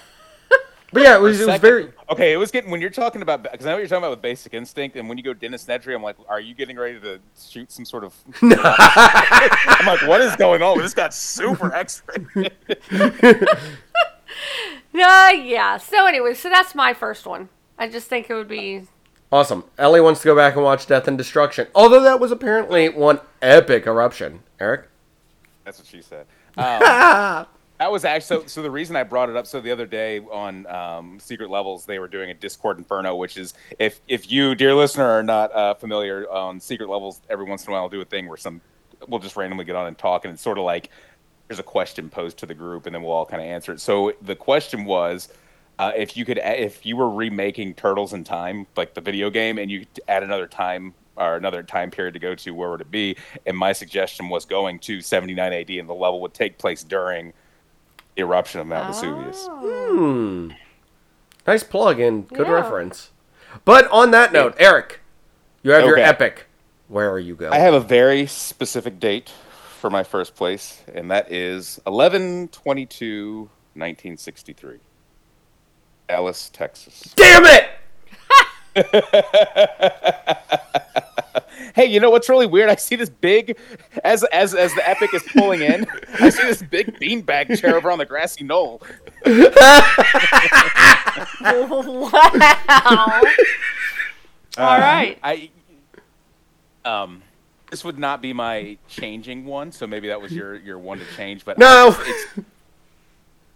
But 0.95 1.03
yeah, 1.03 1.17
it 1.17 1.21
was 1.21 1.41
it 1.41 1.47
was 1.47 1.59
very. 1.59 1.91
Okay, 2.09 2.31
it 2.31 2.37
was 2.37 2.51
getting 2.51 2.71
when 2.71 2.79
you're 2.79 2.89
talking 2.89 3.21
about 3.21 3.43
because 3.43 3.65
I 3.65 3.69
know 3.69 3.75
what 3.75 3.79
you're 3.79 3.89
talking 3.89 4.03
about 4.03 4.11
with 4.11 4.21
Basic 4.21 4.53
Instinct, 4.53 4.95
and 4.95 5.09
when 5.09 5.17
you 5.17 5.25
go 5.25 5.33
Dennis 5.33 5.65
Nedry, 5.65 5.93
I'm 5.93 6.01
like, 6.01 6.15
are 6.29 6.39
you 6.39 6.55
getting 6.55 6.77
ready 6.77 7.01
to 7.01 7.19
shoot 7.37 7.69
some 7.69 7.83
sort 7.83 8.05
of? 8.05 8.13
I'm 8.41 9.85
like, 9.85 10.07
what 10.07 10.21
is 10.21 10.37
going 10.37 10.61
on? 10.61 10.77
This 10.77 10.93
got 10.93 11.13
super 11.13 11.73
X-ray. 11.75 12.49
Uh, 14.95 15.31
yeah. 15.35 15.77
So 15.77 16.07
anyway, 16.07 16.33
so 16.33 16.49
that's 16.49 16.73
my 16.73 16.93
first 16.93 17.25
one. 17.25 17.49
I 17.77 17.89
just 17.89 18.07
think 18.07 18.29
it 18.29 18.33
would 18.33 18.47
be 18.47 18.87
Awesome. 19.31 19.65
Ellie 19.77 20.01
wants 20.01 20.21
to 20.21 20.25
go 20.27 20.35
back 20.35 20.55
and 20.55 20.63
watch 20.63 20.87
Death 20.87 21.07
and 21.07 21.17
Destruction. 21.17 21.67
Although 21.75 22.03
that 22.03 22.19
was 22.19 22.31
apparently 22.31 22.89
one 22.89 23.19
epic 23.41 23.87
eruption. 23.87 24.41
Eric. 24.59 24.87
That's 25.63 25.79
what 25.79 25.87
she 25.87 26.01
said. 26.01 26.27
Um, 26.57 26.79
that 27.77 27.91
was 27.91 28.05
actually 28.05 28.43
so, 28.43 28.45
so. 28.45 28.61
The 28.61 28.71
reason 28.71 28.95
I 28.95 29.03
brought 29.03 29.29
it 29.29 29.35
up 29.35 29.47
so 29.47 29.59
the 29.59 29.71
other 29.71 29.87
day 29.87 30.19
on 30.19 30.67
um, 30.67 31.19
Secret 31.19 31.49
Levels, 31.49 31.85
they 31.85 31.99
were 31.99 32.07
doing 32.07 32.29
a 32.29 32.33
Discord 32.33 32.77
Inferno, 32.77 33.15
which 33.15 33.35
is 33.35 33.55
if 33.79 33.99
if 34.07 34.31
you, 34.31 34.55
dear 34.55 34.75
listener, 34.75 35.05
are 35.05 35.23
not 35.23 35.53
uh, 35.53 35.73
familiar 35.73 36.31
on 36.31 36.59
Secret 36.59 36.87
Levels, 36.87 37.19
every 37.29 37.45
once 37.45 37.65
in 37.65 37.69
a 37.69 37.73
while 37.73 37.81
I'll 37.81 37.89
do 37.89 37.99
a 37.99 38.05
thing 38.05 38.29
where 38.29 38.37
some 38.37 38.61
we'll 39.07 39.19
just 39.19 39.35
randomly 39.35 39.65
get 39.65 39.75
on 39.75 39.87
and 39.87 39.97
talk, 39.97 40.23
and 40.23 40.33
it's 40.33 40.41
sort 40.41 40.57
of 40.57 40.63
like 40.63 40.89
there's 41.47 41.59
a 41.59 41.63
question 41.63 42.09
posed 42.09 42.37
to 42.39 42.45
the 42.45 42.53
group, 42.53 42.85
and 42.85 42.95
then 42.95 43.01
we'll 43.03 43.11
all 43.11 43.25
kind 43.25 43.41
of 43.41 43.47
answer 43.47 43.71
it. 43.73 43.79
So 43.79 44.13
the 44.21 44.35
question 44.35 44.85
was, 44.85 45.29
Uh, 45.77 45.91
if 45.93 46.15
you 46.15 46.23
could, 46.23 46.39
if 46.41 46.85
you 46.85 46.95
were 46.95 47.09
remaking 47.09 47.73
Turtles 47.73 48.13
in 48.13 48.23
Time, 48.23 48.65
like 48.77 48.93
the 48.93 49.01
video 49.01 49.29
game, 49.29 49.57
and 49.57 49.69
you 49.69 49.81
could 49.81 49.99
add 50.07 50.23
another 50.23 50.47
time 50.47 50.93
or 51.17 51.35
another 51.35 51.63
time 51.63 51.91
period 51.91 52.13
to 52.13 52.19
go 52.19 52.33
to, 52.33 52.51
where 52.51 52.69
would 52.71 52.79
it 52.79 52.89
be? 52.89 53.17
And 53.45 53.57
my 53.57 53.73
suggestion 53.73 54.29
was 54.29 54.45
going 54.45 54.79
to 54.79 55.01
79 55.01 55.51
AD, 55.51 55.69
and 55.71 55.89
the 55.89 55.93
level 55.93 56.21
would 56.21 56.33
take 56.33 56.57
place 56.57 56.81
during 56.81 57.33
the 58.15 58.21
eruption 58.21 58.61
of 58.61 58.67
Mount 58.67 58.87
Vesuvius. 58.87 59.47
Oh. 59.49 60.49
Nice 61.45 61.63
plug 61.63 61.99
and 61.99 62.25
good 62.29 62.47
Yeah. 62.47 62.53
reference. 62.53 63.11
But 63.65 63.89
on 63.91 64.11
that 64.11 64.31
note, 64.31 64.55
Eric, 64.57 65.01
you 65.61 65.71
have 65.71 65.83
your 65.83 65.99
epoch. 65.99 66.45
Where 66.87 67.09
are 67.11 67.19
you 67.19 67.35
going? 67.35 67.51
I 67.51 67.57
have 67.57 67.73
a 67.73 67.81
very 67.81 68.27
specific 68.27 68.97
date 69.01 69.29
for 69.85 69.91
my 69.91 70.01
first 70.01 70.33
place, 70.33 70.81
and 70.95 71.11
that 71.11 71.31
is 71.31 71.79
11 71.85 72.47
22 72.47 73.41
1963. 73.75 74.79
Dallas, 76.07 76.49
Texas. 76.49 77.13
Damn 77.15 77.45
it! 77.45 77.69
Hey, 81.73 81.85
you 81.85 81.99
know 81.99 82.09
what's 82.09 82.29
really 82.29 82.47
weird? 82.47 82.69
I 82.69 82.75
see 82.75 82.95
this 82.95 83.09
big, 83.09 83.57
as 84.03 84.23
as 84.25 84.55
as 84.55 84.73
the 84.75 84.89
epoch 84.89 85.13
is 85.13 85.23
pulling 85.33 85.61
in, 85.61 85.85
I 86.19 86.29
see 86.29 86.43
this 86.43 86.61
big 86.61 86.99
beanbag 86.99 87.59
chair 87.59 87.75
over 87.75 87.91
on 87.91 87.97
the 87.97 88.05
grassy 88.05 88.45
knoll. 88.45 88.81
wow. 89.25 89.41
All 94.57 94.79
right. 94.79 95.17
I 95.21 95.49
um, 96.85 97.23
this 97.75 97.83
would 97.83 97.99
not 97.99 98.21
be 98.21 98.31
my 98.31 98.77
changing 98.87 99.43
one, 99.43 99.69
so 99.69 99.85
maybe 99.85 100.07
that 100.07 100.21
was 100.21 100.31
your 100.31 100.55
your 100.55 100.79
one 100.79 100.97
to 100.97 101.05
change. 101.17 101.43
But 101.43 101.57
No. 101.57 101.93
it's, 101.99 102.39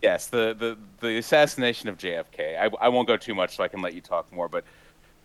yes, 0.02 0.28
the, 0.28 0.54
the 0.60 0.78
the 1.00 1.18
assassination 1.20 1.88
of 1.88 1.98
JFK. 1.98 2.60
I, 2.60 2.70
I 2.82 2.90
won't 2.90 3.08
go 3.08 3.16
too 3.16 3.34
much, 3.34 3.56
so 3.56 3.64
I 3.64 3.70
can 3.70 3.82
let 3.82 3.94
you 3.94 4.02
talk 4.02 4.30
more. 4.34 4.50
But 4.50 4.66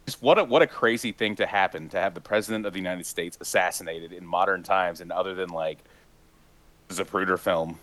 just 0.06 0.22
what 0.22 0.38
a 0.38 0.44
what 0.44 0.62
a 0.62 0.68
crazy 0.68 1.10
thing 1.10 1.34
to 1.36 1.44
happen 1.46 1.88
to 1.88 1.98
have 1.98 2.14
the 2.14 2.20
president 2.20 2.66
of 2.66 2.72
the 2.72 2.78
United 2.78 3.04
States 3.04 3.36
assassinated 3.40 4.12
in 4.12 4.24
modern 4.24 4.62
times, 4.62 5.00
and 5.00 5.10
other 5.10 5.34
than 5.34 5.48
like 5.48 5.78
the 6.86 6.94
Zapruder 7.02 7.36
film, 7.36 7.76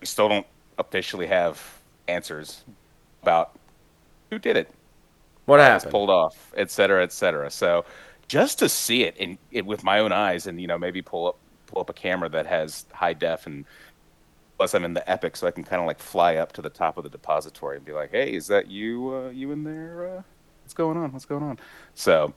we 0.00 0.06
still 0.08 0.28
don't 0.28 0.46
officially 0.78 1.28
have 1.28 1.62
answers 2.08 2.64
about 3.22 3.56
who 4.30 4.40
did 4.40 4.56
it 4.56 4.68
What 5.44 5.60
happened? 5.60 5.92
pulled 5.92 6.10
off, 6.10 6.52
et 6.56 6.72
cetera, 6.72 7.04
et 7.04 7.12
cetera. 7.12 7.52
So 7.52 7.84
just 8.28 8.58
to 8.58 8.68
see 8.68 9.04
it 9.04 9.16
in 9.16 9.38
it 9.50 9.64
with 9.66 9.84
my 9.84 10.00
own 10.00 10.12
eyes, 10.12 10.46
and 10.46 10.60
you 10.60 10.66
know 10.66 10.78
maybe 10.78 11.02
pull 11.02 11.28
up 11.28 11.36
pull 11.66 11.80
up 11.80 11.90
a 11.90 11.92
camera 11.92 12.28
that 12.30 12.46
has 12.46 12.86
high 12.92 13.12
def, 13.12 13.46
and 13.46 13.64
plus 14.56 14.74
I'm 14.74 14.84
in 14.84 14.94
the 14.94 15.08
Epoch, 15.08 15.36
so 15.36 15.46
I 15.46 15.50
can 15.50 15.64
kind 15.64 15.80
of 15.80 15.86
like 15.86 15.98
fly 15.98 16.36
up 16.36 16.52
to 16.52 16.62
the 16.62 16.70
top 16.70 16.96
of 16.96 17.04
the 17.04 17.10
depository 17.10 17.76
and 17.76 17.84
be 17.84 17.92
like, 17.92 18.10
"Hey, 18.10 18.34
is 18.34 18.46
that 18.48 18.70
you? 18.70 19.14
Uh, 19.14 19.30
you 19.30 19.52
in 19.52 19.64
there? 19.64 20.18
Uh, 20.18 20.22
what's 20.62 20.74
going 20.74 20.96
on? 20.96 21.12
What's 21.12 21.26
going 21.26 21.42
on?" 21.42 21.58
So. 21.94 22.34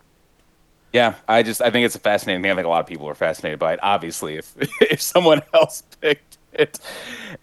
Yeah, 0.92 1.14
I 1.28 1.44
just 1.44 1.62
I 1.62 1.70
think 1.70 1.86
it's 1.86 1.96
a 1.96 2.00
fascinating 2.00 2.42
thing. 2.42 2.50
I 2.52 2.56
think 2.56 2.66
a 2.66 2.70
lot 2.70 2.80
of 2.80 2.88
people 2.88 3.08
are 3.08 3.14
fascinated 3.14 3.60
by 3.60 3.74
it. 3.74 3.80
Obviously, 3.84 4.38
if 4.38 4.56
if 4.82 5.00
someone 5.00 5.44
else 5.54 5.84
picked 6.02 6.40
it, 6.54 6.80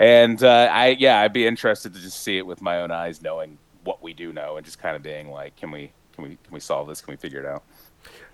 and 0.00 0.42
uh, 0.42 0.68
I 0.72 0.88
yeah, 0.98 1.20
I'd 1.20 1.32
be 1.32 1.46
interested 1.46 1.94
to 1.94 2.00
just 2.00 2.24
see 2.24 2.38
it 2.38 2.46
with 2.46 2.61
my 2.61 2.80
own 2.80 2.90
eyes, 2.90 3.22
knowing 3.22 3.59
what 3.85 4.02
we 4.02 4.12
do 4.14 4.32
know, 4.32 4.56
and 4.56 4.66
just 4.66 4.80
kind 4.80 4.96
of 4.96 5.02
being 5.02 5.30
like, 5.30 5.54
can 5.54 5.70
we 5.70 5.92
can 6.12 6.24
we 6.24 6.30
can 6.30 6.52
we 6.52 6.61
solve 6.61 6.88
this? 6.88 7.00
Can 7.00 7.12
we 7.12 7.16
figure 7.16 7.38
it 7.38 7.46
out? 7.46 7.62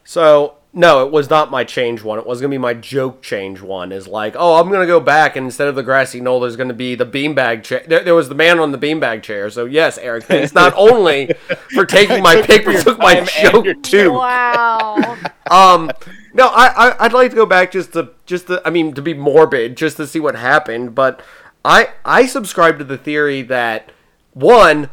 So 0.04 0.56
no, 0.74 1.04
it 1.04 1.12
was 1.12 1.28
not 1.28 1.50
my 1.50 1.64
change 1.64 2.02
one. 2.02 2.18
It 2.18 2.26
was 2.26 2.40
gonna 2.40 2.50
be 2.50 2.58
my 2.58 2.72
joke 2.72 3.20
change 3.22 3.60
one. 3.60 3.92
Is 3.92 4.08
like, 4.08 4.34
oh, 4.38 4.58
I'm 4.58 4.70
gonna 4.70 4.86
go 4.86 5.00
back, 5.00 5.36
and 5.36 5.44
instead 5.44 5.68
of 5.68 5.74
the 5.74 5.82
grassy 5.82 6.18
knoll, 6.18 6.40
there's 6.40 6.56
gonna 6.56 6.72
be 6.72 6.94
the 6.94 7.04
beanbag 7.04 7.62
chair. 7.62 7.84
There, 7.86 8.02
there 8.02 8.14
was 8.14 8.30
the 8.30 8.34
man 8.34 8.58
on 8.58 8.72
the 8.72 8.78
beanbag 8.78 9.22
chair. 9.22 9.50
So 9.50 9.66
yes, 9.66 9.98
Eric, 9.98 10.24
it's 10.30 10.54
not 10.54 10.72
only 10.76 11.34
for 11.74 11.84
taking 11.84 12.22
my 12.22 12.40
pick, 12.46 12.64
but 12.64 12.82
took 12.82 12.98
my 12.98 13.20
time 13.20 13.52
joke 13.52 13.82
too. 13.82 14.12
Wow. 14.12 15.18
Um, 15.50 15.90
no, 16.32 16.46
I, 16.48 16.88
I 16.88 17.04
I'd 17.04 17.12
like 17.12 17.30
to 17.30 17.36
go 17.36 17.46
back 17.46 17.72
just 17.72 17.92
to 17.92 18.10
just 18.24 18.46
to 18.46 18.62
I 18.64 18.70
mean 18.70 18.94
to 18.94 19.02
be 19.02 19.12
morbid, 19.12 19.76
just 19.76 19.98
to 19.98 20.06
see 20.06 20.20
what 20.20 20.36
happened. 20.36 20.94
But 20.94 21.22
I 21.66 21.90
I 22.02 22.24
subscribe 22.24 22.78
to 22.78 22.84
the 22.84 22.96
theory 22.96 23.42
that 23.42 23.92
one, 24.32 24.88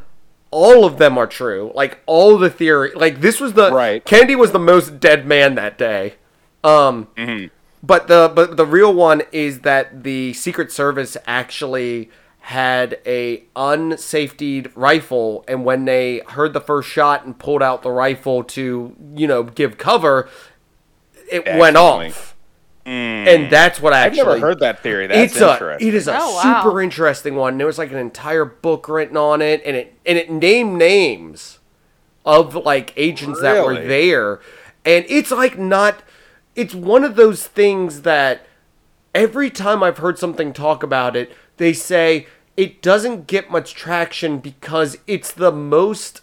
all 0.51 0.85
of 0.85 0.97
them 0.97 1.17
are 1.17 1.27
true. 1.27 1.71
Like 1.75 1.99
all 2.05 2.37
the 2.37 2.49
theory, 2.49 2.91
like 2.95 3.21
this 3.21 3.39
was 3.39 3.53
the 3.53 3.71
Right. 3.71 4.03
Kennedy 4.03 4.35
was 4.35 4.51
the 4.51 4.59
most 4.59 4.99
dead 4.99 5.25
man 5.25 5.55
that 5.55 5.77
day. 5.77 6.15
Um, 6.63 7.07
but 7.81 8.07
the 8.07 8.31
but 8.33 8.57
the 8.57 8.65
real 8.65 8.93
one 8.93 9.23
is 9.31 9.59
that 9.61 10.03
the 10.03 10.33
Secret 10.33 10.71
Service 10.71 11.15
actually 11.25 12.09
had 12.41 12.99
a 13.05 13.43
unsafetied 13.55 14.71
rifle 14.75 15.43
and 15.47 15.63
when 15.63 15.85
they 15.85 16.21
heard 16.29 16.53
the 16.53 16.61
first 16.61 16.89
shot 16.89 17.23
and 17.25 17.37
pulled 17.37 17.61
out 17.61 17.83
the 17.83 17.91
rifle 17.91 18.43
to 18.43 18.95
you 19.13 19.27
know 19.27 19.43
give 19.43 19.77
cover 19.77 20.27
it 21.31 21.45
went 21.45 21.77
Accidentally. 21.77 22.13
Off 22.85 22.87
and 22.87 23.51
that's 23.51 23.79
what 23.81 23.93
I've 23.93 24.15
never 24.15 24.39
heard 24.39 24.59
that 24.59 24.81
theory. 24.81 25.07
That's 25.07 25.33
it's 25.33 25.41
a 25.41 25.51
interesting. 25.53 25.87
it 25.87 25.93
is 25.93 26.07
a 26.07 26.17
Oh, 26.19 26.35
wow. 26.35 26.61
super 26.63 26.81
interesting 26.81 27.35
one 27.35 27.57
there 27.57 27.67
was 27.67 27.77
like 27.77 27.91
an 27.91 27.97
entire 27.97 28.45
book 28.45 28.87
written 28.89 29.17
on 29.17 29.41
it 29.41 29.61
and 29.65 29.75
it 29.75 29.93
and 30.05 30.17
it 30.17 30.29
named 30.31 30.77
names 30.77 31.59
of 32.25 32.55
like 32.55 32.93
agents 32.97 33.41
that 33.41 33.63
were 33.65 33.75
there 33.75 34.39
and 34.85 35.05
it's 35.07 35.31
like 35.31 35.57
not 35.57 36.01
it's 36.55 36.73
one 36.75 37.03
of 37.03 37.15
those 37.15 37.47
things 37.47 38.01
that 38.01 38.45
every 39.15 39.49
time 39.49 39.81
I've 39.83 39.97
heard 39.99 40.19
something 40.19 40.51
talk 40.53 40.83
about 40.83 41.15
it, 41.15 41.31
they 41.57 41.73
say 41.73 42.27
it 42.57 42.81
doesn't 42.81 43.27
get 43.27 43.49
much 43.49 43.73
traction 43.73 44.39
because 44.39 44.97
it's 45.07 45.31
the 45.31 45.51
most 45.51 46.21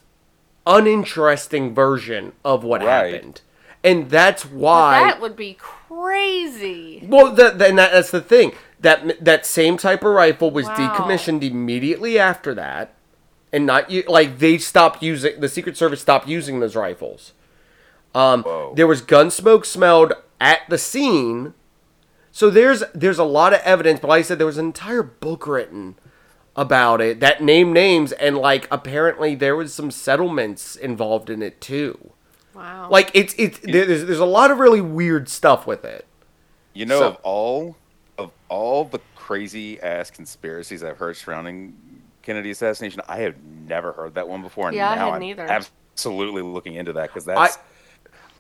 uninteresting 0.66 1.75
version 1.75 2.33
of 2.45 2.64
what 2.64 2.83
Right. 2.83 3.14
happened. 3.14 3.40
And 3.83 4.11
that's 4.11 4.45
why 4.45 5.05
that 5.05 5.21
would 5.21 5.37
be 5.37 5.55
crazy. 6.00 7.06
well, 7.09 7.32
that, 7.35 7.59
then 7.59 7.76
that, 7.76 7.92
that's 7.92 8.11
the 8.11 8.20
thing. 8.20 8.52
That 8.80 9.24
that 9.24 9.46
same 9.46 9.76
type 9.78 10.02
of 10.04 10.12
rifle 10.12 10.50
was 10.50 10.66
Wow. 10.66 10.76
decommissioned 10.76 11.42
immediately 11.42 12.18
after 12.18 12.54
that, 12.54 12.94
and 13.52 13.64
not 13.66 13.90
like 14.06 14.38
they 14.38 14.59
stopped 14.59 15.02
using. 15.02 15.40
The 15.40 15.48
Secret 15.48 15.76
Service 15.76 16.00
stopped 16.02 16.28
using 16.28 16.61
those 16.61 16.76
rifles. 16.76 17.32
Um, 18.14 18.42
Whoa. 18.42 18.74
there 18.76 18.87
was 18.87 19.00
gun 19.00 19.30
smoke 19.30 19.64
smelled 19.64 20.12
at 20.40 20.61
the 20.68 20.78
scene, 20.78 21.54
so 22.32 22.50
there's 22.50 22.82
there's 22.94 23.18
a 23.18 23.24
lot 23.24 23.54
of 23.54 23.61
evidence. 23.61 24.00
But 24.00 24.09
like 24.09 24.18
I 24.20 24.22
said, 24.22 24.38
there 24.38 24.46
was 24.46 24.59
an 24.59 24.66
entire 24.66 25.02
book 25.02 25.46
written 25.46 25.96
about 26.54 27.00
it 27.00 27.20
that 27.20 27.42
named 27.42 27.72
names, 27.72 28.12
and 28.12 28.37
like 28.37 28.68
apparently 28.70 29.35
there 29.35 29.56
was 29.56 29.72
some 29.72 29.90
settlements 29.90 30.76
involved 30.76 31.30
in 31.30 31.42
it 31.42 31.61
too. 31.62 32.12
Wow. 32.57 32.88
Like 32.90 33.11
it's 33.14 33.35
it's 33.38 33.59
there's 33.61 34.05
there's 34.07 34.19
a 34.19 34.25
lot 34.25 34.51
of 34.51 34.59
really 34.59 34.81
weird 34.81 35.29
stuff 35.29 35.66
with 35.66 35.85
it. 35.85 36.07
You 36.75 36.87
know, 36.87 36.99
So- 37.01 37.09
of 37.09 37.16
all 37.23 37.77
of 38.19 38.31
all 38.49 38.85
the 38.85 39.01
crazy 39.14 39.81
ass 39.81 40.11
conspiracies 40.11 40.83
I've 40.83 40.97
heard 40.99 41.16
surrounding 41.16 41.77
Kennedy 42.23 42.51
assassination, 42.51 43.03
I 43.09 43.19
have 43.19 43.35
never 43.69 43.92
heard 43.92 44.14
that 44.14 44.27
one 44.29 44.42
before. 44.42 44.69
And 44.69 44.77
Yeah, 44.77 44.90
I 44.90 44.95
now 44.95 45.01
hadn't 45.12 45.14
I'm 45.16 45.23
either. 45.25 45.47
absolutely 45.47 46.42
looking 46.42 46.75
into 46.75 46.92
that 46.95 47.09
because 47.09 47.25
that's. 47.25 47.57
I- 47.57 47.61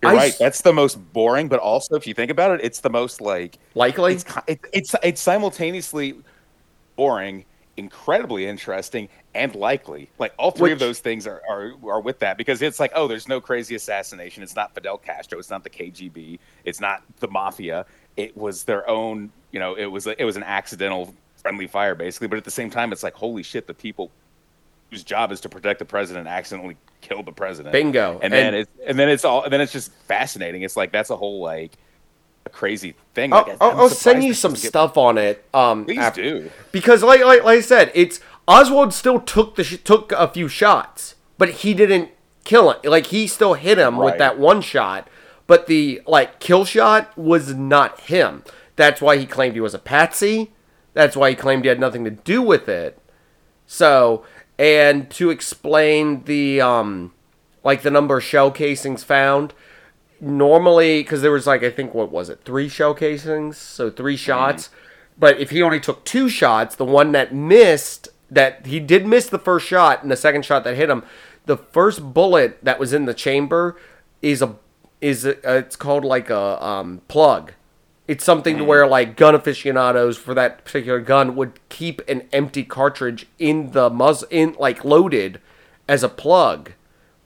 you're 0.02 0.12
I 0.12 0.14
right. 0.14 0.34
That's 0.38 0.60
the 0.60 0.74
most 0.74 0.96
boring, 1.14 1.48
but 1.48 1.58
also 1.58 1.94
if 1.96 2.06
you 2.06 2.12
think 2.12 2.30
about 2.30 2.50
it, 2.52 2.60
it's 2.62 2.80
the 2.80 2.90
most 2.90 3.20
like 3.22 3.58
Likely, 3.74 4.12
it's 4.14 4.24
it, 4.46 4.60
it's 4.72 4.94
it's 5.02 5.20
simultaneously 5.22 6.16
boring, 6.96 7.44
incredibly 7.78 8.46
interesting, 8.46 9.08
and 9.36 9.54
likely. 9.54 10.08
Like 10.18 10.34
all 10.38 10.50
three 10.50 10.72
of 10.72 10.78
those 10.78 10.98
things 10.98 11.26
are, 11.26 11.42
are 11.48 11.72
are 11.88 12.00
with 12.00 12.18
that 12.20 12.36
because 12.38 12.62
it's 12.62 12.80
like 12.80 12.92
oh, 12.94 13.06
there's 13.06 13.28
no 13.28 13.40
crazy 13.40 13.74
assassination. 13.74 14.42
It's 14.42 14.56
not 14.56 14.74
Fidel 14.74 14.98
Castro. 14.98 15.38
It's 15.38 15.50
not 15.50 15.62
the 15.64 15.70
KGB. 15.70 16.38
It's 16.64 16.80
not 16.80 17.02
the 17.20 17.28
mafia. 17.28 17.86
It 18.16 18.36
was 18.36 18.64
their 18.64 18.88
own. 18.88 19.30
You 19.52 19.60
know, 19.60 19.74
it 19.74 19.86
was 19.86 20.06
it 20.06 20.24
was 20.24 20.36
an 20.36 20.42
accidental 20.42 21.14
friendly 21.36 21.66
fire 21.66 21.94
basically. 21.94 22.28
But 22.28 22.38
at 22.38 22.44
the 22.44 22.50
same 22.50 22.70
time, 22.70 22.92
it's 22.92 23.02
like 23.02 23.14
holy 23.14 23.42
shit, 23.42 23.66
the 23.66 23.74
people 23.74 24.10
whose 24.90 25.02
job 25.04 25.32
is 25.32 25.40
to 25.40 25.48
protect 25.48 25.78
the 25.80 25.84
president 25.84 26.28
accidentally 26.28 26.76
killed 27.00 27.26
the 27.26 27.32
president. 27.32 27.72
Bingo. 27.72 28.18
And, 28.22 28.32
then 28.32 28.46
And- 28.48 28.56
it's 28.56 28.70
and 28.86 28.98
then 28.98 29.08
it's 29.08 29.24
all 29.24 29.42
and 29.44 29.52
then 29.52 29.60
it's 29.60 29.72
just 29.72 29.92
fascinating. 29.92 30.62
It's 30.62 30.76
like 30.76 30.92
that's 30.92 31.10
a 31.10 31.16
whole 31.16 31.40
like 31.40 31.72
a 32.44 32.48
crazy 32.48 32.94
thing. 33.14 33.32
I'll, 33.32 33.42
Like, 33.42 33.56
I'll, 33.60 33.80
I'll 33.80 33.88
send 33.88 34.22
you 34.22 34.32
some 34.32 34.52
get- 34.52 34.60
stuff 34.62 34.96
on 34.96 35.18
it. 35.18 35.44
Um, 35.52 35.84
Please 35.84 35.98
after- 35.98 36.22
do. 36.22 36.50
because 36.70 37.02
like, 37.02 37.24
like 37.24 37.42
like 37.42 37.58
I 37.58 37.60
said, 37.62 37.90
it's 37.94 38.20
Oswald 38.48 38.94
still 38.94 39.20
took 39.20 39.56
the 39.56 39.64
sh- 39.64 39.78
took 39.82 40.12
a 40.12 40.28
few 40.28 40.48
shots, 40.48 41.16
but 41.38 41.50
he 41.50 41.74
didn't 41.74 42.10
kill 42.44 42.70
him. 42.70 42.78
Like 42.84 43.06
he 43.06 43.26
still 43.26 43.54
hit 43.54 43.78
him 43.78 43.96
with 43.96 44.18
that 44.18 44.38
one 44.38 44.60
shot, 44.60 45.08
but 45.46 45.66
the 45.66 46.00
like 46.06 46.38
kill 46.38 46.64
shot 46.64 47.16
was 47.16 47.54
not 47.54 48.00
him. 48.00 48.44
That's 48.76 49.00
why 49.00 49.16
he 49.16 49.26
claimed 49.26 49.54
he 49.54 49.60
was 49.60 49.74
a 49.74 49.78
patsy. 49.78 50.52
That's 50.94 51.16
why 51.16 51.30
he 51.30 51.36
claimed 51.36 51.64
he 51.64 51.68
had 51.68 51.80
nothing 51.80 52.04
to 52.04 52.10
do 52.10 52.40
with 52.40 52.68
it. 52.68 52.98
So, 53.66 54.24
and 54.58 55.10
to 55.10 55.30
explain 55.30 56.24
the 56.24 56.60
um 56.60 57.12
like 57.64 57.82
the 57.82 57.90
number 57.90 58.18
of 58.18 58.24
shell 58.24 58.52
casings 58.52 59.02
found, 59.02 59.52
normally 60.20 61.00
because 61.02 61.20
there 61.20 61.32
was 61.32 61.48
like 61.48 61.64
I 61.64 61.70
think 61.70 61.94
what 61.94 62.12
was 62.12 62.28
it 62.28 62.42
three 62.44 62.68
shell 62.68 62.94
casings, 62.94 63.58
so 63.58 63.90
three 63.90 64.16
shots. 64.16 64.70
But 65.18 65.40
if 65.40 65.50
he 65.50 65.62
only 65.62 65.80
took 65.80 66.04
two 66.04 66.28
shots, 66.28 66.76
the 66.76 66.84
one 66.84 67.12
that 67.12 67.34
missed 67.34 68.08
that 68.30 68.66
he 68.66 68.80
did 68.80 69.06
miss 69.06 69.28
the 69.28 69.38
first 69.38 69.66
shot 69.66 70.02
and 70.02 70.10
the 70.10 70.16
second 70.16 70.44
shot 70.44 70.64
that 70.64 70.76
hit 70.76 70.90
him. 70.90 71.04
The 71.46 71.56
first 71.56 72.12
bullet 72.12 72.58
that 72.62 72.78
was 72.78 72.92
in 72.92 73.04
the 73.04 73.14
chamber 73.14 73.76
is 74.22 74.42
a 74.42 74.56
is 75.00 75.24
a, 75.24 75.36
uh, 75.48 75.58
it's 75.58 75.76
called 75.76 76.04
like 76.04 76.30
a 76.30 76.64
um, 76.64 77.02
plug. 77.08 77.52
It's 78.08 78.24
something 78.24 78.56
to 78.58 78.64
where 78.64 78.86
like 78.86 79.16
gun 79.16 79.34
aficionados 79.34 80.16
for 80.16 80.32
that 80.34 80.64
particular 80.64 81.00
gun 81.00 81.36
would 81.36 81.58
keep 81.68 82.00
an 82.08 82.28
empty 82.32 82.64
cartridge 82.64 83.26
in 83.38 83.72
the 83.72 83.90
muzz 83.90 84.24
in 84.30 84.56
like 84.58 84.84
loaded 84.84 85.40
as 85.88 86.02
a 86.02 86.08
plug 86.08 86.72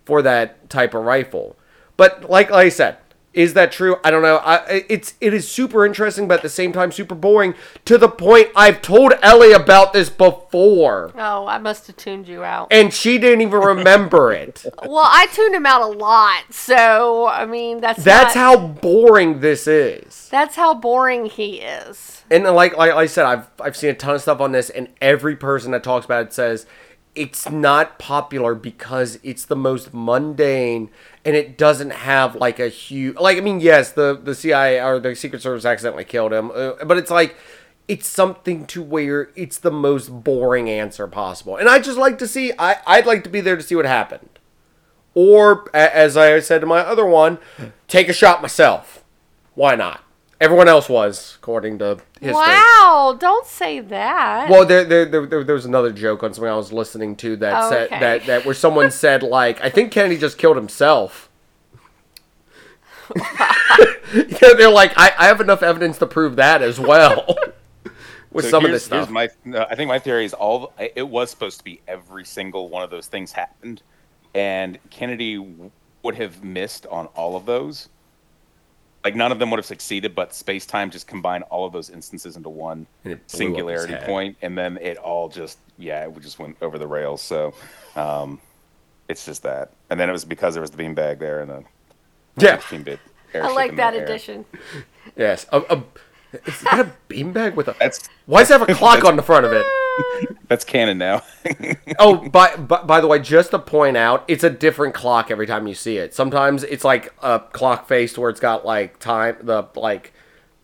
for 0.04 0.22
that 0.22 0.68
type 0.70 0.94
of 0.94 1.04
rifle. 1.04 1.56
But 1.96 2.28
like 2.28 2.50
I 2.50 2.70
said, 2.70 2.96
is 3.32 3.54
that 3.54 3.70
true? 3.70 3.96
I 4.02 4.10
don't 4.10 4.22
know. 4.22 4.38
I, 4.38 4.84
it's 4.88 5.14
it 5.20 5.32
is 5.32 5.48
super 5.48 5.86
interesting, 5.86 6.26
but 6.26 6.34
at 6.38 6.42
the 6.42 6.48
same 6.48 6.72
time 6.72 6.90
super 6.90 7.14
boring. 7.14 7.54
To 7.84 7.96
the 7.96 8.08
point 8.08 8.48
I've 8.56 8.82
told 8.82 9.12
Ellie 9.22 9.52
about 9.52 9.92
this 9.92 10.10
before, 10.10 11.12
Oh, 11.16 11.46
I 11.46 11.58
must 11.58 11.86
have 11.86 11.96
tuned 11.96 12.26
you 12.28 12.42
out. 12.42 12.68
and 12.70 12.92
she 12.92 13.18
didn't 13.18 13.42
even 13.42 13.60
remember 13.60 14.32
it. 14.32 14.64
Well, 14.84 15.06
I 15.08 15.26
tuned 15.32 15.54
him 15.54 15.66
out 15.66 15.82
a 15.82 15.86
lot, 15.86 16.52
so 16.52 17.26
I 17.28 17.46
mean 17.46 17.80
that's 17.80 18.02
That's 18.02 18.34
not- 18.34 18.40
how 18.40 18.66
boring 18.66 19.40
this 19.40 19.66
is. 19.66 20.28
that's 20.30 20.56
how 20.56 20.74
boring 20.74 21.26
he 21.26 21.60
is. 21.60 22.24
And 22.30 22.44
like 22.44 22.76
like 22.76 22.92
I 22.92 23.06
said, 23.06 23.26
I've 23.26 23.46
I've 23.60 23.76
seen 23.76 23.90
a 23.90 23.94
ton 23.94 24.14
of 24.16 24.22
stuff 24.22 24.40
on 24.40 24.52
this, 24.52 24.70
and 24.70 24.88
every 25.00 25.36
person 25.36 25.70
that 25.72 25.82
talks 25.84 26.04
about 26.04 26.26
it 26.26 26.32
says 26.32 26.66
it's 27.20 27.50
not 27.50 27.98
popular 27.98 28.54
because 28.54 29.18
it's 29.22 29.44
the 29.44 29.54
most 29.54 29.92
mundane 29.92 30.88
and 31.22 31.37
it 31.37 31.59
doesn't 31.59 31.90
have 31.90 32.35
like 32.35 32.59
a 32.59 32.68
huge 32.68 33.14
like 33.18 33.37
I 33.37 33.42
mean 33.42 33.61
yes 33.61 33.92
the 33.92 34.18
the 34.20 34.35
CIA 34.35 34.83
or 34.83 34.98
the 34.98 35.14
Secret 35.14 35.42
Service 35.42 35.66
accidentally 35.66 36.04
killed 36.04 36.33
him, 36.33 36.50
uh, 36.54 36.83
but 36.83 36.96
it's 36.96 37.11
like 37.11 37.37
it's 37.88 38.09
something 38.09 38.64
to 38.68 38.83
where 38.83 39.28
it's 39.37 39.59
the 39.59 39.70
most 39.70 40.09
boring 40.24 40.70
answer 40.70 41.06
possible, 41.06 41.56
and 41.56 41.68
I 41.68 41.78
just 41.78 41.98
like 41.98 42.16
to 42.20 42.26
see 42.26 42.54
I 42.59 42.78
I'd 42.87 43.04
like 43.04 43.22
to 43.24 43.30
be 43.30 43.42
there 43.42 43.56
to 43.56 43.62
see 43.62 43.74
what 43.74 43.85
happened, 43.85 44.38
or 45.12 45.68
as 45.76 46.16
I 46.16 46.40
said 46.40 46.62
to 46.62 46.66
my 46.66 46.78
other 46.78 47.04
one, 47.04 47.37
take 47.87 48.09
a 48.09 48.14
shot 48.14 48.40
myself. 48.40 49.04
Why 49.54 49.74
not? 49.74 50.02
Everyone 50.40 50.68
else 50.68 50.88
was, 50.88 51.37
according 51.38 51.79
to 51.81 51.98
history. 52.18 52.33
Wow! 52.33 53.14
Don't 53.20 53.46
say 53.46 53.81
that. 53.81 54.48
Well, 54.48 54.64
there, 54.64 54.85
there, 54.85 55.05
there, 55.05 55.26
there, 55.26 55.44
there 55.44 55.55
was 55.55 55.66
another 55.66 55.92
joke 55.92 56.22
on 56.22 56.33
something 56.33 56.50
I 56.50 56.57
was 56.57 56.72
listening 56.72 57.14
to 57.16 57.37
that 57.37 57.64
Oh, 57.64 57.68
said 57.70 57.90
that, 57.90 58.24
that 58.24 58.44
where 58.46 58.55
someone 58.55 58.90
said 59.05 59.22
like, 59.22 59.61
I 59.62 59.68
think 59.68 59.92
Kennedy 59.92 60.16
just 60.16 60.38
killed 60.38 60.57
himself. 60.57 61.29
yeah, 63.14 63.53
they're 64.57 64.70
like, 64.70 64.92
I, 64.96 65.12
I 65.18 65.26
have 65.26 65.40
enough 65.40 65.62
evidence 65.62 65.98
to 65.98 66.07
prove 66.07 66.37
that 66.37 66.62
as 66.62 66.81
well. 66.81 67.37
With 68.33 68.44
So 68.46 68.50
some 68.53 68.64
of 68.64 68.70
here's- 68.70 68.83
this 68.83 68.85
stuff, 68.87 69.11
My, 69.11 69.29
no, 69.44 69.66
I 69.68 69.74
think 69.74 69.88
my 69.88 69.98
theory 69.98 70.24
is 70.24 70.33
all 70.33 70.72
it 70.79 71.07
was 71.09 71.31
supposed 71.31 71.59
to 71.59 71.64
be 71.64 71.81
every 71.88 72.24
single 72.24 72.68
one 72.68 72.83
of 72.83 72.88
those 72.90 73.09
things 73.09 73.33
happened, 73.33 73.83
and 74.35 74.79
Kennedy 74.88 75.37
would 76.03 76.14
have 76.14 76.42
missed 76.42 76.87
on 76.87 77.07
all 77.09 77.37
of 77.37 77.44
those. 77.44 77.88
Like 79.02 79.16
none 79.16 79.32
of 79.32 79.38
them 79.38 79.50
would 79.50 79.56
have 79.56 79.66
succeeded, 79.66 80.14
but 80.14 80.34
space 80.34 80.66
time 80.66 80.90
just 80.90 81.06
combined 81.06 81.44
all 81.44 81.64
of 81.64 81.72
those 81.72 81.88
instances 81.88 82.36
into 82.36 82.50
one 82.50 82.86
And 83.04 83.14
it 83.14 83.16
blew 83.16 83.22
up 83.24 83.30
his 83.30 83.38
singularity 83.38 83.96
point, 84.04 84.36
and 84.42 84.58
then 84.58 84.76
it 84.78 84.98
all 84.98 85.28
just 85.28 85.58
yeah, 85.78 86.06
it 86.06 86.20
just 86.20 86.38
went 86.38 86.56
over 86.60 86.78
the 86.78 86.86
rails. 86.86 87.22
So, 87.22 87.54
um, 87.96 88.40
it's 89.08 89.24
just 89.24 89.42
that, 89.44 89.72
and 89.88 89.98
then 89.98 90.08
it 90.08 90.12
was 90.12 90.24
because 90.24 90.54
there 90.54 90.60
was 90.60 90.70
the 90.70 90.82
beanbag 90.82 91.18
there 91.18 91.40
and 91.40 91.50
a 91.50 91.64
yeah, 92.36 92.58
16-bit. 92.58 93.00
I 93.34 93.52
like 93.52 93.76
that 93.76 93.94
addition. 93.94 94.44
yes. 95.16 95.46
A, 95.52 95.60
a, 95.60 95.84
is 96.46 96.60
that 96.62 96.80
a 96.80 97.12
beanbag 97.12 97.54
with 97.54 97.68
a? 97.68 97.76
That's 97.78 98.08
Why 98.26 98.40
does 98.40 98.50
it 98.50 98.58
have 98.58 98.68
a 98.68 98.74
clock 98.74 99.04
on 99.06 99.16
the 99.16 99.22
front 99.22 99.46
of 99.46 99.52
it? 99.52 99.64
that's 100.48 100.64
canon 100.64 100.98
now. 100.98 101.22
Oh, 101.98 102.28
by, 102.28 102.56
by 102.56 102.82
by 102.82 103.00
the 103.00 103.06
way, 103.06 103.18
just 103.18 103.50
to 103.50 103.58
point 103.58 103.96
out, 103.96 104.24
it's 104.26 104.44
a 104.44 104.48
different 104.48 104.94
clock 104.94 105.30
every 105.30 105.46
time 105.46 105.66
you 105.66 105.74
see 105.74 105.98
it. 105.98 106.14
Sometimes 106.14 106.62
it's 106.62 106.84
like 106.84 107.12
a 107.22 107.40
clock 107.52 107.86
face 107.86 108.16
where 108.16 108.30
it's 108.30 108.40
got 108.40 108.64
like 108.64 108.98
time, 108.98 109.36
the 109.42 109.64
like, 109.74 110.12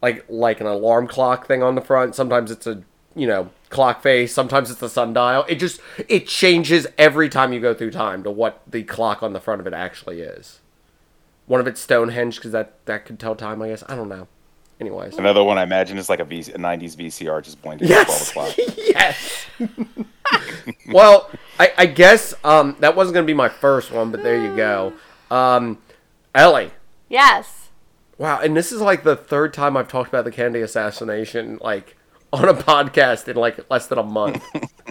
like 0.01 0.25
like 0.29 0.61
an 0.61 0.67
alarm 0.67 1.07
clock 1.09 1.47
thing 1.47 1.63
on 1.63 1.75
the 1.75 1.81
front. 1.81 2.15
Sometimes 2.15 2.51
it's 2.51 2.67
a 2.67 2.83
you 3.15 3.27
know 3.27 3.51
clock 3.69 4.03
face. 4.03 4.33
Sometimes 4.33 4.71
it's 4.71 4.83
a 4.83 4.89
sundial. 4.89 5.45
It 5.49 5.57
just 5.57 5.81
it 6.09 6.27
changes 6.27 6.87
every 6.97 7.29
time 7.29 7.53
you 7.53 7.61
go 7.61 7.75
through 7.75 7.91
time 7.91 8.23
to 8.23 8.31
what 8.31 8.63
the 8.67 8.83
clock 8.85 9.23
on 9.23 9.33
the 9.33 9.41
front 9.41 9.61
of 9.61 9.67
it 9.67 9.75
actually 9.75 10.21
is. 10.21 10.61
One 11.47 11.61
of 11.61 11.67
it's 11.67 11.81
Stonehenge 11.81 12.37
because 12.37 12.53
that 12.53 12.85
that 12.87 13.05
could 13.05 13.19
tell 13.19 13.35
time. 13.35 13.61
I 13.61 13.69
guess 13.69 13.85
I 13.89 13.95
don't 13.95 14.09
know. 14.09 14.29
Anyways, 14.81 15.17
Another 15.17 15.43
one 15.43 15.57
I 15.59 15.63
imagine 15.63 15.97
is 15.99 16.09
like 16.11 16.21
a, 16.21 16.25
v- 16.25 16.41
a 16.41 16.59
90s 16.59 16.97
VCR 16.97 17.43
just 17.43 17.63
blinking 17.63 17.89
Yes. 17.89 18.29
at 18.29 18.33
12 18.35 18.51
o'clock. 18.51 18.77
yes. 18.87 19.47
well, 20.89 21.31
I, 21.59 21.73
I 21.79 21.87
guess 21.87 22.35
um, 22.45 22.77
that 22.81 22.95
wasn't 22.95 23.15
going 23.15 23.25
to 23.25 23.31
be 23.31 23.35
my 23.35 23.49
first 23.49 23.91
one, 23.91 24.11
but 24.11 24.23
there 24.23 24.41
you 24.41 24.55
go. 24.55 24.93
Um, 25.31 25.79
Ellie. 26.35 26.71
Yes. 27.09 27.69
Wow, 28.19 28.41
and 28.41 28.57
this 28.57 28.73
is 28.73 28.81
like 28.81 29.03
the 29.03 29.17
third 29.17 29.53
time 29.53 29.77
I've 29.77 29.89
talked 29.89 30.09
about 30.09 30.25
the 30.25 30.33
Kennedy 30.33 30.61
assassination, 30.63 31.59
like 31.61 31.97
on 32.33 32.49
a 32.49 32.55
podcast 32.55 33.29
in 33.29 33.37
like 33.37 33.69
less 33.71 33.87
than 33.87 33.99
a 33.99 34.03
month. 34.03 34.43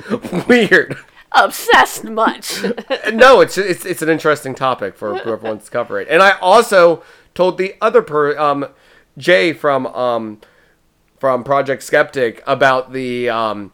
Weird. 0.48 0.98
Obsessed 1.32 2.06
much. 2.06 2.64
No, 3.14 3.42
it's 3.42 3.58
it's 3.58 3.86
it's 3.86 4.02
an 4.02 4.10
interesting 4.10 4.56
topic 4.56 4.96
for 4.96 5.16
whoever 5.16 5.48
wants 5.48 5.66
to 5.66 5.72
cover 5.72 6.00
it. 6.00 6.08
And 6.10 6.22
I 6.24 6.38
also 6.40 7.04
told 7.34 7.58
the 7.58 7.76
other 7.82 8.02
per 8.02 8.38
um, 8.38 8.68
Jay 9.18 9.54
from 9.54 9.88
um, 9.88 10.42
from 11.20 11.44
Project 11.44 11.84
Skeptic 11.84 12.44
about 12.46 12.92
the 12.94 13.30
um, 13.30 13.72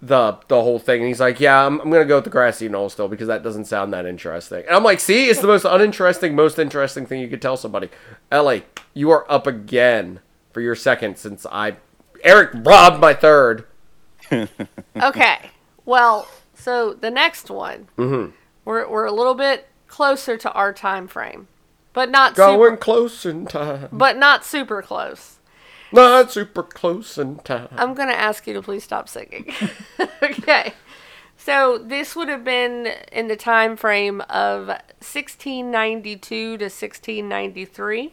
the 0.00 0.38
the 0.48 0.62
whole 0.62 0.78
thing, 0.78 1.00
and 1.00 1.08
he's 1.08 1.20
like, 1.20 1.40
"Yeah, 1.40 1.66
I'm, 1.66 1.80
I'm 1.80 1.90
gonna 1.90 2.04
go 2.04 2.16
with 2.16 2.24
the 2.24 2.30
grassy 2.30 2.68
knoll 2.68 2.88
still 2.88 3.08
because 3.08 3.28
that 3.28 3.42
doesn't 3.42 3.66
sound 3.66 3.92
that 3.92 4.06
interesting." 4.06 4.64
And 4.66 4.74
I'm 4.76 4.84
like, 4.84 5.00
"See, 5.00 5.28
it's 5.28 5.40
the 5.40 5.46
most 5.46 5.64
uninteresting, 5.64 6.34
most 6.34 6.58
interesting 6.58 7.04
thing 7.06 7.20
you 7.20 7.28
could 7.28 7.42
tell 7.42 7.56
somebody." 7.56 7.90
Ellie, 8.30 8.64
you 8.94 9.10
are 9.10 9.30
up 9.30 9.46
again 9.46 10.20
for 10.52 10.60
your 10.60 10.74
second 10.74 11.18
since 11.18 11.44
I 11.50 11.76
Eric 12.24 12.50
robbed 12.54 13.00
my 13.00 13.14
third. 13.14 13.64
okay. 14.96 15.50
Well, 15.84 16.28
so 16.54 16.92
the 16.94 17.10
next 17.10 17.50
one, 17.50 17.88
Mm-hmm. 17.96 18.30
we're 18.64 18.88
we're 18.88 19.04
a 19.06 19.12
little 19.12 19.34
bit 19.34 19.68
closer 19.86 20.36
to 20.36 20.52
our 20.52 20.72
time 20.72 21.06
frame, 21.08 21.48
but 21.92 22.10
not 22.10 22.34
Going 22.34 22.72
super, 22.72 22.76
close 22.76 23.26
in 23.26 23.46
time, 23.46 23.88
but 23.92 24.16
not 24.16 24.44
super 24.44 24.82
close. 24.82 25.38
not 25.92 26.30
super 26.30 26.62
close 26.62 27.18
in 27.18 27.36
time. 27.38 27.68
I'm 27.72 27.94
gonna 27.94 28.12
ask 28.12 28.46
you 28.46 28.54
to 28.54 28.62
please 28.62 28.84
stop 28.84 29.08
singing. 29.08 29.52
okay. 30.22 30.74
So 31.36 31.78
this 31.78 32.14
would 32.16 32.28
have 32.28 32.44
been 32.44 32.88
in 33.12 33.28
the 33.28 33.36
time 33.36 33.76
frame 33.76 34.20
of 34.22 34.66
1692 34.66 36.58
to 36.58 36.64
1693. 36.64 38.12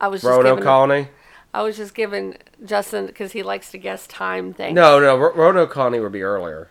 I 0.00 0.08
was 0.08 0.22
just 0.22 0.30
Roanoke 0.30 0.56
giving, 0.56 0.64
Colony. 0.64 1.08
I 1.52 1.62
was 1.62 1.76
just 1.76 1.94
giving 1.94 2.36
Justin 2.64 3.06
because 3.06 3.32
he 3.32 3.42
likes 3.42 3.70
to 3.72 3.78
guess 3.78 4.06
time 4.06 4.54
things. 4.54 4.74
No, 4.74 4.98
no, 4.98 5.16
Ro- 5.16 5.34
Roanoke 5.34 5.70
Colony 5.70 6.00
would 6.00 6.12
be 6.12 6.22
earlier. 6.22 6.70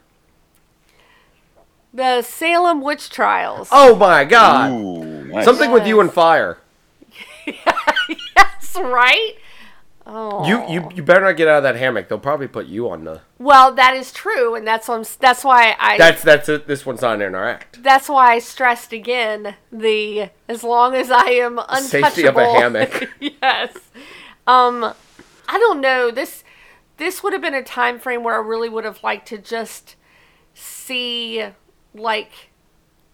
The 1.93 2.21
Salem 2.21 2.81
witch 2.81 3.09
trials. 3.09 3.67
Oh 3.71 3.95
my 3.95 4.25
God! 4.25 4.71
Ooh, 4.71 5.25
nice. 5.25 5.45
Something 5.45 5.71
with 5.71 5.87
you 5.87 5.99
and 5.99 6.11
fire. 6.11 6.59
yes, 7.45 8.75
right. 8.79 9.35
Oh. 10.11 10.47
You, 10.47 10.67
you, 10.67 10.89
you 10.95 11.03
better 11.03 11.21
not 11.21 11.37
get 11.37 11.47
out 11.47 11.57
of 11.57 11.63
that 11.63 11.75
hammock. 11.75 12.09
They'll 12.09 12.17
probably 12.17 12.47
put 12.47 12.65
you 12.65 12.89
on 12.89 13.03
the. 13.03 13.21
Well, 13.37 13.73
that 13.75 13.95
is 13.95 14.11
true, 14.11 14.55
and 14.55 14.65
that's 14.65 14.87
why 14.87 14.95
I'm, 14.95 15.05
that's 15.19 15.43
why 15.43 15.75
I 15.79 15.97
That's 15.99 16.23
that's 16.23 16.49
it. 16.49 16.67
This 16.67 16.83
one's 16.83 17.01
not 17.01 17.21
in 17.21 17.35
our 17.35 17.47
act. 17.47 17.83
that's 17.83 18.09
why 18.09 18.33
I 18.33 18.39
stressed 18.39 18.91
again 18.91 19.55
the 19.71 20.29
as 20.47 20.63
long 20.63 20.95
as 20.95 21.11
I 21.11 21.29
am 21.29 21.59
untouchable. 21.59 22.09
Safety 22.09 22.25
of 22.25 22.37
a 22.37 22.45
hammock. 22.45 23.09
yes. 23.19 23.77
Um, 24.47 24.93
I 25.47 25.59
don't 25.59 25.79
know. 25.79 26.09
This 26.09 26.43
this 26.97 27.21
would 27.21 27.33
have 27.33 27.41
been 27.41 27.53
a 27.53 27.63
time 27.63 27.99
frame 27.99 28.23
where 28.23 28.35
I 28.35 28.45
really 28.45 28.69
would 28.69 28.85
have 28.85 29.03
liked 29.03 29.27
to 29.27 29.37
just 29.37 29.95
see 30.55 31.45
like 31.93 32.31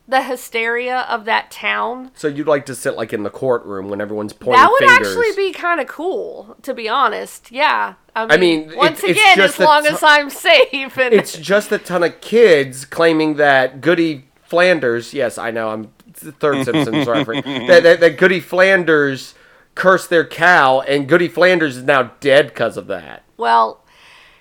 the 0.08 0.22
hysteria 0.24 1.00
of 1.10 1.26
that 1.26 1.50
town. 1.50 2.12
So 2.16 2.28
you'd 2.28 2.48
like 2.48 2.66
to 2.68 2.76
sit 2.76 2.96
like 2.96 3.12
in 3.12 3.24
the 3.24 3.30
courtroom 3.32 3.90
when 3.90 4.00
everyone's 4.02 4.34
pointing 4.34 4.62
that 4.62 4.70
would 4.72 4.88
fingers. 4.88 5.08
actually 5.08 5.32
be 5.36 5.52
kind 5.52 5.82
of 5.82 5.88
cool, 5.88 6.56
to 6.62 6.74
be 6.76 6.88
honest. 6.88 7.52
Yeah. 7.52 7.96
I 8.16 8.26
mean, 8.26 8.32
I 8.32 8.38
mean, 8.68 8.78
once 8.78 9.00
it's- 9.04 9.12
it's 9.18 9.20
again, 9.20 9.40
as 9.46 9.60
long 9.60 9.84
so- 9.84 9.90
as 9.96 10.04
I'm 10.04 10.30
safe 10.30 10.98
and 10.98 11.14
It's 11.14 11.38
just 11.38 11.72
a 11.72 11.80
ton 11.80 12.04
of 12.04 12.22
kids 12.22 12.86
claiming 12.86 13.36
that 13.38 13.82
Goody 13.82 14.28
Flanders. 14.44 15.14
Yes, 15.14 15.38
I 15.40 15.50
know. 15.52 15.70
I'm 15.70 15.92
the 16.22 16.32
third 16.32 16.64
Simpsons 16.66 17.08
reference. 17.08 17.44
That, 17.46 17.82
that 17.84 18.00
that 18.00 18.18
Goody 18.18 18.40
Flanders 18.40 19.34
cursed 19.74 20.10
their 20.12 20.26
cow, 20.26 20.82
and 20.82 21.08
Goody 21.10 21.28
Flanders 21.28 21.78
is 21.78 21.84
now 21.84 22.12
dead 22.22 22.48
because 22.50 22.78
of 22.78 22.86
that. 22.88 23.24
Well, 23.38 23.84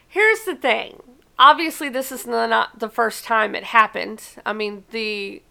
here's 0.07 0.44
the 0.44 0.55
thing. 0.55 1.03
Obviously, 1.38 1.88
this 1.88 2.12
is 2.12 2.25
the- 2.25 2.47
not 2.47 2.79
the 2.79 2.88
first 2.88 3.25
time 3.25 3.55
it 3.55 3.64
happened. 3.64 4.23
I 4.47 4.53
mean, 4.53 4.85
the 4.90 5.42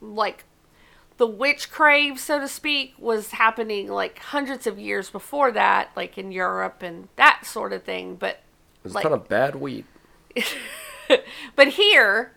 like 0.00 0.44
the 1.18 1.26
witch 1.26 1.70
crave, 1.70 2.18
so 2.18 2.40
to 2.40 2.48
speak, 2.48 2.94
was 2.98 3.32
happening 3.32 3.88
like 3.88 4.18
hundreds 4.18 4.66
of 4.66 4.78
years 4.78 5.10
before 5.10 5.52
that, 5.52 5.90
like 5.94 6.16
in 6.16 6.32
Europe 6.32 6.82
and 6.82 7.08
that 7.16 7.44
sort 7.44 7.74
of 7.74 7.82
thing. 7.84 8.16
But 8.16 8.40
it's 8.84 8.94
Like- 8.94 9.02
ton 9.02 9.12
of 9.12 9.28
bad 9.28 9.56
wheat. 9.56 9.84
But 11.56 11.68
here, 11.68 12.32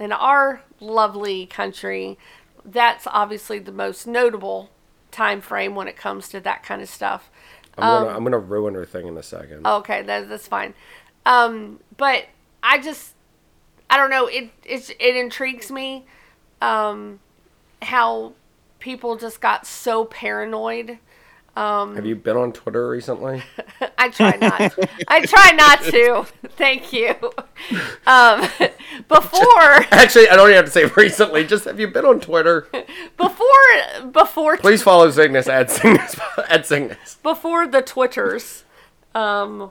in 0.00 0.10
our 0.10 0.62
lovely 0.80 1.44
country, 1.44 2.18
that's 2.64 3.06
obviously 3.06 3.58
the 3.58 3.70
most 3.70 4.06
notable 4.06 4.70
time 5.10 5.42
frame 5.42 5.74
when 5.74 5.88
it 5.88 5.96
comes 5.96 6.30
to 6.30 6.40
that 6.40 6.62
kind 6.62 6.80
of 6.80 6.88
stuff. 6.88 7.30
I'm 7.76 7.84
Um, 7.84 8.04
gonna 8.04 8.16
I'm 8.16 8.24
gonna 8.24 8.38
ruin 8.38 8.74
her 8.74 8.86
thing 8.86 9.06
in 9.06 9.18
a 9.18 9.22
second. 9.22 9.66
Okay, 9.66 10.00
that, 10.02 10.28
that's 10.30 10.48
fine. 10.48 10.72
Um, 11.26 11.80
but 11.96 12.26
I 12.62 12.78
just, 12.78 13.14
I 13.88 13.96
don't 13.96 14.10
know. 14.10 14.26
It 14.26 14.50
it's, 14.64 14.90
it 14.90 15.16
intrigues 15.16 15.70
me 15.70 16.04
um, 16.60 17.20
how 17.82 18.32
people 18.78 19.16
just 19.16 19.40
got 19.40 19.66
so 19.66 20.04
paranoid. 20.04 20.98
Have 21.56 22.04
you 22.04 22.16
been 22.16 22.36
on 22.36 22.52
Twitter 22.52 22.88
recently? 22.88 23.40
I 23.98 24.08
try 24.08 24.36
not. 24.40 24.76
I 25.06 25.24
try 25.24 25.52
not 25.52 25.82
to. 25.84 26.26
Thank 26.56 26.92
you. 26.92 27.14
Um, 28.08 28.40
before, 29.08 29.86
Actually, 29.92 30.28
I 30.30 30.34
don't 30.36 30.48
even 30.48 30.56
have 30.56 30.64
to 30.64 30.70
say 30.72 30.86
recently. 30.96 31.44
Just 31.44 31.64
have 31.66 31.78
you 31.78 31.86
been 31.86 32.04
on 32.04 32.18
Twitter? 32.18 32.66
before, 33.16 34.10
before, 34.10 34.56
Please 34.56 34.82
follow 34.82 35.08
Cygnus 35.12 35.46
at 35.46 35.70
Cygnus 35.70 36.16
at 36.48 36.66
Cygnus. 36.66 37.18
before 37.22 37.68
the 37.68 37.82
Twitters, 37.82 38.64
um, 39.14 39.70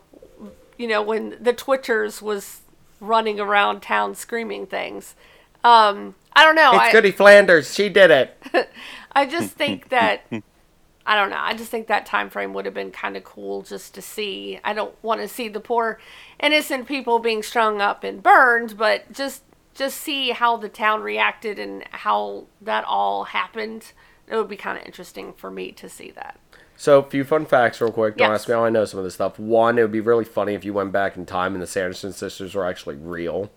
you 0.78 0.88
know, 0.88 1.02
when 1.02 1.38
the 1.40 1.54
Twitters 1.54 2.22
was 2.22 2.62
running 3.00 3.40
around 3.40 3.82
town 3.82 4.16
screaming 4.16 4.66
things. 4.66 5.16
Um, 5.64 6.16
I 6.36 6.44
don't 6.44 6.56
know. 6.56 6.72
It's 6.74 6.82
I, 6.82 6.92
Goody 6.92 7.12
Flanders. 7.12 7.74
She 7.74 7.90
did 7.90 8.12
it. 8.12 8.70
I 9.12 9.26
just 9.26 9.54
think 9.54 9.90
that 9.90 10.22
I 11.06 11.16
don't 11.16 11.30
know. 11.30 11.40
I 11.40 11.54
just 11.54 11.70
think 11.70 11.88
that 11.88 12.06
time 12.06 12.30
frame 12.30 12.54
would 12.54 12.66
have 12.66 12.74
been 12.74 12.92
kind 12.92 13.18
of 13.18 13.24
cool 13.24 13.62
just 13.62 13.94
to 13.96 14.02
see. 14.02 14.60
I 14.64 14.74
don't 14.74 14.96
want 15.04 15.22
to 15.22 15.28
see 15.28 15.50
the 15.50 15.60
poor 15.60 16.00
innocent 16.40 16.88
people 16.88 17.20
being 17.20 17.44
strung 17.44 17.82
up 17.82 18.04
and 18.04 18.24
burned, 18.24 18.78
but 18.78 19.12
just 19.12 19.44
just 19.74 20.00
see 20.00 20.30
how 20.30 20.56
the 20.56 20.70
town 20.70 21.02
reacted 21.02 21.60
and 21.60 21.84
how 21.92 22.46
that 22.62 22.86
all 22.86 23.26
happened. 23.26 23.92
It 24.28 24.38
would 24.38 24.48
be 24.48 24.56
kind 24.56 24.78
of 24.78 24.86
interesting 24.86 25.34
for 25.34 25.52
me 25.52 25.72
to 25.74 25.90
see 25.90 26.12
that. 26.12 26.40
So, 26.76 27.00
a 27.00 27.04
few 27.04 27.24
fun 27.24 27.46
facts, 27.46 27.80
real 27.80 27.92
quick. 27.92 28.18
Don't 28.18 28.30
Yes. 28.32 28.42
ask 28.42 28.48
me 28.50 28.56
how 28.56 28.66
I 28.66 28.70
know 28.70 28.84
some 28.86 28.98
of 29.00 29.04
this 29.04 29.14
stuff. 29.14 29.38
One, 29.40 29.78
it 29.78 29.82
would 29.84 29.92
be 29.92 30.02
really 30.02 30.26
funny 30.26 30.54
if 30.54 30.66
you 30.66 30.74
went 30.74 30.92
back 30.92 31.16
in 31.16 31.26
time 31.26 31.54
and 31.54 31.62
the 31.62 31.68
Sanderson 31.68 32.12
sisters 32.14 32.56
were 32.56 32.66
actually 32.66 32.96
real, 32.96 33.50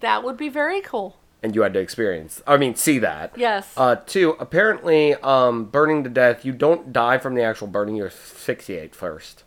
That 0.00 0.22
would 0.22 0.36
be 0.36 0.48
very 0.48 0.80
cool. 0.80 1.16
and 1.42 1.54
you 1.54 1.62
had 1.62 1.74
to 1.74 1.80
experience. 1.80 2.42
I 2.46 2.56
mean, 2.56 2.74
see 2.76 2.98
that. 3.00 3.32
Yes. 3.36 3.72
Uh, 3.76 3.96
two, 3.96 4.36
apparently, 4.38 5.14
um, 5.16 5.64
burning 5.64 6.04
to 6.04 6.10
death, 6.10 6.44
you 6.44 6.52
don't 6.52 6.92
die 6.92 7.18
from 7.18 7.34
the 7.34 7.42
actual 7.42 7.66
burning, 7.66 7.96
you 7.96 8.04
asphyxiate 8.06 8.94
first. 8.94 9.44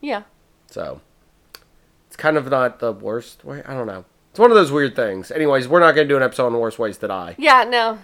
yeah. 0.00 0.22
So, 0.70 1.00
it's 2.08 2.16
kind 2.16 2.36
of 2.36 2.48
not 2.50 2.78
the 2.80 2.92
worst 2.92 3.44
way. 3.44 3.62
I 3.66 3.74
don't 3.74 3.86
know. 3.86 4.04
It's 4.30 4.40
one 4.40 4.50
of 4.50 4.56
those 4.56 4.72
weird 4.72 4.96
things. 4.96 5.30
Anyways, 5.30 5.68
we're 5.68 5.78
not 5.80 5.94
going 5.94 6.08
to 6.08 6.12
do 6.12 6.16
an 6.16 6.22
episode 6.24 6.46
on 6.46 6.52
the 6.52 6.58
worst 6.58 6.78
ways 6.78 6.96
to 6.98 7.06
die. 7.08 7.34
Yeah, 7.38 7.62
no. 7.64 7.98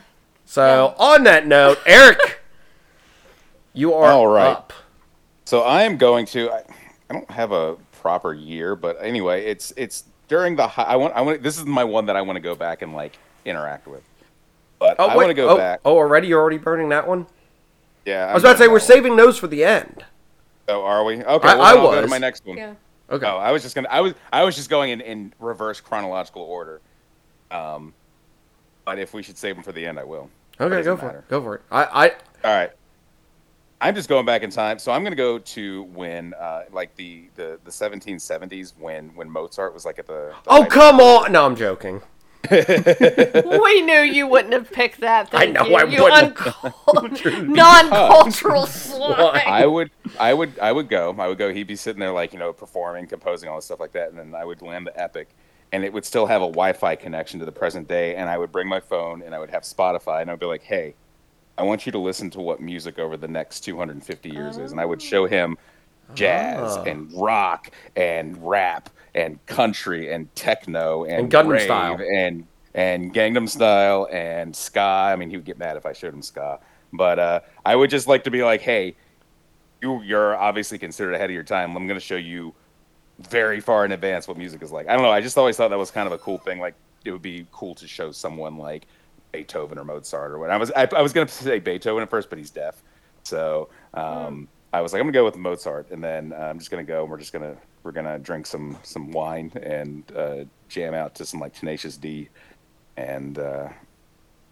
So, 0.45 0.95
on 0.99 1.25
that 1.25 1.47
note, 1.47 1.79
Eric, 1.87 2.40
you 3.73 3.95
are 3.95 4.11
All 4.11 4.27
right. 4.27 4.49
up. 4.51 4.73
So 5.45 5.61
I 5.63 5.83
am 5.83 5.97
going 5.97 6.27
to. 6.27 6.51
I, 6.51 6.63
I 7.09 7.13
don't 7.15 7.31
have 7.31 7.53
a 7.53 7.77
proper 8.01 8.33
year, 8.35 8.77
but 8.77 8.97
anyway, 9.01 9.45
it's 9.47 9.73
it's 9.77 10.05
during 10.29 10.57
the. 10.57 10.67
hi- 10.69 10.85
I 10.85 10.97
want. 10.97 11.15
I 11.15 11.21
want. 11.23 11.43
This 11.43 11.59
is 11.59 11.65
my 11.65 11.85
one 11.85 12.07
that 12.07 12.17
I 12.17 12.23
want 12.23 12.37
to 12.37 12.41
go 12.41 12.55
back 12.55 12.83
and 12.83 12.95
like 12.95 13.19
interact 13.45 13.87
with. 13.87 14.03
But 14.79 14.97
Oh, 14.99 15.07
I 15.09 15.17
want 15.17 15.29
to 15.29 15.35
go 15.35 15.51
oh, 15.51 15.57
back. 15.57 15.81
Oh, 15.85 15.97
already? 15.97 16.29
You're 16.29 16.41
already 16.41 16.59
burning 16.59 16.89
that 16.91 17.07
one? 17.07 17.27
Yeah. 18.07 18.27
I 18.27 18.35
was 18.35 18.43
about 18.43 18.53
to 18.55 18.59
say, 18.59 18.69
we're 18.69 18.79
saving 18.79 19.15
those 19.17 19.37
for 19.37 19.47
the 19.47 19.63
end. 19.63 20.05
Oh, 20.69 20.83
are 20.85 21.05
we? 21.05 21.23
Okay. 21.23 21.49
I- 21.49 21.55
well, 21.55 21.63
I 21.63 21.71
I'll 21.71 21.83
go 21.83 21.95
to 21.97 22.01
was. 22.03 22.11
my 22.11 22.19
next 22.19 22.47
one. 22.47 22.57
Yeah. 22.57 22.75
Okay. 23.11 23.27
Oh, 23.27 23.37
I 23.39 23.51
was 23.51 23.63
just 23.63 23.75
gonna. 23.75 23.89
I 23.91 24.01
was. 24.01 24.15
I 24.33 24.45
was 24.45 24.55
just 24.55 24.71
going 24.71 24.91
in, 24.91 25.01
in 25.01 25.33
reverse 25.41 25.81
chronological 25.81 26.43
order. 26.43 26.81
Um, 27.51 27.93
but 28.85 28.99
if 29.01 29.13
we 29.13 29.23
should 29.23 29.37
save 29.37 29.57
them 29.57 29.65
for 29.65 29.73
the 29.73 29.85
end, 29.85 29.99
I 29.99 30.05
will. 30.05 30.31
okay, 30.61 30.83
go 30.83 30.97
for 30.97 31.07
matter. 31.07 31.19
it. 31.19 31.29
Go 31.29 31.43
for 31.43 31.57
it. 31.57 31.63
I, 31.73 31.85
I, 31.85 32.09
All 32.45 32.57
right. 32.57 32.71
I'm 33.83 33.95
just 33.95 34.09
going 34.09 34.27
back 34.27 34.43
in 34.43 34.51
time, 34.51 34.79
so 34.79 34.93
I'm 34.93 35.03
going 35.03 35.13
to 35.13 35.17
go 35.17 35.39
to 35.39 35.85
when, 35.85 36.35
uh, 36.35 36.65
like 36.71 36.95
the, 36.97 37.31
the, 37.35 37.59
the 37.65 37.71
1770s, 37.71 38.75
when 38.79 39.15
when 39.15 39.31
Mozart 39.31 39.73
was 39.73 39.87
like 39.87 39.99
at 39.99 40.07
the. 40.07 40.35
the 40.45 40.51
oh, 40.51 40.65
come 40.67 41.01
on. 41.01 41.33
No, 41.33 41.47
I'm 41.47 41.57
joking. 41.57 42.03
we 42.51 43.83
knew 43.83 44.01
you 44.01 44.27
wouldn't 44.27 44.53
have 44.53 44.71
picked 44.71 45.01
that. 45.01 45.29
I 45.33 45.47
know 45.47 45.67
you. 45.67 45.77
I 45.77 45.85
you 45.85 46.03
wouldn't. 46.03 46.37
uncul- 46.37 47.49
non-cultural 47.49 48.67
swine. 48.67 49.43
I 49.47 49.67
would, 49.67 49.91
I 50.19 50.35
would, 50.35 50.59
I 50.59 50.73
would 50.73 50.89
go. 50.89 51.15
I 51.19 51.29
would 51.29 51.39
go. 51.39 51.53
He'd 51.53 51.67
be 51.67 51.77
sitting 51.77 52.01
there, 52.01 52.13
like 52.13 52.33
you 52.33 52.39
know, 52.39 52.53
performing, 52.53 53.07
composing, 53.07 53.49
all 53.49 53.57
this 53.57 53.67
stuff 53.67 53.81
like 53.81 53.93
that, 53.93 54.11
and 54.11 54.19
then 54.19 54.35
I 54.35 54.45
would 54.45 54.63
land 54.63 54.87
the 54.87 54.99
Epoch, 54.99 55.29
and 55.73 55.85
it 55.85 55.93
would 55.93 56.05
still 56.05 56.27
have 56.27 56.43
a 56.43 56.47
Wi-Fi 56.47 56.97
connection 56.97 57.41
to 57.41 57.47
the 57.47 57.53
present 57.53 57.89
day, 57.89 58.17
and 58.17 58.29
I 58.29 58.37
would 58.37 58.53
bring 58.53 58.69
my 58.69 58.81
phone, 58.81 59.23
and 59.23 59.35
I 59.35 59.39
would 59.39 59.51
have 59.51 59.63
Spotify, 59.63 60.23
and 60.23 60.31
I'd 60.31 60.41
be 60.41 60.47
like, 60.47 60.63
hey, 60.63 60.95
I 61.61 61.63
want 61.63 61.85
you 61.85 61.93
to 61.93 61.99
listen 61.99 62.31
to 62.31 62.41
what 62.41 62.61
music 62.61 62.99
over 62.99 63.17
the 63.19 63.29
next 63.29 63.61
250 63.61 64.31
years 64.31 64.57
is, 64.57 64.73
and 64.73 64.81
I 64.81 64.87
would 64.87 65.03
show 65.03 65.27
him 65.27 65.59
jazz 66.15 66.77
Ah. 66.79 66.83
and 66.85 67.13
rock 67.13 67.71
and 67.97 68.37
rap 68.49 68.89
and 69.15 69.45
country 69.47 70.11
and 70.13 70.35
techno 70.35 71.05
and, 71.05 71.21
And 71.25 71.31
Gangnam 71.31 71.61
Style. 71.61 72.01
and 72.15 72.47
and 72.75 73.13
Gangnam 73.13 73.49
Style 73.49 74.09
and 74.11 74.55
ska. 74.57 74.81
I 74.81 75.17
mean, 75.17 75.29
he 75.29 75.37
would 75.37 75.45
get 75.45 75.59
mad 75.59 75.77
if 75.77 75.85
I 75.85 75.93
showed 75.93 76.15
him 76.15 76.23
ska, 76.23 76.61
but 76.93 77.19
uh, 77.19 77.41
I 77.67 77.77
would 77.77 77.91
just 77.91 78.07
like 78.09 78.25
to 78.25 78.31
be 78.31 78.43
like, 78.43 78.61
hey, 78.63 78.97
you 79.83 80.01
you're 80.03 80.37
obviously 80.37 80.79
considered 80.79 81.15
ahead 81.15 81.29
of 81.31 81.35
your 81.35 81.43
time. 81.45 81.77
I'm 81.77 81.87
going 81.87 81.99
to 82.01 82.05
show 82.07 82.17
you 82.17 82.55
very 83.19 83.61
far 83.61 83.85
in 83.85 83.93
advance 83.93 84.27
what 84.27 84.39
music 84.39 84.63
is 84.63 84.73
like. 84.73 84.89
I 84.89 84.95
don't 84.95 85.03
know. 85.03 85.11
I 85.11 85.21
just 85.21 85.37
always 85.37 85.57
thought 85.59 85.69
that 85.69 85.79
was 85.79 85.91
kind 85.91 86.07
of 86.07 86.13
a 86.13 86.19
cool 86.19 86.39
thing. 86.39 86.59
Like 86.59 86.75
it 87.05 87.11
would 87.13 87.23
be 87.23 87.47
cool 87.53 87.75
to 87.75 87.87
show 87.87 88.13
someone 88.13 88.57
like 88.57 88.87
Beethoven 89.33 89.79
or 89.79 89.85
Mozart 89.85 90.33
or 90.33 90.39
what. 90.39 90.51
I 90.51 90.57
was 90.57 90.71
I, 90.73 90.89
I 90.97 91.03
was 91.03 91.13
going 91.13 91.27
to 91.27 91.33
say 91.33 91.59
Beethoven 91.59 92.03
at 92.03 92.11
first, 92.11 92.31
but 92.31 92.39
he's 92.39 92.51
deaf, 92.51 92.83
so 93.23 93.69
um, 93.95 94.49
I 94.73 94.81
was 94.81 94.93
like, 94.93 95.01
I'm 95.01 95.07
going 95.07 95.13
to 95.13 95.19
go 95.19 95.25
with 95.25 95.37
Mozart, 95.37 95.91
and 95.91 96.03
then 96.03 96.33
uh, 96.33 96.37
I'm 96.37 96.59
just 96.59 96.71
going 96.71 96.85
to 96.85 96.89
go 96.91 97.03
and 97.03 97.11
we're 97.11 97.19
just 97.19 97.33
going 97.33 97.55
to 97.55 97.61
we're 97.83 97.93
to 97.93 98.19
drink 98.19 98.47
some 98.47 98.79
some 98.83 99.11
wine 99.13 99.53
and 99.63 100.05
uh, 100.17 100.45
jam 100.69 100.95
out 100.95 101.15
to 101.17 101.25
some 101.25 101.41
like 101.41 101.55
Tenacious 101.55 101.97
D, 101.97 102.29
and. 102.97 103.39
Uh, 103.39 103.69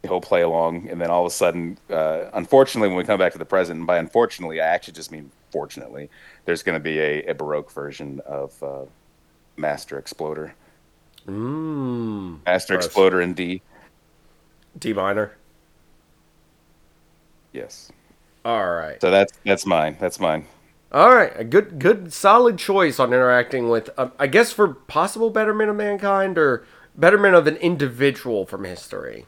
he'll 0.03 0.21
play 0.21 0.43
along, 0.43 0.88
and 0.88 1.01
then 1.01 1.11
all 1.11 1.27
of 1.27 1.27
a 1.27 1.35
sudden, 1.35 1.77
uh, 1.91 2.27
unfortunately, 2.35 2.88
when 2.88 2.97
we 2.97 3.05
come 3.05 3.19
back 3.19 3.33
to 3.33 3.38
the 3.38 3.45
present, 3.45 3.79
and 3.79 3.87
by 3.87 3.99
unfortunately, 3.99 4.61
I 4.61 4.67
actually 4.67 4.95
just 4.95 5.11
mean 5.11 5.31
fortunately, 5.51 6.09
there's 6.45 6.62
going 6.62 6.77
to 6.77 6.83
be 6.83 6.99
a, 6.99 7.25
a 7.27 7.35
baroque 7.35 7.73
version 7.73 8.21
of 8.27 8.62
uh, 8.62 8.85
Master 9.57 9.99
Exploder, 9.99 10.55
Mmm. 11.27 12.38
Master 12.47 12.75
Gross. 12.75 12.87
Exploder 12.87 13.21
in 13.21 13.35
D. 13.35 13.61
D 14.79 14.93
minor. 14.93 15.37
Yes. 17.53 17.91
All 18.45 18.71
right. 18.71 19.01
So 19.01 19.11
that's 19.11 19.33
that's 19.45 19.67
mine. 19.67 19.97
That's 20.01 20.21
mine. 20.21 20.47
All 20.91 21.14
right. 21.14 21.33
A 21.37 21.45
good, 21.45 21.79
good, 21.79 22.12
solid 22.12 22.57
choice 22.59 22.99
on 22.99 23.12
interacting 23.12 23.69
with, 23.69 23.91
uh, 23.99 24.09
I 24.19 24.27
guess, 24.27 24.53
for 24.53 24.69
possible 24.69 25.29
betterment 25.29 25.69
of 25.69 25.77
mankind 25.77 26.38
or 26.38 26.64
betterment 26.97 27.35
of 27.35 27.47
an 27.47 27.57
individual 27.57 28.47
from 28.47 28.64
history. 28.64 29.27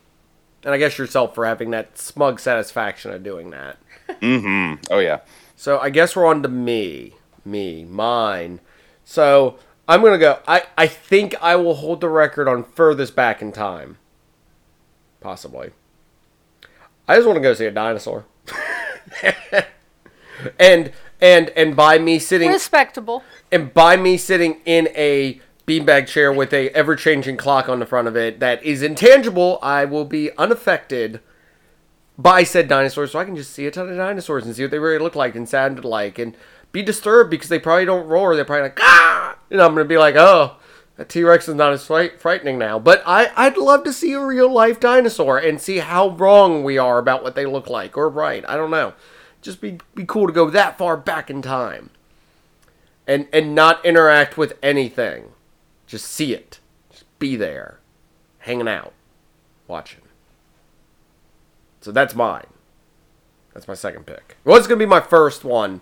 And 0.64 0.72
I 0.72 0.78
guess 0.78 0.96
yourself 0.96 1.34
for 1.34 1.44
having 1.44 1.70
that 1.70 1.98
smug 1.98 2.40
satisfaction 2.40 3.12
of 3.12 3.22
doing 3.22 3.50
that. 3.50 3.76
Mm-hmm. 4.08 4.82
Oh 4.90 4.98
yeah. 4.98 5.20
So 5.56 5.78
I 5.78 5.90
guess 5.90 6.16
we're 6.16 6.26
on 6.26 6.42
to 6.42 6.48
me. 6.48 7.14
Me. 7.44 7.84
Mine. 7.84 8.60
So 9.04 9.58
I'm 9.88 10.00
going 10.00 10.12
to 10.12 10.18
go. 10.18 10.38
I, 10.46 10.62
I 10.78 10.86
think 10.86 11.34
I 11.42 11.56
will 11.56 11.74
hold 11.74 12.00
the 12.00 12.08
record 12.08 12.48
on 12.48 12.64
furthest 12.64 13.14
back 13.14 13.42
in 13.42 13.52
time. 13.52 13.98
Possibly. 15.20 15.70
I 17.06 17.16
just 17.16 17.26
want 17.26 17.36
to 17.36 17.42
go 17.42 17.54
see 17.54 17.66
a 17.66 17.70
dinosaur. 17.70 18.24
and 20.58 20.92
and 21.20 21.50
and 21.50 21.76
by 21.76 21.98
me 21.98 22.18
sitting 22.18 22.50
Respectable. 22.50 23.22
and 23.52 23.72
by 23.74 23.96
me 23.96 24.16
sitting 24.16 24.60
in 24.64 24.88
a 24.94 25.40
beanbag 25.66 26.06
chair 26.06 26.32
with 26.32 26.52
a 26.52 26.70
ever-changing 26.70 27.36
clock 27.36 27.68
on 27.68 27.78
the 27.78 27.86
front 27.86 28.08
of 28.08 28.16
it 28.16 28.40
that 28.40 28.62
is 28.64 28.82
intangible, 28.82 29.58
I 29.62 29.84
will 29.84 30.04
be 30.04 30.30
unaffected 30.36 31.20
by 32.18 32.42
said 32.42 32.68
dinosaurs, 32.68 33.12
so 33.12 33.18
I 33.18 33.24
can 33.24 33.36
just 33.36 33.52
see 33.52 33.66
a 33.66 33.70
ton 33.70 33.88
of 33.88 33.96
dinosaurs 33.96 34.44
and 34.44 34.54
see 34.54 34.62
what 34.62 34.70
they 34.70 34.78
really 34.78 34.98
look 34.98 35.14
like 35.14 35.34
and 35.34 35.48
sounded 35.48 35.84
like, 35.84 36.18
and 36.18 36.36
be 36.72 36.82
disturbed 36.82 37.30
because 37.30 37.48
they 37.48 37.58
probably 37.58 37.84
don't 37.84 38.06
roar. 38.06 38.34
They're 38.34 38.44
probably 38.44 38.64
like 38.64 38.80
ah, 38.80 39.36
and 39.50 39.60
I'm 39.60 39.74
gonna 39.74 39.84
be 39.84 39.98
like, 39.98 40.16
oh, 40.16 40.56
that 41.00 41.08
T 41.08 41.24
Rex 41.24 41.48
is 41.48 41.54
not 41.54 41.72
as 41.72 41.86
frightening 41.86 42.58
now. 42.58 42.78
But 42.78 43.02
I 43.06 43.32
I'd 43.34 43.56
love 43.56 43.84
to 43.84 43.92
see 43.92 44.12
a 44.12 44.20
real 44.20 44.52
life 44.52 44.78
dinosaur 44.78 45.38
and 45.38 45.58
see 45.58 45.78
how 45.78 46.10
wrong 46.10 46.62
we 46.62 46.76
are 46.76 46.98
about 46.98 47.22
what 47.22 47.34
they 47.34 47.46
look 47.46 47.70
like 47.70 47.96
or 47.96 48.10
right. 48.10 48.44
I 48.46 48.58
don't 48.58 48.70
know. 48.70 48.92
Just 49.40 49.62
be 49.62 49.78
be 49.94 50.04
cool 50.04 50.26
to 50.26 50.32
go 50.32 50.50
that 50.50 50.76
far 50.76 50.98
back 50.98 51.30
in 51.30 51.40
time 51.40 51.88
and 53.06 53.28
and 53.32 53.54
not 53.54 53.82
interact 53.82 54.36
with 54.36 54.58
anything. 54.62 55.30
Just 55.86 56.04
see 56.04 56.34
it. 56.34 56.60
Just 56.90 57.06
be 57.18 57.34
there, 57.34 57.78
hanging 58.40 58.68
out, 58.68 58.92
watching. 59.66 60.02
So 61.80 61.92
that's 61.92 62.14
mine. 62.14 62.48
That's 63.54 63.66
my 63.66 63.72
second 63.72 64.04
pick. 64.04 64.36
It 64.44 64.48
was 64.50 64.66
gonna 64.66 64.76
be 64.76 64.84
my 64.84 65.00
first 65.00 65.44
one, 65.44 65.80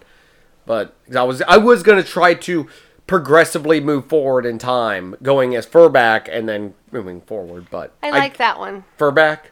but 0.65 0.95
I 1.13 1.25
was 1.25 1.43
I 1.43 1.57
was 1.57 1.83
gonna 1.83 2.05
try 2.05 2.35
to 2.35 2.69
progressively 3.09 3.81
move 3.81 4.07
forward 4.07 4.47
in 4.47 4.59
time, 4.59 5.17
going 5.21 5.57
as 5.57 5.67
fur 5.67 5.89
back 5.89 6.29
and 6.31 6.49
then 6.49 6.75
moving 6.93 7.23
forward. 7.23 7.67
But 7.71 7.93
I 8.01 8.11
like 8.11 8.37
that 8.37 8.61
one. 8.61 8.85
fur 8.97 9.11
back. 9.11 9.51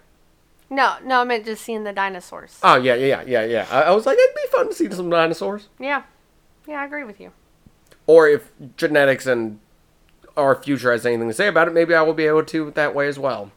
No, 0.69 0.97
no, 1.03 1.21
I 1.21 1.25
meant 1.25 1.45
just 1.45 1.65
seeing 1.65 1.83
the 1.83 1.93
dinosaurs. 1.93 2.61
Oh 2.63 2.77
yeah, 2.77 2.95
yeah, 2.95 3.25
yeah, 3.27 3.45
yeah. 3.45 3.67
I, 3.71 3.83
I 3.83 3.91
was 3.91 4.07
like, 4.07 4.17
it'd 4.19 4.35
be 4.35 4.49
fun 4.53 4.69
to 4.69 4.75
see 4.75 4.91
some 4.91 5.11
dinosaurs. 5.11 5.69
Yeah. 5.81 6.03
Yeah, 6.69 6.83
I 6.83 6.85
agree 6.85 7.05
with 7.05 7.21
you. 7.21 7.33
Or 8.07 8.29
if 8.29 8.53
genetics 8.77 9.27
and 9.27 9.59
our 10.37 10.55
future 10.55 10.93
has 10.93 11.07
anything 11.07 11.29
to 11.29 11.35
say 11.35 11.49
about 11.49 11.67
it, 11.67 11.75
maybe 11.75 11.95
I 11.95 12.03
will 12.03 12.15
be 12.15 12.27
able 12.27 12.45
to 12.45 12.71
that 12.73 12.95
way 12.95 13.09
as 13.09 13.19
well. 13.19 13.53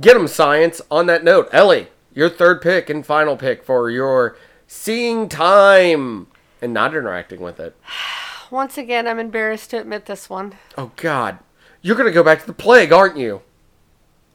Get 0.00 0.16
'em 0.16 0.28
science. 0.28 0.80
On 0.90 1.06
that 1.06 1.22
note, 1.22 1.48
Ellie, 1.52 1.88
your 2.14 2.30
third 2.30 2.62
pick 2.62 2.88
and 2.88 3.04
final 3.04 3.36
pick 3.36 3.62
for 3.64 3.90
your 3.90 4.36
seeing 4.66 5.28
time 5.28 6.28
and 6.62 6.72
not 6.72 6.94
interacting 6.94 7.40
with 7.40 7.60
it. 7.60 7.76
Once 8.50 8.78
again, 8.78 9.06
I'm 9.06 9.18
embarrassed 9.18 9.70
to 9.70 9.80
admit 9.80 10.06
this 10.06 10.28
one. 10.30 10.54
Oh 10.76 10.92
God, 10.96 11.38
you're 11.82 11.96
gonna 11.96 12.10
go 12.10 12.22
back 12.22 12.40
to 12.40 12.46
the 12.46 12.52
plague, 12.52 12.92
aren't 12.92 13.16
you? 13.16 13.42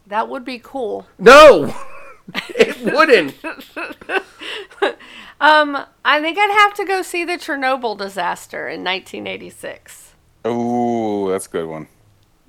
That 0.07 0.29
would 0.29 0.43
be 0.43 0.59
cool. 0.59 1.07
No, 1.17 1.73
it 2.49 2.81
wouldn't. 2.81 3.35
Um, 5.41 5.85
I 6.03 6.19
think 6.19 6.37
I'd 6.37 6.51
have 6.51 6.73
to 6.73 6.83
go 6.83 7.01
see 7.01 7.23
the 7.23 7.37
Chernobyl 7.37 7.97
disaster 7.97 8.67
in 8.67 8.83
1986. 8.83 10.13
Oh, 10.43 11.29
that's 11.29 11.47
a 11.47 11.49
good 11.49 11.65
one. 11.65 11.87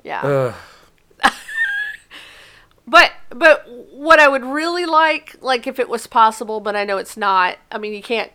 Yeah. 0.02 0.54
But 2.86 3.12
but 3.28 3.68
what 3.92 4.18
I 4.18 4.26
would 4.26 4.44
really 4.44 4.84
like, 4.84 5.36
like 5.40 5.68
if 5.68 5.78
it 5.78 5.88
was 5.88 6.08
possible, 6.08 6.58
but 6.58 6.74
I 6.74 6.82
know 6.82 6.98
it's 6.98 7.16
not. 7.16 7.56
I 7.70 7.78
mean, 7.78 7.92
you 7.92 8.02
can't. 8.02 8.32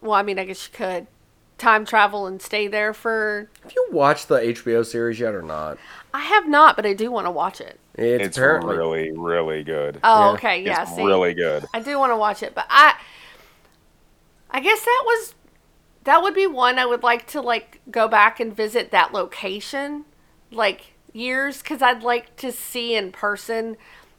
Well, 0.00 0.14
I 0.14 0.22
mean, 0.22 0.38
I 0.38 0.46
guess 0.46 0.66
you 0.66 0.72
could 0.72 1.06
time 1.58 1.84
travel 1.84 2.26
and 2.26 2.40
stay 2.40 2.68
there 2.68 2.94
for. 2.94 3.50
Have 3.62 3.72
you 3.74 3.88
watched 3.90 4.28
the 4.28 4.42
HBO 4.42 4.82
series 4.82 5.20
yet 5.20 5.34
or 5.34 5.42
not? 5.42 5.78
I 6.14 6.20
have 6.22 6.48
not, 6.48 6.76
but 6.76 6.86
I 6.86 6.94
do 6.94 7.10
want 7.10 7.26
to 7.26 7.30
watch 7.30 7.60
it. 7.60 7.78
It's, 7.94 8.24
It's 8.24 8.38
apparently 8.38 8.76
really, 8.76 9.12
really 9.12 9.64
good. 9.64 10.00
Oh, 10.02 10.30
Yeah. 10.30 10.32
okay, 10.32 10.62
yeah. 10.62 10.82
it's 10.82 10.94
see, 10.94 11.04
really 11.04 11.34
good. 11.34 11.66
I 11.74 11.80
do 11.80 11.98
want 11.98 12.12
to 12.12 12.16
watch 12.16 12.42
it, 12.42 12.54
but 12.54 12.66
I, 12.70 12.94
I 14.50 14.60
guess 14.60 14.84
that 14.84 15.02
was, 15.04 15.34
that 16.04 16.22
would 16.22 16.34
be 16.34 16.46
one 16.46 16.78
I 16.78 16.86
would 16.86 17.02
like 17.02 17.26
to 17.28 17.40
like 17.40 17.80
go 17.90 18.08
back 18.08 18.40
and 18.40 18.54
visit 18.54 18.90
that 18.90 19.12
location, 19.12 20.04
like 20.50 20.94
years, 21.12 21.58
because 21.62 21.82
I'd 21.82 22.02
like 22.02 22.36
to 22.36 22.52
see 22.52 22.94
in 22.94 23.12
person, 23.12 23.76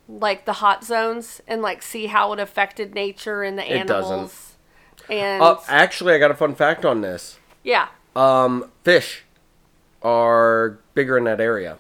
like 0.08 0.46
the 0.46 0.54
hot 0.54 0.84
zones 0.84 1.42
and 1.48 1.62
like 1.62 1.82
see 1.82 2.08
how 2.08 2.34
it 2.34 2.40
affected 2.40 2.94
nature 2.94 3.44
and 3.44 3.58
the 3.58 3.64
animals. 3.64 4.10
Doesn't. 4.10 4.49
And 5.10 5.42
Uh, 5.42 5.58
actually, 5.68 6.14
I 6.14 6.18
got 6.20 6.32
a 6.32 6.36
fun 6.36 6.56
fact 6.56 6.86
on 6.86 7.02
this. 7.02 7.40
yeah, 7.64 7.88
Um, 8.16 8.72
fish 8.84 9.24
are 10.02 10.78
bigger 10.94 11.18
in 11.18 11.24
that 11.26 11.42
area. 11.42 11.78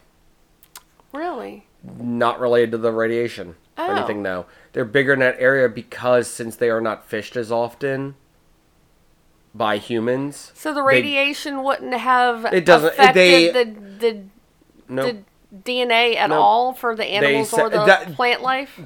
really. 1.13 1.65
Not 1.83 2.39
related 2.39 2.71
to 2.71 2.77
the 2.77 2.91
radiation 2.91 3.55
or 3.77 3.85
Oh. 3.85 3.95
anything. 3.95 4.21
No, 4.21 4.45
they're 4.73 4.83
bigger 4.85 5.13
in 5.13 5.19
that 5.19 5.37
area 5.39 5.69
because 5.69 6.27
since 6.29 6.55
they 6.57 6.69
are 6.69 6.81
not 6.81 7.05
fished 7.05 7.35
as 7.37 7.51
often 7.51 8.15
by 9.55 9.77
humans. 9.77 10.51
So 10.55 10.73
the 10.73 10.81
they- 10.81 10.87
radiation 10.87 11.63
wouldn't 11.63 11.93
have 11.93 12.45
It 12.53 12.65
doesn't- 12.65 12.89
affected 12.93 13.15
they- 13.15 13.47
the 13.51 13.65
the 13.99 14.21
No, 14.91 15.03
the 15.05 15.17
DNA 15.63 16.15
at 16.17 16.29
Nope. 16.29 16.39
all 16.39 16.73
for 16.73 16.95
the 16.95 17.05
animals 17.05 17.53
or 17.53 17.69
the 17.69 17.85
that- 17.85 18.13
plant 18.15 18.41
life. 18.41 18.79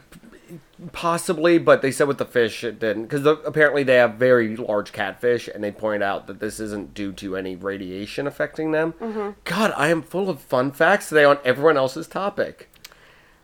Possibly, 0.92 1.58
but 1.58 1.82
they 1.82 1.92
said 1.92 2.08
with 2.08 2.18
the 2.18 2.26
fish 2.26 2.64
it 2.64 2.80
didn't 2.80 3.04
because 3.04 3.26
apparently 3.46 3.84
they 3.84 3.96
have 3.96 4.16
very 4.16 4.56
large 4.56 4.92
catfish, 4.92 5.48
and 5.48 5.64
they 5.64 5.72
point 5.72 6.04
out 6.04 6.28
that 6.28 6.40
this 6.40 6.60
isn't 6.60 6.94
due 6.94 7.12
to 7.14 7.36
any 7.36 7.56
radiation 7.56 8.28
affecting 8.28 8.72
them. 8.72 8.94
Mm-hmm. 8.94 9.32
God, 9.44 9.74
I 9.76 9.88
am 9.88 10.02
full 10.02 10.30
of 10.30 10.40
fun 10.40 10.72
facts 10.72 11.10
today 11.10 11.24
on 11.24 11.40
everyone 11.44 11.78
else's 11.78 12.08
topic. 12.08 12.70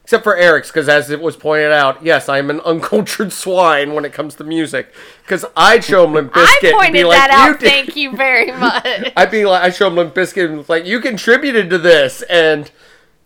Except 0.09 0.23
for 0.23 0.35
Eric's, 0.35 0.69
because 0.69 0.89
as 0.89 1.11
it 1.11 1.21
was 1.21 1.37
pointed 1.37 1.71
out, 1.71 2.03
yes, 2.03 2.29
I 2.29 2.39
am 2.39 2.49
an 2.49 2.61
uncultured 2.65 3.31
swine 3.31 3.93
when 3.93 4.05
it 4.05 4.11
comes 4.11 4.33
to 4.35 4.43
music. 4.43 4.91
Because 5.21 5.45
I'd 5.55 5.83
show 5.83 6.03
him 6.03 6.13
Limp 6.13 6.33
Bizkit 6.33 6.73
and 6.83 6.93
be 6.93 7.03
like, 7.03 7.17
that 7.17 7.47
"You 7.47 7.57
did." 7.57 7.69
Thank 7.69 7.95
you 7.95 8.15
very 8.15 8.51
much. 8.51 9.11
I'd 9.15 9.29
be 9.29 9.45
like, 9.45 9.61
I 9.61 9.69
show 9.69 9.85
him 9.85 9.95
Limp 9.95 10.15
Bizkit 10.15 10.49
and 10.49 10.67
like, 10.67 10.87
you 10.87 10.99
contributed 10.99 11.69
to 11.69 11.77
this, 11.77 12.23
and 12.23 12.71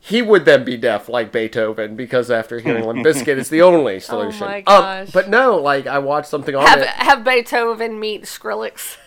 he 0.05 0.21
would 0.21 0.43
then 0.43 0.65
be 0.65 0.75
deaf 0.75 1.07
like 1.07 1.31
Beethoven 1.31 1.95
because 1.95 2.29
after 2.29 2.59
hearing 2.59 2.83
Limp 2.85 3.05
Bizkit, 3.05 3.37
it's 3.37 3.47
the 3.49 3.61
only 3.71 3.99
solution. 4.01 4.43
Oh 4.43 4.47
my 4.47 4.57
Um, 4.57 4.63
gosh. 4.65 5.11
but 5.11 5.29
no, 5.29 5.55
like 5.55 5.87
I 5.87 5.99
watched 5.99 6.27
something 6.27 6.53
on 6.55 6.65
have 6.67 6.79
it. 6.79 6.87
have 6.89 7.23
Beethoven 7.23 7.99
meet 7.99 8.23
Skrillex. 8.23 8.97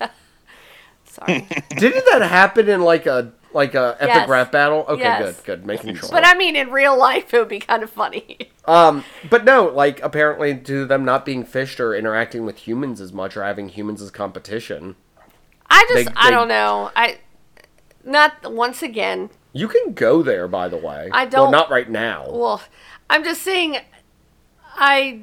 Sorry, 1.04 1.46
Didn't 1.76 2.04
that 2.12 2.22
happen 2.22 2.68
in 2.68 2.82
like 2.82 3.06
a 3.06 3.32
like 3.52 3.74
a 3.74 3.96
epic 3.98 4.14
Yes. 4.14 4.28
rap 4.28 4.52
battle? 4.52 4.84
Okay, 4.88 5.02
Yes. 5.02 5.36
good, 5.40 5.44
good, 5.44 5.66
making 5.66 5.96
sure. 5.96 6.08
but 6.12 6.24
I 6.24 6.34
mean 6.36 6.54
in 6.54 6.70
real 6.70 6.96
life 6.96 7.32
it 7.34 7.38
would 7.38 7.48
be 7.48 7.60
kind 7.60 7.82
of 7.82 7.90
funny. 7.90 8.38
Um, 8.66 9.04
but 9.30 9.44
no, 9.44 9.64
like 9.66 10.00
apparently 10.02 10.56
to 10.56 10.84
them 10.84 11.04
not 11.04 11.24
being 11.24 11.44
fished 11.44 11.80
or 11.80 11.94
interacting 11.94 12.44
with 12.44 12.58
humans 12.58 13.00
as 13.00 13.12
much 13.12 13.36
or 13.36 13.42
having 13.42 13.70
humans 13.70 14.02
as 14.02 14.10
competition, 14.10 14.94
I 15.70 15.84
just 15.88 16.06
They- 16.08 16.12
I 16.14 16.26
they- 16.26 16.30
don't 16.36 16.48
know. 16.48 16.90
I 16.94 17.18
not 18.04 18.52
once 18.52 18.82
again. 18.82 19.30
You 19.52 19.68
can 19.68 19.92
go 19.94 20.22
there. 20.22 20.46
By 20.48 20.68
the 20.68 20.76
way, 20.76 21.08
I 21.12 21.24
don't- 21.24 21.42
Well, 21.42 21.50
not 21.50 21.70
right 21.70 21.88
now. 21.88 22.26
Well, 22.30 22.62
I'm 23.10 23.24
just 23.24 23.42
saying 23.42 23.78
I 24.76 25.22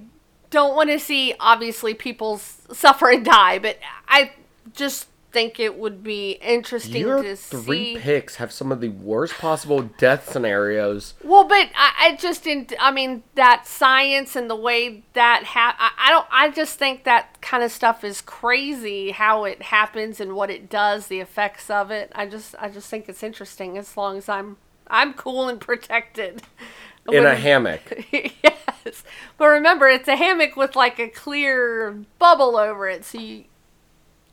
don't 0.49 0.75
want 0.75 0.89
to 0.89 0.99
see 0.99 1.33
obviously 1.39 1.93
people 1.93 2.37
suffer 2.37 3.09
and 3.09 3.25
die, 3.25 3.59
but 3.59 3.77
I 4.07 4.31
just 4.73 5.07
think 5.35 5.59
it 5.59 5.77
would 5.77 6.01
be 6.01 6.31
interesting 6.41 6.93
to 6.93 6.97
see. 6.97 6.99
Your 7.01 7.21
to 7.21 7.35
three 7.35 7.95
see. 7.95 7.99
picks 7.99 8.37
have 8.37 8.53
some 8.53 8.71
of 8.71 8.79
the 8.79 8.87
worst 8.87 9.33
possible 9.33 9.81
death 9.97 10.31
scenarios. 10.31 11.13
Well, 11.25 11.45
but 11.45 11.67
I, 11.75 11.91
I 11.99 12.15
just 12.15 12.45
didn't. 12.45 12.71
I 12.79 12.89
mean, 12.89 13.23
that 13.35 13.67
science 13.67 14.37
and 14.37 14.49
the 14.49 14.55
way 14.55 15.03
that 15.11 15.43
ha- 15.43 15.75
I, 15.77 15.91
I 16.07 16.09
don't. 16.09 16.27
I 16.31 16.51
just 16.51 16.79
think 16.79 17.03
that 17.03 17.41
kind 17.41 17.65
of 17.65 17.73
stuff 17.73 18.05
is 18.05 18.21
crazy. 18.21 19.11
How 19.11 19.43
it 19.43 19.61
happens 19.61 20.21
and 20.21 20.35
what 20.35 20.49
it 20.49 20.69
does, 20.69 21.07
the 21.07 21.19
effects 21.19 21.69
of 21.69 21.91
it. 21.91 22.13
I 22.15 22.27
just, 22.27 22.55
I 22.57 22.69
just 22.69 22.89
think 22.89 23.09
it's 23.09 23.21
interesting. 23.21 23.77
As 23.77 23.97
long 23.97 24.17
as 24.17 24.29
I'm, 24.29 24.55
I'm 24.87 25.13
cool 25.13 25.49
and 25.49 25.59
protected. 25.59 26.43
In 27.11 27.25
a 27.25 27.35
hammock. 27.35 28.05
yes, 28.11 29.03
but 29.37 29.47
remember, 29.47 29.87
it's 29.89 30.07
a 30.07 30.15
hammock 30.15 30.55
with 30.55 30.75
like 30.77 30.97
a 30.97 31.07
clear 31.07 32.03
bubble 32.17 32.55
over 32.57 32.87
it, 32.87 33.05
so 33.05 33.19
you, 33.19 33.43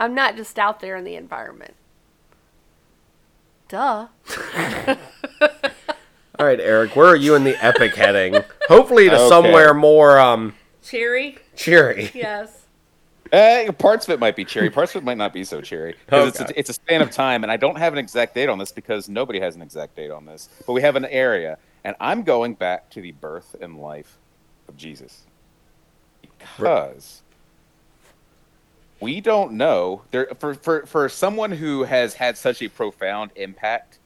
I'm 0.02 0.16
not 0.16 0.34
just 0.34 0.58
out 0.58 0.80
there 0.80 0.96
in 0.96 1.04
the 1.04 1.14
environment. 1.14 1.74
Duh. 3.68 4.08
All 5.40 6.46
right, 6.46 6.58
Eric, 6.58 6.96
where 6.96 7.06
are 7.06 7.14
you 7.14 7.36
in 7.36 7.44
the 7.44 7.54
Epoch 7.64 7.94
heading? 7.94 8.42
Hopefully 8.68 9.08
to 9.08 9.14
Okay. 9.16 9.28
somewhere 9.28 9.72
more 9.74 10.18
um 10.18 10.54
Cheery. 10.82 11.38
cheery. 11.54 12.10
Yes. 12.14 12.66
Eh, 13.30 13.70
parts 13.70 14.08
of 14.08 14.12
it 14.14 14.18
might 14.18 14.34
be 14.34 14.44
cheery. 14.44 14.70
Parts 14.70 14.92
of 14.96 15.02
it 15.02 15.04
might 15.04 15.18
not 15.18 15.32
be 15.32 15.44
so 15.44 15.60
cherry. 15.60 15.94
'Cause 16.08 16.26
it's, 16.30 16.40
Okay. 16.40 16.52
a, 16.52 16.58
it's 16.58 16.70
a 16.70 16.72
span 16.74 17.00
of 17.00 17.12
time, 17.12 17.44
and 17.44 17.52
I 17.52 17.56
don't 17.56 17.78
have 17.78 17.92
an 17.92 17.98
exact 18.00 18.34
date 18.34 18.48
on 18.48 18.58
this 18.58 18.72
because 18.72 19.08
nobody 19.08 19.38
has 19.38 19.54
an 19.54 19.62
exact 19.62 19.94
date 19.94 20.10
on 20.10 20.26
this. 20.26 20.48
But 20.66 20.72
we 20.72 20.82
have 20.82 20.96
an 20.96 21.04
area, 21.04 21.58
and 21.84 21.94
I'm 22.00 22.24
going 22.24 22.54
back 22.54 22.90
to 22.90 23.00
the 23.00 23.12
birth 23.12 23.54
and 23.60 23.78
life 23.78 24.18
of 24.68 24.76
Jesus 24.76 25.22
because 26.20 27.22
we 29.02 29.20
don't 29.20 29.52
know 29.52 30.02
there 30.12 30.28
for 30.38 30.54
for 30.54 30.86
for 30.86 31.08
someone 31.08 31.50
who 31.50 31.82
has 31.82 32.14
had 32.14 32.38
such 32.38 32.62
a 32.62 32.68
profound 32.68 33.32
impact 33.34 33.98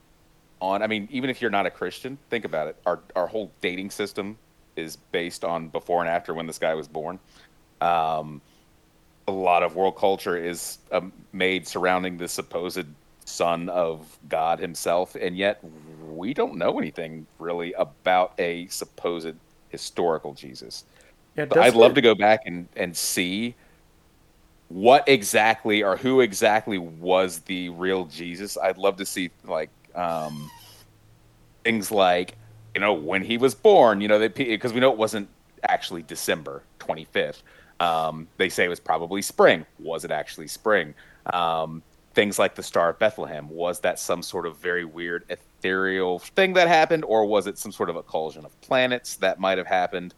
on. 0.61 0.83
I 0.83 0.87
mean, 0.87 1.07
even 1.13 1.29
if 1.29 1.43
you're 1.43 1.51
not 1.51 1.67
a 1.67 1.71
Christian, 1.71 2.19
think 2.31 2.45
about 2.45 2.69
it. 2.69 2.77
Our 2.87 3.01
our 3.15 3.27
whole 3.27 3.53
dating 3.61 3.91
system 3.91 4.39
is 4.75 4.97
based 4.97 5.45
on 5.45 5.69
before 5.69 6.01
and 6.01 6.09
after 6.09 6.35
when 6.35 6.47
this 6.47 6.59
guy 6.59 6.75
was 6.75 6.89
born. 6.89 7.19
Um, 7.81 8.41
a 9.29 9.33
lot 9.33 9.63
of 9.63 9.77
world 9.77 9.97
culture 9.97 10.37
is 10.37 10.79
um, 10.93 11.13
made 11.33 11.69
surrounding 11.69 12.17
the 12.17 12.29
supposed 12.29 12.87
son 13.25 13.69
of 13.69 14.19
God 14.29 14.59
himself, 14.59 15.15
and 15.15 15.37
yet 15.37 15.61
we 16.09 16.33
don't 16.33 16.57
know 16.57 16.79
anything 16.79 17.27
really 17.39 17.73
about 17.75 18.33
a 18.39 18.67
supposed 18.69 19.35
historical 19.69 20.33
Jesus. 20.33 20.85
Yeah, 21.37 21.47
I'd 21.57 21.75
love 21.75 21.95
to 21.95 22.01
go 22.01 22.15
back 22.15 22.47
and, 22.47 22.67
and 22.77 22.97
see 22.97 23.55
what 24.69 25.09
exactly 25.09 25.83
or 25.83 25.97
who 25.97 26.21
exactly 26.21 26.79
was 26.79 27.41
the 27.41 27.69
real 27.71 28.07
Jesus. 28.07 28.59
I'd 28.59 28.79
love 28.79 28.97
to 28.97 29.07
see 29.07 29.31
like 29.45 29.71
um, 29.95 30.51
things 31.65 31.91
like 31.91 32.37
you 32.75 32.81
know 32.81 32.93
when 32.93 33.23
he 33.23 33.39
was 33.39 33.55
born. 33.55 34.01
You 34.01 34.09
know 34.09 34.29
because 34.29 34.73
we 34.73 34.81
know 34.81 34.91
it 34.93 34.99
wasn't 34.99 35.29
actually 35.63 36.03
December 36.03 36.63
twenty 36.79 37.05
fifth. 37.05 37.43
Um, 37.79 38.27
they 38.39 38.49
say 38.49 38.65
it 38.65 38.69
was 38.69 38.81
probably 38.81 39.23
spring. 39.23 39.67
Was 39.79 40.05
it 40.05 40.11
actually 40.11 40.49
spring? 40.49 40.95
Um, 41.33 41.83
things 42.15 42.39
like 42.39 42.55
the 42.55 42.63
Star 42.63 42.89
of 42.91 42.99
Bethlehem. 42.99 43.49
Was 43.51 43.81
that 43.81 43.99
some 43.99 44.23
sort 44.23 44.47
of 44.47 44.57
very 44.57 44.85
weird 44.85 45.25
ethereal 45.29 46.19
thing 46.19 46.55
that 46.55 46.67
happened, 46.67 47.05
or 47.05 47.27
was 47.27 47.47
it 47.47 47.59
some 47.59 47.71
sort 47.71 47.91
of 47.91 47.97
a 47.97 48.03
collision 48.03 48.45
of 48.45 48.61
planets 48.63 49.17
that 49.17 49.39
might 49.39 49.59
have 49.59 49.67
happened? 49.67 50.15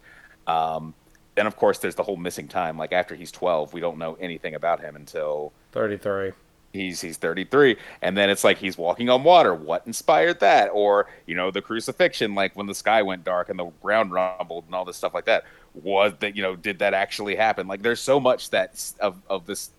Um, 0.47 0.95
then, 1.39 1.47
of 1.47 1.55
course, 1.55 1.79
there's 1.79 1.95
the 1.95 2.03
whole 2.03 2.17
missing 2.17 2.47
time. 2.47 2.77
Like 2.77 2.91
after 2.93 3.15
he's 3.15 3.31
12, 3.31 3.73
we 3.73 3.79
don't 3.81 3.97
know 3.97 4.15
anything 4.19 4.55
about 4.55 4.81
him 4.81 4.95
until 4.95 5.53
33. 5.71 6.33
he's 6.73 7.01
he's 7.01 7.17
33 7.17 7.77
and 8.01 8.15
then 8.17 8.29
it's 8.29 8.43
like 8.43 8.57
he's 8.57 8.77
walking 8.77 9.09
on 9.09 9.23
water. 9.23 9.53
What 9.55 9.87
inspired 9.87 10.39
that? 10.41 10.69
Or 10.73 11.07
you 11.25 11.35
know 11.35 11.51
the 11.51 11.61
crucifixion 11.61 12.35
like 12.35 12.55
when 12.55 12.67
the 12.67 12.75
sky 12.75 13.01
went 13.01 13.23
dark 13.23 13.49
and 13.49 13.57
the 13.59 13.71
ground 13.81 14.11
rumbled 14.11 14.65
and 14.65 14.75
all 14.75 14.85
this 14.85 14.97
stuff 14.97 15.13
like 15.13 15.25
that. 15.25 15.45
Was 15.73 16.13
that 16.19 16.35
you 16.35 16.43
know 16.43 16.55
did 16.55 16.79
that 16.79 16.93
actually 16.93 17.35
happen? 17.35 17.67
Like 17.67 17.81
there's 17.81 18.01
so 18.01 18.19
much 18.19 18.51
that 18.51 18.93
of 18.99 19.21
of 19.29 19.45
this 19.45 19.71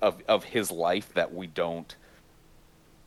of 0.00 0.22
of 0.28 0.44
his 0.44 0.70
life 0.70 1.12
that 1.14 1.34
we 1.34 1.46
don't 1.46 1.96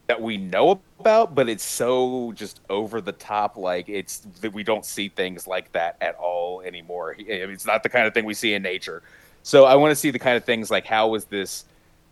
that 0.08 0.22
we 0.22 0.38
know 0.38 0.82
about 1.00 1.34
but 1.34 1.50
it's 1.50 1.64
so 1.64 2.32
just 2.34 2.62
over 2.70 3.02
the 3.02 3.12
top 3.12 3.58
like 3.58 3.90
it's 3.90 4.20
that 4.42 4.54
we 4.54 4.64
don't 4.64 4.86
see 4.86 5.10
things 5.10 5.48
like 5.48 5.72
that 5.72 5.98
at 6.02 6.16
all 6.16 6.62
anymore. 6.62 7.16
It's 7.18 7.66
not 7.66 7.84
the 7.84 7.90
kind 7.90 8.08
of 8.08 8.14
thing 8.14 8.26
we 8.26 8.34
see 8.34 8.54
in 8.54 8.62
nature. 8.62 9.04
So 9.44 9.66
i 9.66 9.76
want 9.76 9.92
to 9.92 9.96
see 9.96 10.12
the 10.12 10.20
kind 10.20 10.38
of 10.38 10.44
things 10.44 10.72
like 10.72 10.86
how 10.86 11.08
was 11.10 11.26
this 11.26 11.66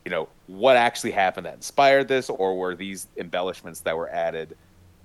you 0.05 0.11
know 0.11 0.27
what 0.47 0.75
actually 0.75 1.11
happened 1.11 1.45
that 1.45 1.53
inspired 1.53 2.07
this 2.07 2.29
or 2.29 2.57
were 2.57 2.75
these 2.75 3.07
embellishments 3.17 3.79
that 3.81 3.95
were 3.95 4.09
added 4.09 4.57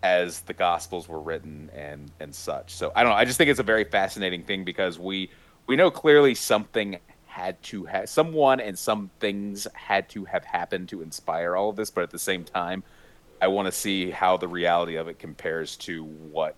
as 0.03 0.41
the 0.43 0.55
gospels 0.55 1.09
were 1.09 1.21
written 1.21 1.71
and 1.75 2.11
and 2.21 2.35
such? 2.35 2.75
So 2.75 2.93
i 2.97 3.03
don't 3.03 3.13
know 3.13 3.17
i 3.19 3.25
just 3.25 3.39
think 3.39 3.51
it's 3.51 3.61
a 3.61 3.65
very 3.65 3.85
fascinating 3.85 4.43
thing 4.45 4.65
because 4.65 4.99
we 4.99 5.31
we 5.67 5.77
know 5.77 5.91
clearly 5.91 6.35
something 6.35 6.99
had 7.39 7.63
to 7.63 7.85
have 7.85 8.09
someone 8.09 8.61
and 8.61 8.79
some 8.79 9.11
things 9.21 9.67
had 9.75 10.09
to 10.09 10.25
have 10.25 10.45
happened 10.45 10.89
to 10.89 11.03
inspire 11.03 11.57
all 11.57 11.71
of 11.71 11.77
this 11.77 11.91
but 11.91 12.03
at 12.03 12.11
the 12.11 12.19
same 12.19 12.45
time 12.45 12.83
i 13.41 13.47
want 13.47 13.67
to 13.67 13.73
see 13.73 14.11
how 14.11 14.37
the 14.37 14.49
reality 14.49 14.97
of 14.97 15.09
it 15.09 15.19
compares 15.19 15.77
to 15.77 16.05
what 16.05 16.55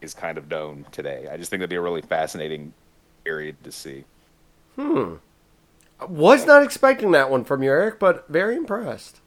is 0.00 0.14
kind 0.14 0.38
of 0.38 0.48
known 0.48 0.86
today 0.92 1.28
i 1.32 1.36
just 1.36 1.50
think 1.50 1.60
that'd 1.60 1.70
be 1.70 1.76
a 1.76 1.80
really 1.80 2.02
fascinating 2.02 2.72
period 3.24 3.56
to 3.64 3.72
see 3.72 4.04
Hmm. 4.76 5.16
Was 6.08 6.46
not 6.46 6.62
expecting 6.62 7.10
that 7.10 7.30
one 7.30 7.44
from 7.44 7.62
you, 7.62 7.70
Eric, 7.70 7.98
but 7.98 8.26
very 8.28 8.56
impressed. 8.56 9.20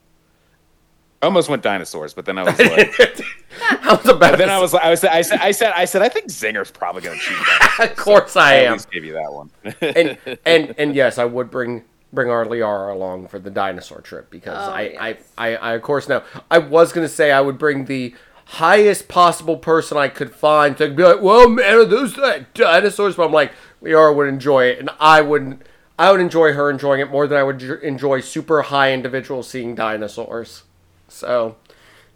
I 1.22 1.26
almost 1.26 1.48
went 1.48 1.62
dinosaurs, 1.62 2.14
but 2.14 2.26
then 2.26 2.38
I 2.38 2.42
was 2.42 2.58
like, 2.58 3.20
I 3.60 3.94
was 4.00 4.08
about 4.08 4.38
then 4.38 4.48
to 4.48 4.54
I 4.54 4.58
was, 4.58 4.74
I 4.74 4.90
was, 4.90 5.04
I 5.04 5.22
said, 5.22 5.40
I 5.40 5.50
said, 5.52 5.72
I 5.74 5.84
said, 5.84 6.02
I 6.02 6.08
think 6.08 6.26
Zinger's 6.28 6.70
probably 6.70 7.02
going 7.02 7.18
to 7.18 7.24
cheat. 7.24 7.38
Of 7.90 7.96
course 7.96 8.36
I 8.36 8.52
I 8.52 8.56
at 8.56 8.66
am. 8.66 8.72
least 8.74 8.90
give 8.90 9.04
you 9.04 9.12
that 9.14 9.32
one. 9.32 9.50
and 9.80 10.18
and 10.46 10.74
and 10.78 10.94
yes, 10.94 11.18
I 11.18 11.24
would 11.24 11.50
bring 11.50 11.84
bring 12.12 12.30
our 12.30 12.44
Liara 12.44 12.92
along 12.92 13.28
for 13.28 13.38
the 13.40 13.50
dinosaur 13.50 14.00
trip 14.00 14.30
because 14.30 14.68
Oh, 14.68 14.72
I, 14.72 14.80
yes. 14.82 15.16
I, 15.36 15.48
I 15.48 15.54
I 15.56 15.72
of 15.74 15.82
course 15.82 16.08
know. 16.08 16.22
I 16.50 16.58
was 16.58 16.92
gonna 16.92 17.08
say 17.08 17.32
I 17.32 17.40
would 17.40 17.58
bring 17.58 17.86
the 17.86 18.14
highest 18.46 19.08
possible 19.08 19.56
person 19.56 19.96
I 19.96 20.08
could 20.08 20.30
find 20.34 20.76
to 20.78 20.88
be 20.90 21.02
like, 21.02 21.20
well, 21.22 21.48
man, 21.48 21.74
are 21.74 21.84
those 21.84 22.14
dinosaurs? 22.54 23.16
But 23.16 23.24
I'm 23.26 23.32
like, 23.32 23.52
Liara 23.82 24.14
would 24.14 24.28
enjoy 24.28 24.66
it, 24.66 24.78
and 24.78 24.90
I 25.00 25.20
wouldn't. 25.22 25.62
I 25.98 26.10
would 26.12 26.20
enjoy 26.20 26.52
her 26.52 26.70
enjoying 26.70 27.00
it 27.00 27.10
more 27.10 27.26
than 27.26 27.38
I 27.38 27.42
would 27.44 27.58
j- 27.58 27.74
enjoy 27.82 28.20
super 28.20 28.62
high 28.62 28.92
individuals 28.92 29.48
seeing 29.48 29.74
dinosaurs. 29.74 30.62
So. 31.08 31.56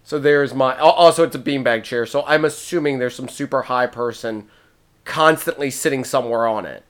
So 0.09 0.19
there's 0.19 0.55
my. 0.55 0.75
Also, 0.79 1.23
it's 1.23 1.37
a 1.37 1.39
beanbag 1.39 1.85
chair, 1.85 2.07
so 2.07 2.25
I'm 2.27 2.47
assuming 2.47 2.99
there's 2.99 3.15
some 3.15 3.29
super 3.29 3.61
high 3.61 3.87
person 3.87 4.49
constantly 5.05 5.71
sitting 5.71 6.03
somewhere 6.03 6.47
on 6.47 6.65
it, 6.65 6.83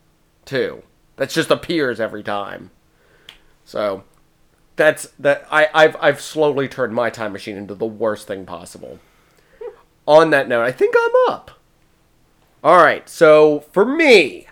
too. 0.45 0.85
That 1.17 1.29
just 1.29 1.51
appears 1.51 1.99
every 1.99 2.23
time. 2.23 2.71
So 3.65 4.05
that's 4.77 5.09
that. 5.19 5.49
I, 5.51 5.67
I've 5.75 5.97
I've 6.01 6.21
slowly 6.21 6.69
turned 6.69 6.95
my 6.95 7.11
time 7.11 7.33
machine 7.33 7.57
into 7.57 7.75
the 7.75 7.87
worst 7.87 8.29
thing 8.29 8.47
possible. 8.47 9.01
On 10.07 10.31
that 10.31 10.47
note, 10.47 10.63
I 10.63 10.71
think 10.71 10.95
I'm 10.97 11.35
up. 11.35 11.51
All 12.63 12.77
right, 12.77 13.09
so 13.09 13.65
for 13.73 13.85
me, 13.85 14.47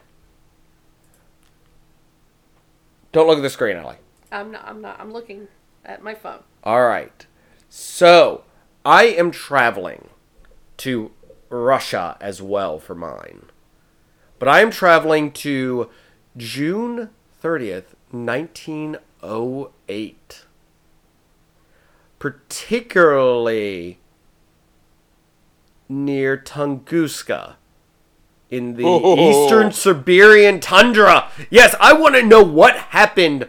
don't 3.13 3.29
look 3.29 3.39
at 3.39 3.43
the 3.43 3.49
screen, 3.51 3.77
Ellie. 3.77 3.99
I'm 4.33 4.51
not. 4.51 4.67
I'm 4.67 4.81
not. 4.81 4.99
I'm 4.99 5.13
looking 5.13 5.47
at 5.85 6.03
my 6.03 6.17
phone. 6.17 6.41
All 6.65 6.85
right. 6.85 7.27
So, 7.69 8.43
I 8.87 9.05
am 9.07 9.33
traveling 9.33 10.11
to 10.77 11.11
Russia 11.49 12.17
as 12.21 12.41
well 12.41 12.79
for 12.79 12.95
mine. 12.95 13.47
But 14.39 14.49
I 14.49 14.61
am 14.61 14.71
traveling 14.71 15.33
to 15.33 15.91
June 16.37 17.11
30th, 17.43 17.97
1908. 18.13 20.45
Particularly 22.21 23.99
near 25.89 26.37
Tunguska 26.37 27.55
in 28.53 28.77
the 28.77 28.85
Oh. 28.87 29.17
eastern 29.47 29.73
Siberian 29.73 30.61
tundra. 30.61 31.29
Yes, 31.51 31.75
I 31.81 31.93
want 31.93 32.15
to 32.15 32.23
know 32.23 32.45
what 32.45 32.77
happened 32.77 33.49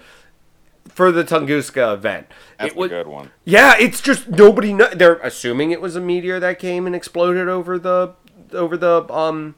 for 0.98 1.12
the 1.12 1.24
Tunguska 1.24 1.94
event. 1.94 2.26
That's 2.58 2.72
It 2.72 2.76
was- 2.78 2.92
a 2.92 2.96
good 2.96 3.08
one. 3.08 3.30
yeah, 3.46 3.76
it's 3.80 4.02
just 4.02 4.28
nobody. 4.30 4.74
Know, 4.74 4.90
they're 4.92 5.18
assuming 5.22 5.70
it 5.70 5.80
was 5.80 5.96
a 5.96 6.02
meteor 6.02 6.40
that 6.40 6.58
came 6.58 6.88
and 6.88 6.96
exploded 6.96 7.48
over 7.48 7.78
the 7.78 8.14
over 8.52 8.76
the 8.76 9.06
um 9.14 9.54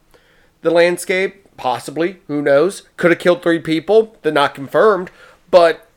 the 0.63 0.69
landscape. 0.69 1.45
Possibly, 1.55 2.19
who 2.27 2.41
knows? 2.41 2.83
Could 2.97 3.11
have 3.11 3.19
killed 3.19 3.41
three 3.41 3.59
people. 3.59 4.17
They're 4.21 4.33
not 4.33 4.53
confirmed, 4.53 5.11
but 5.49 5.87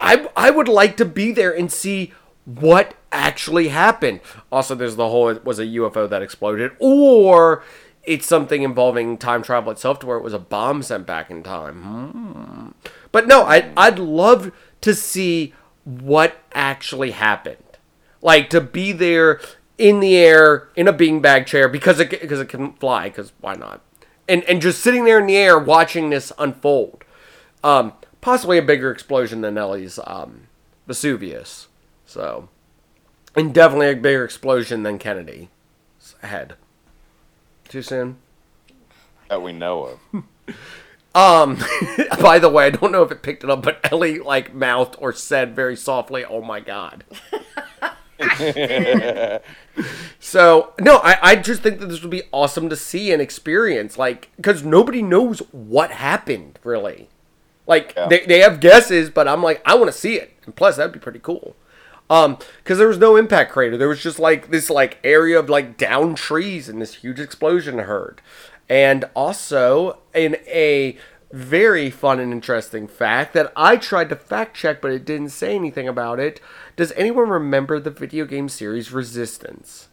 I 0.00 0.28
I 0.36 0.50
would 0.50 0.66
like 0.68 0.96
to 0.96 1.04
be 1.04 1.30
there 1.30 1.52
and 1.56 1.70
see 1.70 2.12
what 2.44 2.94
actually 3.12 3.68
happened. 3.68 4.18
Also, 4.50 4.74
there's 4.74 4.96
the 4.96 5.08
whole 5.10 5.28
it 5.28 5.44
was 5.44 5.60
a 5.60 5.64
UFO 5.66 6.08
that 6.10 6.22
exploded, 6.22 6.72
or 6.80 7.62
it's 8.04 8.26
something 8.26 8.62
involving 8.62 9.16
time 9.18 9.42
travel 9.44 9.70
itself, 9.70 9.98
to 10.00 10.06
where 10.06 10.16
it 10.16 10.22
was 10.24 10.32
a 10.34 10.38
bomb 10.40 10.82
sent 10.82 11.06
back 11.06 11.30
in 11.30 11.42
time. 11.44 11.82
Hmm. 11.82 12.68
But 13.12 13.26
no, 13.26 13.42
I 13.42 13.70
I'd 13.76 13.98
love 13.98 14.50
to 14.80 14.94
see 14.94 15.54
what 15.84 16.36
actually 16.52 17.12
happened. 17.12 17.56
Like 18.20 18.50
to 18.50 18.60
be 18.60 18.92
there 18.92 19.40
in 19.76 20.00
the 20.00 20.16
air 20.16 20.68
in 20.74 20.88
a 20.88 20.92
beanbag 20.92 21.46
chair 21.46 21.68
because 21.68 22.00
it 22.00 22.10
because 22.10 22.40
it 22.40 22.48
can 22.48 22.72
fly. 22.74 23.08
Because 23.08 23.32
why 23.40 23.54
not? 23.54 23.80
And 24.28 24.42
and 24.44 24.60
just 24.60 24.82
sitting 24.82 25.04
there 25.04 25.20
in 25.20 25.26
the 25.26 25.36
air 25.36 25.58
watching 25.58 26.10
this 26.10 26.32
unfold. 26.38 27.04
Um, 27.62 27.92
possibly 28.20 28.58
a 28.58 28.62
bigger 28.62 28.90
explosion 28.90 29.40
than 29.40 29.58
Ellie's 29.58 29.98
um, 30.04 30.48
Vesuvius. 30.86 31.68
So, 32.06 32.48
and 33.34 33.52
definitely 33.52 33.90
a 33.90 33.96
bigger 33.96 34.24
explosion 34.24 34.82
than 34.82 34.98
Kennedy's 34.98 35.48
head. 36.22 36.54
Too 37.68 37.82
soon. 37.82 38.16
That 39.28 39.42
we 39.42 39.52
know 39.52 39.98
of. 40.14 40.24
Um, 41.18 41.58
by 42.20 42.38
the 42.38 42.48
way, 42.48 42.66
I 42.66 42.70
don't 42.70 42.92
know 42.92 43.02
if 43.02 43.10
it 43.10 43.22
picked 43.22 43.42
it 43.42 43.50
up, 43.50 43.62
but 43.62 43.80
Ellie 43.90 44.20
like 44.20 44.54
mouthed 44.54 44.94
or 45.00 45.12
said 45.12 45.56
very 45.56 45.74
softly, 45.74 46.24
"Oh 46.24 46.42
my 46.42 46.60
god." 46.60 47.02
so 50.20 50.72
no, 50.80 50.96
I, 50.98 51.18
I 51.22 51.36
just 51.36 51.62
think 51.62 51.80
that 51.80 51.86
this 51.86 52.02
would 52.02 52.10
be 52.10 52.22
awesome 52.32 52.68
to 52.68 52.76
see 52.76 53.12
and 53.12 53.20
experience, 53.22 53.98
like 53.98 54.30
because 54.36 54.64
nobody 54.64 55.02
knows 55.02 55.40
what 55.52 55.90
happened 55.90 56.58
really. 56.62 57.08
Like 57.66 57.94
Yeah. 57.96 58.06
they, 58.08 58.24
they 58.26 58.38
have 58.40 58.60
guesses, 58.60 59.10
but 59.10 59.26
I'm 59.28 59.42
like 59.42 59.62
I 59.66 59.74
want 59.74 59.90
to 59.90 59.98
see 59.98 60.14
it, 60.16 60.34
and 60.44 60.54
plus 60.54 60.76
that'd 60.76 60.92
be 60.92 60.98
pretty 61.00 61.20
cool. 61.20 61.56
Um, 62.10 62.38
because 62.62 62.78
there 62.78 62.88
was 62.88 62.96
no 62.98 63.16
impact 63.16 63.52
crater. 63.52 63.76
There 63.76 63.88
was 63.88 64.02
just 64.02 64.18
like 64.18 64.50
this 64.50 64.70
like 64.70 64.98
area 65.04 65.38
of 65.38 65.50
like 65.50 65.76
down 65.76 66.14
trees 66.14 66.68
and 66.68 66.80
this 66.80 66.94
huge 66.94 67.20
explosion 67.20 67.78
heard. 67.78 68.22
And 68.68 69.06
also 69.14 69.98
in 70.14 70.36
a 70.46 70.98
very 71.30 71.90
fun 71.90 72.20
and 72.20 72.32
interesting 72.32 72.88
fact 72.88 73.34
that 73.34 73.52
I 73.54 73.76
tried 73.76 74.08
to 74.08 74.16
fact 74.16 74.56
check 74.56 74.80
but 74.80 74.90
it 74.90 75.04
didn't 75.04 75.30
say 75.30 75.54
anything 75.54 75.86
about 75.86 76.18
it. 76.18 76.40
Does 76.76 76.92
anyone 76.92 77.28
remember 77.28 77.78
the 77.78 77.90
video 77.90 78.24
game 78.24 78.48
series 78.48 78.92
Resistance? 78.92 79.88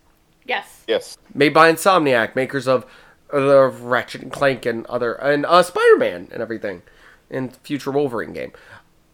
Yes. 0.46 0.84
Yes. 0.88 1.18
Made 1.34 1.54
by 1.54 1.72
Insomniac, 1.72 2.36
makers 2.36 2.68
of 2.68 2.86
the 3.32 3.68
Ratchet 3.68 4.22
and 4.22 4.32
Clank 4.32 4.66
and 4.66 4.86
other 4.86 5.14
and 5.14 5.46
uh, 5.46 5.64
Spider-Man 5.64 6.30
and 6.32 6.42
everything. 6.42 6.84
And 7.30 7.56
future 7.58 7.92
Wolverine 7.92 8.34
game. 8.34 8.52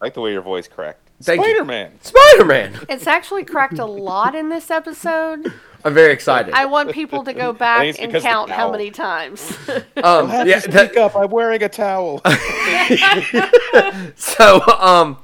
I 0.00 0.06
like 0.06 0.14
the 0.14 0.20
way 0.20 0.32
your 0.32 0.42
voice 0.42 0.68
cracked. 0.68 1.08
Thank. 1.20 1.42
Spider 1.42 1.64
Man. 1.64 1.98
Spider-Man. 2.00 2.80
It's 2.88 3.06
actually 3.06 3.44
cracked 3.44 3.78
a 3.78 3.86
lot 3.86 4.34
in 4.34 4.48
this 4.48 4.70
episode. 4.70 5.52
I'm 5.84 5.94
very 5.94 6.12
excited. 6.12 6.54
I 6.54 6.66
want 6.66 6.92
people 6.92 7.24
to 7.24 7.32
go 7.32 7.52
back 7.52 7.84
and 7.84 7.96
because 7.96 8.06
of 8.06 8.12
the 8.12 8.20
count 8.20 8.50
how 8.50 8.70
many 8.70 8.90
times. 8.92 9.50
um, 10.02 10.30
yeah, 10.46 10.60
that- 10.60 10.96
up. 10.96 11.16
I'm 11.16 11.30
wearing 11.30 11.62
a 11.62 11.68
towel. 11.68 12.20
So, 14.16 14.60
um, 14.78 15.18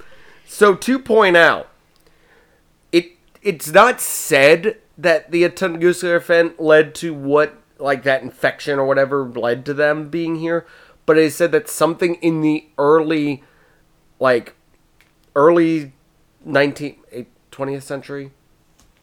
so 0.46 0.74
to 0.74 0.98
point 0.98 1.36
out, 1.36 1.68
it 2.90 3.12
it's 3.42 3.70
not 3.70 4.00
said 4.00 4.78
that 4.96 5.30
the 5.30 5.44
Tunguska 5.44 6.16
event 6.16 6.60
led 6.60 6.94
to 6.96 7.14
what 7.14 7.54
like 7.78 8.02
that 8.02 8.22
infection 8.22 8.78
or 8.78 8.86
whatever 8.86 9.24
led 9.24 9.64
to 9.66 9.74
them 9.74 10.08
being 10.08 10.36
here, 10.36 10.66
but 11.06 11.16
it 11.16 11.32
said 11.32 11.52
that 11.52 11.68
something 11.68 12.14
in 12.16 12.40
the 12.40 12.66
early, 12.76 13.44
like, 14.18 14.54
early 15.38 15.92
19th, 16.46 17.26
20th 17.52 17.82
century. 17.82 18.32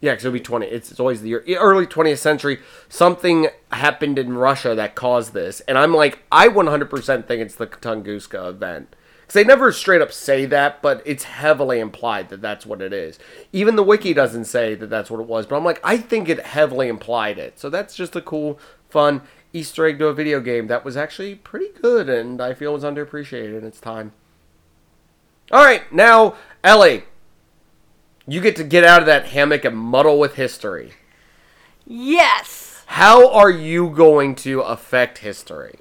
Yeah, 0.01 0.11
because 0.11 0.25
it'll 0.25 0.33
be 0.33 0.41
20. 0.41 0.65
It's, 0.67 0.91
it's 0.91 0.99
always 0.99 1.21
the 1.21 1.29
year, 1.29 1.43
early 1.57 1.87
20th 1.87 2.17
century. 2.17 2.59
Something 2.89 3.47
happened 3.71 4.19
in 4.19 4.37
Russia 4.37 4.75
that 4.75 4.93
caused 4.93 5.33
this. 5.33 5.61
And 5.61 5.77
I'm 5.77 5.93
like, 5.93 6.19
I 6.31 6.49
100% 6.49 7.25
think 7.25 7.41
it's 7.41 7.55
the 7.55 7.67
Tunguska 7.67 8.49
event. 8.49 8.93
Because 9.21 9.33
they 9.33 9.43
never 9.45 9.71
straight 9.71 10.01
up 10.01 10.11
say 10.11 10.45
that, 10.45 10.81
but 10.81 11.01
it's 11.05 11.23
heavily 11.23 11.79
implied 11.79 12.29
that 12.29 12.41
that's 12.41 12.65
what 12.65 12.81
it 12.81 12.93
is. 12.93 13.17
Even 13.53 13.77
the 13.77 13.83
wiki 13.83 14.13
doesn't 14.13 14.45
say 14.45 14.75
that 14.75 14.89
that's 14.89 15.09
what 15.09 15.21
it 15.21 15.27
was, 15.27 15.47
but 15.47 15.55
I'm 15.55 15.63
like, 15.63 15.79
I 15.83 15.97
think 15.97 16.29
it 16.29 16.45
heavily 16.45 16.89
implied 16.89 17.39
it. 17.39 17.57
So 17.57 17.69
that's 17.69 17.95
just 17.95 18.15
a 18.15 18.21
cool, 18.21 18.59
fun 18.89 19.21
Easter 19.53 19.87
egg 19.87 19.97
to 19.99 20.07
a 20.07 20.13
video 20.13 20.41
game 20.41 20.67
that 20.67 20.85
was 20.85 20.97
actually 20.97 21.33
pretty 21.33 21.69
good, 21.81 22.09
and 22.09 22.41
I 22.41 22.53
feel 22.53 22.73
was 22.73 22.83
underappreciated 22.83 23.57
in 23.57 23.65
its 23.65 23.79
time. 23.79 24.11
All 25.51 25.63
right, 25.63 25.91
now 25.93 26.35
Ellie, 26.63 27.03
you 28.27 28.41
get 28.41 28.55
to 28.57 28.63
get 28.63 28.83
out 28.83 29.01
of 29.01 29.05
that 29.05 29.27
hammock 29.27 29.63
and 29.65 29.77
muddle 29.77 30.19
with 30.19 30.35
history. 30.35 30.93
Yes. 31.85 32.83
How 32.87 33.31
are 33.31 33.51
you 33.51 33.89
going 33.89 34.35
to 34.35 34.61
affect 34.61 35.19
history? 35.19 35.79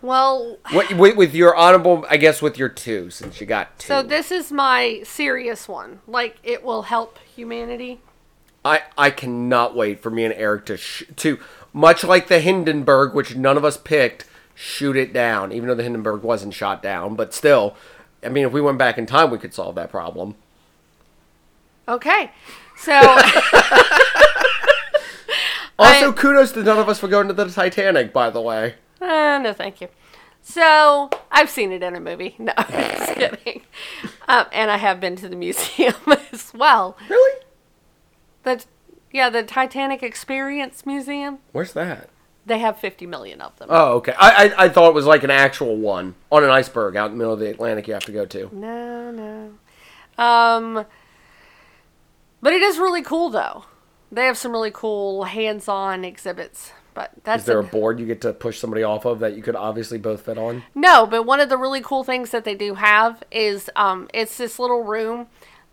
Well, 0.00 0.58
What, 0.70 0.92
with, 0.96 1.16
with 1.16 1.34
your 1.34 1.54
honorable, 1.54 2.04
I 2.08 2.16
guess, 2.16 2.40
with 2.42 2.58
your 2.58 2.68
two, 2.68 3.10
since 3.10 3.40
you 3.40 3.46
got 3.46 3.78
two. 3.78 3.88
so 3.88 4.02
this 4.02 4.30
is 4.32 4.50
my 4.50 5.02
serious 5.04 5.68
one. 5.68 6.00
Like 6.06 6.36
it 6.42 6.64
will 6.64 6.82
help 6.82 7.18
humanity. 7.18 8.00
I, 8.64 8.82
I 8.96 9.10
cannot 9.10 9.74
wait 9.74 10.00
for 10.00 10.10
me 10.10 10.24
and 10.24 10.32
Eric 10.34 10.66
to 10.66 10.76
sh- 10.76 11.02
to 11.16 11.38
much 11.72 12.04
like 12.04 12.28
the 12.28 12.38
Hindenburg, 12.40 13.12
which 13.12 13.34
none 13.34 13.56
of 13.56 13.64
us 13.64 13.76
picked, 13.76 14.24
shoot 14.54 14.96
it 14.96 15.12
down. 15.12 15.50
Even 15.52 15.68
though 15.68 15.74
the 15.74 15.82
Hindenburg 15.82 16.22
wasn't 16.22 16.54
shot 16.54 16.80
down, 16.82 17.16
but 17.16 17.34
still, 17.34 17.74
I 18.24 18.28
mean, 18.28 18.46
if 18.46 18.52
we 18.52 18.60
went 18.60 18.78
back 18.78 18.98
in 18.98 19.06
time, 19.06 19.30
we 19.30 19.38
could 19.38 19.52
solve 19.54 19.74
that 19.76 19.90
problem. 19.90 20.34
Okay. 21.88 22.30
So 22.76 22.92
Also, 25.78 26.10
I- 26.10 26.12
kudos 26.14 26.52
to 26.52 26.62
none 26.62 26.78
of 26.78 26.88
us 26.88 26.98
for 27.00 27.08
going 27.08 27.28
to 27.28 27.34
the 27.34 27.46
Titanic. 27.46 28.12
By 28.12 28.30
the 28.30 28.40
way, 28.40 28.74
Uh, 29.00 29.38
no, 29.42 29.52
thank 29.52 29.80
you. 29.80 29.88
So 30.42 31.10
I've 31.30 31.50
seen 31.50 31.72
it 31.72 31.82
in 31.82 31.94
a 31.96 32.00
movie. 32.00 32.36
No, 32.38 32.52
I'm 32.56 32.66
just 32.70 33.14
kidding. 33.14 33.62
Um, 34.28 34.46
and 34.52 34.70
I 34.70 34.76
have 34.76 35.00
been 35.00 35.16
to 35.16 35.28
the 35.28 35.36
museum 35.36 35.94
as 36.32 36.52
well. 36.54 36.96
really? 37.08 37.40
The 38.44 38.64
yeah, 39.12 39.28
the 39.30 39.42
Titanic 39.42 40.02
Experience 40.02 40.86
Museum. 40.86 41.38
Where's 41.52 41.72
that? 41.74 42.08
They 42.44 42.58
have 42.58 42.78
50 42.78 43.06
million 43.06 43.40
of 43.40 43.56
them. 43.58 43.68
Oh, 43.70 43.94
okay. 43.98 44.14
I, 44.18 44.48
I 44.48 44.64
I 44.64 44.68
thought 44.68 44.88
it 44.88 44.94
was 44.94 45.06
like 45.06 45.22
an 45.22 45.30
actual 45.30 45.76
one 45.76 46.14
on 46.30 46.42
an 46.42 46.50
iceberg 46.50 46.96
out 46.96 47.06
in 47.06 47.12
the 47.12 47.18
middle 47.18 47.32
of 47.32 47.38
the 47.40 47.48
Atlantic. 47.50 47.86
You 47.86 47.94
have 47.94 48.04
to 48.06 48.12
go 48.12 48.26
to. 48.26 48.50
No, 48.52 49.10
no. 49.12 50.22
Um, 50.22 50.84
but 52.40 52.52
it 52.52 52.62
is 52.62 52.78
really 52.78 53.02
cool 53.02 53.30
though. 53.30 53.64
They 54.10 54.26
have 54.26 54.36
some 54.36 54.52
really 54.52 54.70
cool 54.72 55.24
hands-on 55.24 56.04
exhibits. 56.04 56.72
But 56.94 57.12
that's 57.24 57.42
Is 57.42 57.46
there 57.46 57.58
a 57.60 57.62
an- 57.62 57.70
board 57.70 57.98
you 57.98 58.04
get 58.06 58.20
to 58.22 58.32
push 58.34 58.58
somebody 58.58 58.82
off 58.82 59.06
of 59.06 59.20
that 59.20 59.34
you 59.34 59.42
could 59.42 59.56
obviously 59.56 59.96
both 59.96 60.26
fit 60.26 60.36
on? 60.36 60.62
No, 60.74 61.06
but 61.06 61.22
one 61.24 61.40
of 61.40 61.48
the 61.48 61.56
really 61.56 61.80
cool 61.80 62.04
things 62.04 62.30
that 62.30 62.44
they 62.44 62.54
do 62.54 62.74
have 62.74 63.22
is 63.30 63.70
um, 63.76 64.08
it's 64.12 64.36
this 64.36 64.58
little 64.58 64.82
room 64.82 65.28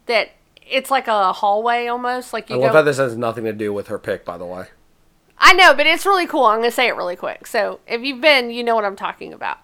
that 0.05 0.29
it's 0.65 0.89
like 0.89 1.07
a 1.09 1.33
hallway 1.33 1.87
almost. 1.87 2.31
Like 2.31 2.49
you 2.49 2.55
I 2.55 2.59
go. 2.59 2.63
love 2.65 2.75
how 2.75 2.81
this 2.83 2.97
has 2.97 3.17
nothing 3.17 3.43
to 3.43 3.51
do 3.51 3.73
with 3.73 3.87
her 3.87 3.99
pick, 3.99 4.23
by 4.23 4.37
the 4.37 4.45
way. 4.45 4.67
I 5.39 5.53
know, 5.53 5.73
but 5.73 5.87
it's 5.87 6.05
really 6.05 6.27
cool. 6.27 6.45
I'm 6.45 6.59
gonna 6.59 6.71
say 6.71 6.87
it 6.87 6.95
really 6.95 7.15
quick. 7.15 7.47
So 7.47 7.79
if 7.87 8.01
you've 8.01 8.21
been, 8.21 8.49
you 8.51 8.63
know 8.63 8.75
what 8.75 8.85
I'm 8.85 8.95
talking 8.95 9.33
about. 9.33 9.57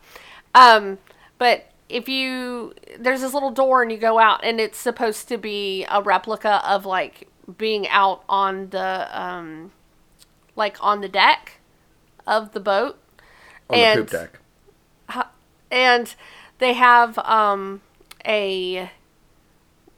Um, 0.54 0.98
but 1.38 1.70
if 1.90 2.08
you 2.10 2.74
there's 2.98 3.22
this 3.22 3.34
little 3.34 3.52
door 3.52 3.82
and 3.84 3.92
you 3.92 3.98
go 3.98 4.18
out 4.18 4.40
and 4.44 4.60
it's 4.60 4.78
supposed 4.78 5.28
to 5.28 5.38
be 5.38 5.86
a 5.90 6.02
replica 6.02 6.62
of 6.68 6.86
like 6.86 7.28
being 7.58 7.88
out 7.90 8.24
on 8.30 8.70
the 8.70 9.10
um, 9.22 9.72
like 10.56 10.78
on 10.82 11.02
the 11.02 11.10
deck 11.10 11.60
of 12.26 12.54
the 12.54 12.60
boat. 12.60 12.98
On 13.70 13.78
And- 13.78 14.00
the 14.00 14.04
poop 14.04 14.12
deck. 15.14 15.28
and 15.72 16.16
they 16.60 16.74
have 16.74 17.18
um 17.20 17.82
a 18.26 18.90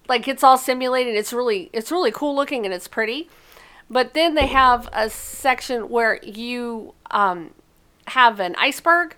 like 0.09 0.27
it's 0.27 0.43
all 0.43 0.57
simulated 0.57 1.15
it's 1.15 1.31
really 1.33 1.69
it's 1.73 1.91
really 1.91 2.11
cool 2.11 2.35
looking 2.35 2.65
and 2.65 2.73
it's 2.73 2.87
pretty 2.87 3.29
but 3.89 4.13
then 4.13 4.35
they 4.35 4.47
have 4.47 4.89
a 4.93 5.09
section 5.09 5.89
where 5.89 6.19
you 6.23 6.93
um 7.11 7.51
have 8.07 8.39
an 8.39 8.55
iceberg 8.57 9.15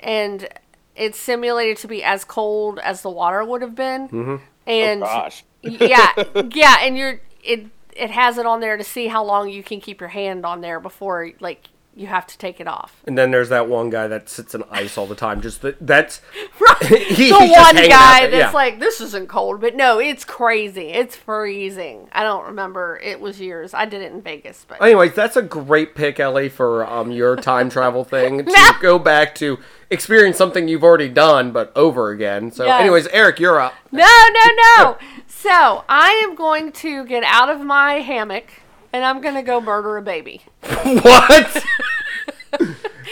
and 0.00 0.48
it's 0.94 1.18
simulated 1.18 1.76
to 1.78 1.88
be 1.88 2.02
as 2.02 2.24
cold 2.24 2.78
as 2.80 3.02
the 3.02 3.10
water 3.10 3.44
would 3.44 3.62
have 3.62 3.74
been 3.74 4.08
Mm-hmm. 4.08 4.36
and 4.66 5.02
Oh, 5.02 5.06
gosh. 5.06 5.44
yeah 5.62 6.12
yeah 6.52 6.76
and 6.80 6.96
you're 6.96 7.20
it 7.42 7.66
it 7.96 8.10
has 8.10 8.38
it 8.38 8.46
on 8.46 8.60
there 8.60 8.76
to 8.76 8.84
see 8.84 9.06
how 9.08 9.24
long 9.24 9.48
you 9.48 9.62
can 9.62 9.80
keep 9.80 10.00
your 10.00 10.10
hand 10.10 10.44
on 10.44 10.60
there 10.60 10.80
before 10.80 11.30
like 11.40 11.68
you 11.96 12.06
have 12.06 12.26
to 12.26 12.36
take 12.36 12.60
it 12.60 12.68
off 12.68 13.00
And 13.06 13.16
then 13.16 13.30
there's 13.30 13.48
that 13.48 13.68
one 13.68 13.88
guy 13.88 14.06
that 14.06 14.28
sits 14.28 14.54
in 14.54 14.62
ice 14.70 14.98
all 14.98 15.06
the 15.06 15.14
time. 15.14 15.40
Just 15.40 15.62
that, 15.62 15.76
that's 15.84 16.20
he- 16.82 17.30
the 17.30 17.34
one 17.38 17.74
guy 17.74 18.26
that's 18.26 18.34
yeah. 18.34 18.50
like, 18.52 18.78
this 18.80 19.00
isn't 19.00 19.28
cold, 19.30 19.62
but 19.62 19.74
no, 19.74 19.98
it's 19.98 20.24
crazy. 20.24 20.88
It's 20.90 21.16
freezing. 21.16 22.08
I 22.12 22.22
don't 22.22 22.44
remember. 22.46 23.00
It 23.02 23.18
was 23.20 23.40
years. 23.40 23.72
I 23.72 23.86
did 23.86 24.02
it 24.02 24.12
in 24.12 24.20
Vegas, 24.20 24.66
but 24.68 24.82
Anyways, 24.82 25.14
that's 25.14 25.36
a 25.36 25.42
great 25.42 25.94
pick, 25.94 26.20
Ellie, 26.20 26.50
for 26.50 26.86
um 26.86 27.10
your 27.10 27.34
time 27.36 27.70
travel 27.70 28.04
thing 28.14 28.44
to 28.44 28.52
No. 28.52 28.70
go 28.80 28.98
back 28.98 29.34
to 29.36 29.58
experience 29.90 30.36
something 30.36 30.68
you've 30.68 30.84
already 30.84 31.08
done, 31.08 31.50
but 31.52 31.72
over 31.74 32.10
again. 32.10 32.50
So, 32.52 32.66
Yes. 32.66 32.80
anyways, 32.80 33.06
Eric, 33.08 33.40
you're 33.40 33.58
up. 33.60 33.72
no, 33.90 34.04
no, 34.04 34.50
no. 34.76 34.98
so 35.26 35.84
I 35.88 36.10
am 36.28 36.34
going 36.34 36.72
to 36.72 37.06
get 37.06 37.22
out 37.24 37.48
of 37.48 37.60
my 37.60 37.94
hammock 38.00 38.50
and 38.96 39.04
I'm 39.04 39.20
going 39.20 39.34
to 39.34 39.42
go 39.42 39.60
murder 39.60 39.98
a 39.98 40.02
baby. 40.02 40.40
what? 40.62 41.64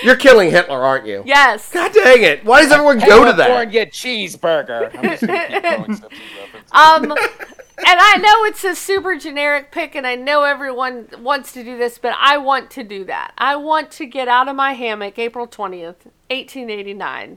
you're 0.02 0.16
killing 0.16 0.50
Hitler, 0.50 0.82
aren't 0.82 1.06
you? 1.06 1.22
Yes. 1.26 1.70
God 1.70 1.92
dang 1.92 2.22
it! 2.22 2.42
Why 2.42 2.62
does 2.62 2.72
everyone 2.72 3.00
go 3.00 3.26
to 3.26 3.34
that? 3.34 3.48
California 3.48 3.84
cheeseburger. 3.84 4.96
I'm 4.96 5.02
just 5.02 5.26
gonna 5.26 5.48
keep 5.48 5.62
going 5.62 5.94
Simpsons 5.94 6.20
references. 6.40 6.72
Um, 6.72 7.02
and 7.12 8.00
I 8.00 8.16
know 8.16 8.44
it's 8.46 8.64
a 8.64 8.74
super 8.74 9.18
generic 9.18 9.70
pick, 9.72 9.94
and 9.94 10.06
I 10.06 10.14
know 10.14 10.44
everyone 10.44 11.08
wants 11.20 11.52
to 11.52 11.62
do 11.62 11.76
this, 11.76 11.98
but 11.98 12.14
I 12.18 12.38
want 12.38 12.70
to 12.72 12.82
do 12.82 13.04
that. 13.04 13.34
I 13.36 13.56
want 13.56 13.90
to 13.92 14.06
get 14.06 14.26
out 14.26 14.48
of 14.48 14.56
my 14.56 14.72
hammock 14.72 15.18
April 15.18 15.46
20th, 15.46 16.06
1889, 16.30 17.36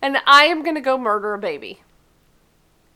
and 0.00 0.16
I 0.26 0.44
am 0.44 0.62
going 0.62 0.76
to 0.76 0.80
go 0.80 0.96
murder 0.96 1.34
a 1.34 1.38
baby. 1.38 1.82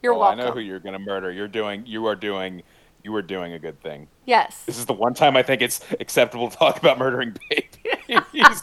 You're 0.02 0.14
oh, 0.14 0.20
I 0.20 0.34
welcome. 0.34 0.44
know 0.46 0.52
who 0.52 0.60
you're 0.60 0.80
gonna 0.80 0.98
murder. 0.98 1.30
You're 1.30 1.48
doing. 1.48 1.84
You 1.86 2.06
are 2.06 2.16
doing. 2.16 2.62
You 3.04 3.14
are 3.16 3.20
doing 3.22 3.52
a 3.52 3.58
good 3.58 3.82
thing. 3.82 4.08
yes. 4.24 4.62
This 4.64 4.78
is 4.78 4.86
the 4.86 4.94
one 4.94 5.12
time 5.12 5.36
I 5.36 5.42
think 5.42 5.60
it's 5.60 5.80
acceptable 6.00 6.48
to 6.48 6.56
talk 6.56 6.78
about 6.78 6.98
murdering 6.98 7.36
babies. 7.50 7.68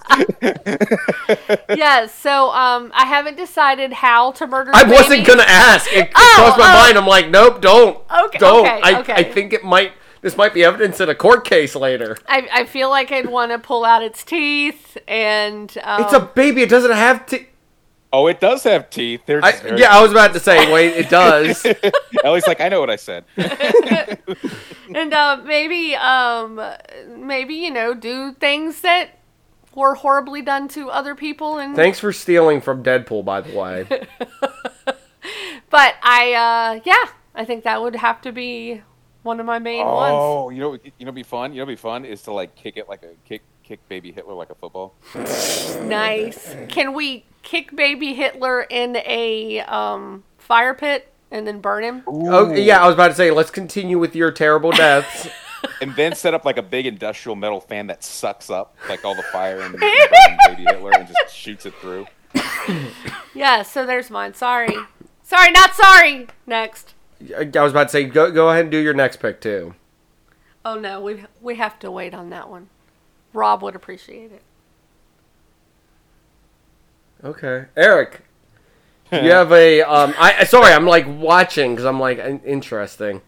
yes. 1.70 2.14
So 2.16 2.50
um, 2.52 2.92
I 2.96 3.06
haven't 3.06 3.38
decided 3.38 3.94
how 3.94 4.32
to 4.32 4.48
murder. 4.48 4.72
I 4.74 4.82
a 4.82 4.89
wasn't 4.92 5.10
baby. 5.10 5.26
gonna 5.28 5.44
ask. 5.46 5.88
It, 5.94 6.08
it 6.08 6.12
Oh, 6.16 6.34
crossed 6.38 6.58
my 6.58 6.70
oh. 6.70 6.74
mind. 6.74 6.98
I'm 6.98 7.06
like, 7.06 7.30
nope, 7.30 7.62
don't. 7.62 8.00
Okay, 8.26 8.39
don't. 8.39 8.66
okay, 8.68 8.80
I, 8.84 9.00
okay. 9.02 9.14
I 9.14 9.24
think 9.24 9.54
it 9.54 9.64
might. 9.64 9.94
This 10.22 10.36
might 10.38 10.54
be 10.56 10.64
evidence 10.64 11.00
in 11.00 11.10
a 11.10 11.16
court 11.16 11.46
case 11.46 11.76
later. 11.76 12.18
I, 12.28 12.48
I 12.52 12.66
feel 12.66 12.89
like 12.89 13.12
I'd 13.12 13.28
want 13.30 13.52
to 13.52 13.60
pull 13.60 13.86
out 13.86 14.02
its 14.04 14.24
teeth 14.24 14.98
and. 15.08 15.76
Um, 15.84 16.04
It's 16.04 16.14
a 16.14 16.20
baby. 16.20 16.62
It 16.64 16.70
doesn't 16.70 16.92
have 16.92 17.26
to. 17.28 17.46
Oh, 18.14 18.28
it 18.28 18.39
does 18.39 18.64
have 18.64 18.89
teeth. 18.89 19.22
They're 19.26 19.43
I, 19.43 19.51
just 19.51 19.64
very- 19.64 19.80
yeah, 19.80 19.95
I 19.97 20.01
was 20.01 20.12
about 20.12 20.34
to 20.34 20.39
say. 20.39 20.72
Wait, 20.72 20.93
it 20.97 21.09
does. 21.09 21.66
Ellie's 22.24 22.47
like, 22.47 22.62
I 22.62 22.70
know 22.70 22.80
what 22.80 22.89
I 22.89 22.95
said. 22.97 23.24
and 24.93 25.14
uh, 25.14 25.41
maybe 25.45 25.95
um 25.95 26.62
maybe 27.09 27.55
you 27.55 27.72
know 27.72 27.93
do 27.93 28.34
things 28.34 28.82
that 28.82 29.20
were 29.74 29.95
horribly 29.95 30.41
done 30.41 30.68
to 30.68 30.89
other 30.89 31.16
people 31.16 31.57
and 31.57 31.76
Thanks 31.76 31.97
for 31.99 32.12
stealing 32.12 32.59
from 32.59 32.84
Deadpool, 32.84 33.24
by 33.24 33.39
the 33.41 33.57
way. 33.57 33.88
but 35.70 35.95
i 36.03 36.34
uh 36.34 36.80
yeah 36.84 37.05
i 37.36 37.45
think 37.45 37.64
that 37.64 37.82
would 37.82 37.95
have 37.95 38.20
to 38.22 38.32
be 38.34 38.82
one 39.24 39.39
of 39.39 39.45
my 39.45 39.59
main 39.59 39.86
ones 39.86 40.14
Oh, 40.14 40.49
you 40.49 40.59
know, 40.59 40.78
you 40.97 41.05
know, 41.05 41.12
be 41.12 41.24
fun. 41.24 41.53
You 41.53 41.59
know, 41.59 41.66
be 41.68 41.76
fun 41.76 42.03
is 42.05 42.24
to 42.24 42.34
like 42.34 42.55
kick 42.55 42.76
it 42.76 42.89
like 42.89 43.03
a 43.03 43.14
kick, 43.24 43.43
kick 43.72 43.88
baby 43.88 44.11
Hitler 44.11 44.34
like 44.34 44.49
a 44.49 44.55
football. 44.55 44.95
nice 45.88 46.53
can 46.67 46.93
we 46.93 47.24
kick 47.41 47.74
baby 47.74 48.13
hitler 48.13 48.63
in 48.63 48.97
a 48.97 49.61
um 49.61 50.26
fire 50.38 50.74
pit 50.74 51.07
and 51.32 51.47
then 51.47 51.61
burn 51.61 51.82
him 51.82 52.03
oh, 52.05 52.53
yeah, 52.53 52.84
I 52.84 52.86
was 52.86 52.95
about 52.95 53.07
to 53.07 53.13
say. 53.13 53.32
Let's 53.32 53.49
continue 53.49 53.97
with 53.97 54.13
your 54.13 54.30
terrible 54.30 54.72
deaths. 54.72 55.30
and 55.82 55.95
then 55.95 56.13
set 56.15 56.34
up 56.34 56.43
like 56.43 56.57
a 56.57 56.61
big 56.61 56.86
industrial 56.86 57.38
metal 57.38 57.61
fan 57.61 57.88
that 57.88 58.03
sucks 58.03 58.49
up 58.49 58.76
like 58.89 59.05
all 59.05 59.15
the 59.15 59.24
fire 59.24 59.61
and 59.61 59.78
baby 60.47 60.63
Hitler 60.63 60.91
and 60.91 61.07
just 61.07 61.34
shoots 61.34 61.65
it 61.65 61.74
through. 61.76 62.05
yeah 63.34 63.61
so 63.61 63.86
there's 63.86 64.11
mine 64.11 64.34
sorry 64.34 64.76
sorry 65.24 65.51
not 65.51 65.74
sorry 65.74 66.28
next 66.45 66.93
I 67.38 67.49
I 67.55 67.61
was 67.61 67.72
about 67.72 67.84
to 67.86 67.89
say. 67.89 68.03
Go, 68.03 68.32
go 68.32 68.49
ahead 68.49 68.63
and 68.63 68.72
do 68.72 68.80
your 68.80 68.93
next 68.93 69.22
pick 69.22 69.39
too. 69.39 69.76
oh 70.65 70.78
no 70.78 70.99
we 70.99 71.24
we 71.39 71.55
have 71.55 71.80
to 71.80 71.89
wait 71.89 72.13
on 72.13 72.32
that 72.32 72.49
one 72.49 72.67
rob 73.34 73.61
would 73.63 73.75
appreciate 73.75 74.32
it 74.32 74.41
Okay, 77.23 77.65
Eric. 77.77 78.21
You 79.11 79.29
have 79.29 79.51
a 79.51 79.82
um. 79.84 80.15
I 80.17 80.43
sorry, 80.45 80.73
I'm 80.73 80.88
like 80.88 81.05
watching 81.07 81.73
because 81.75 81.86
I'm 81.86 81.99
like 81.99 82.17
interesting. 82.43 83.21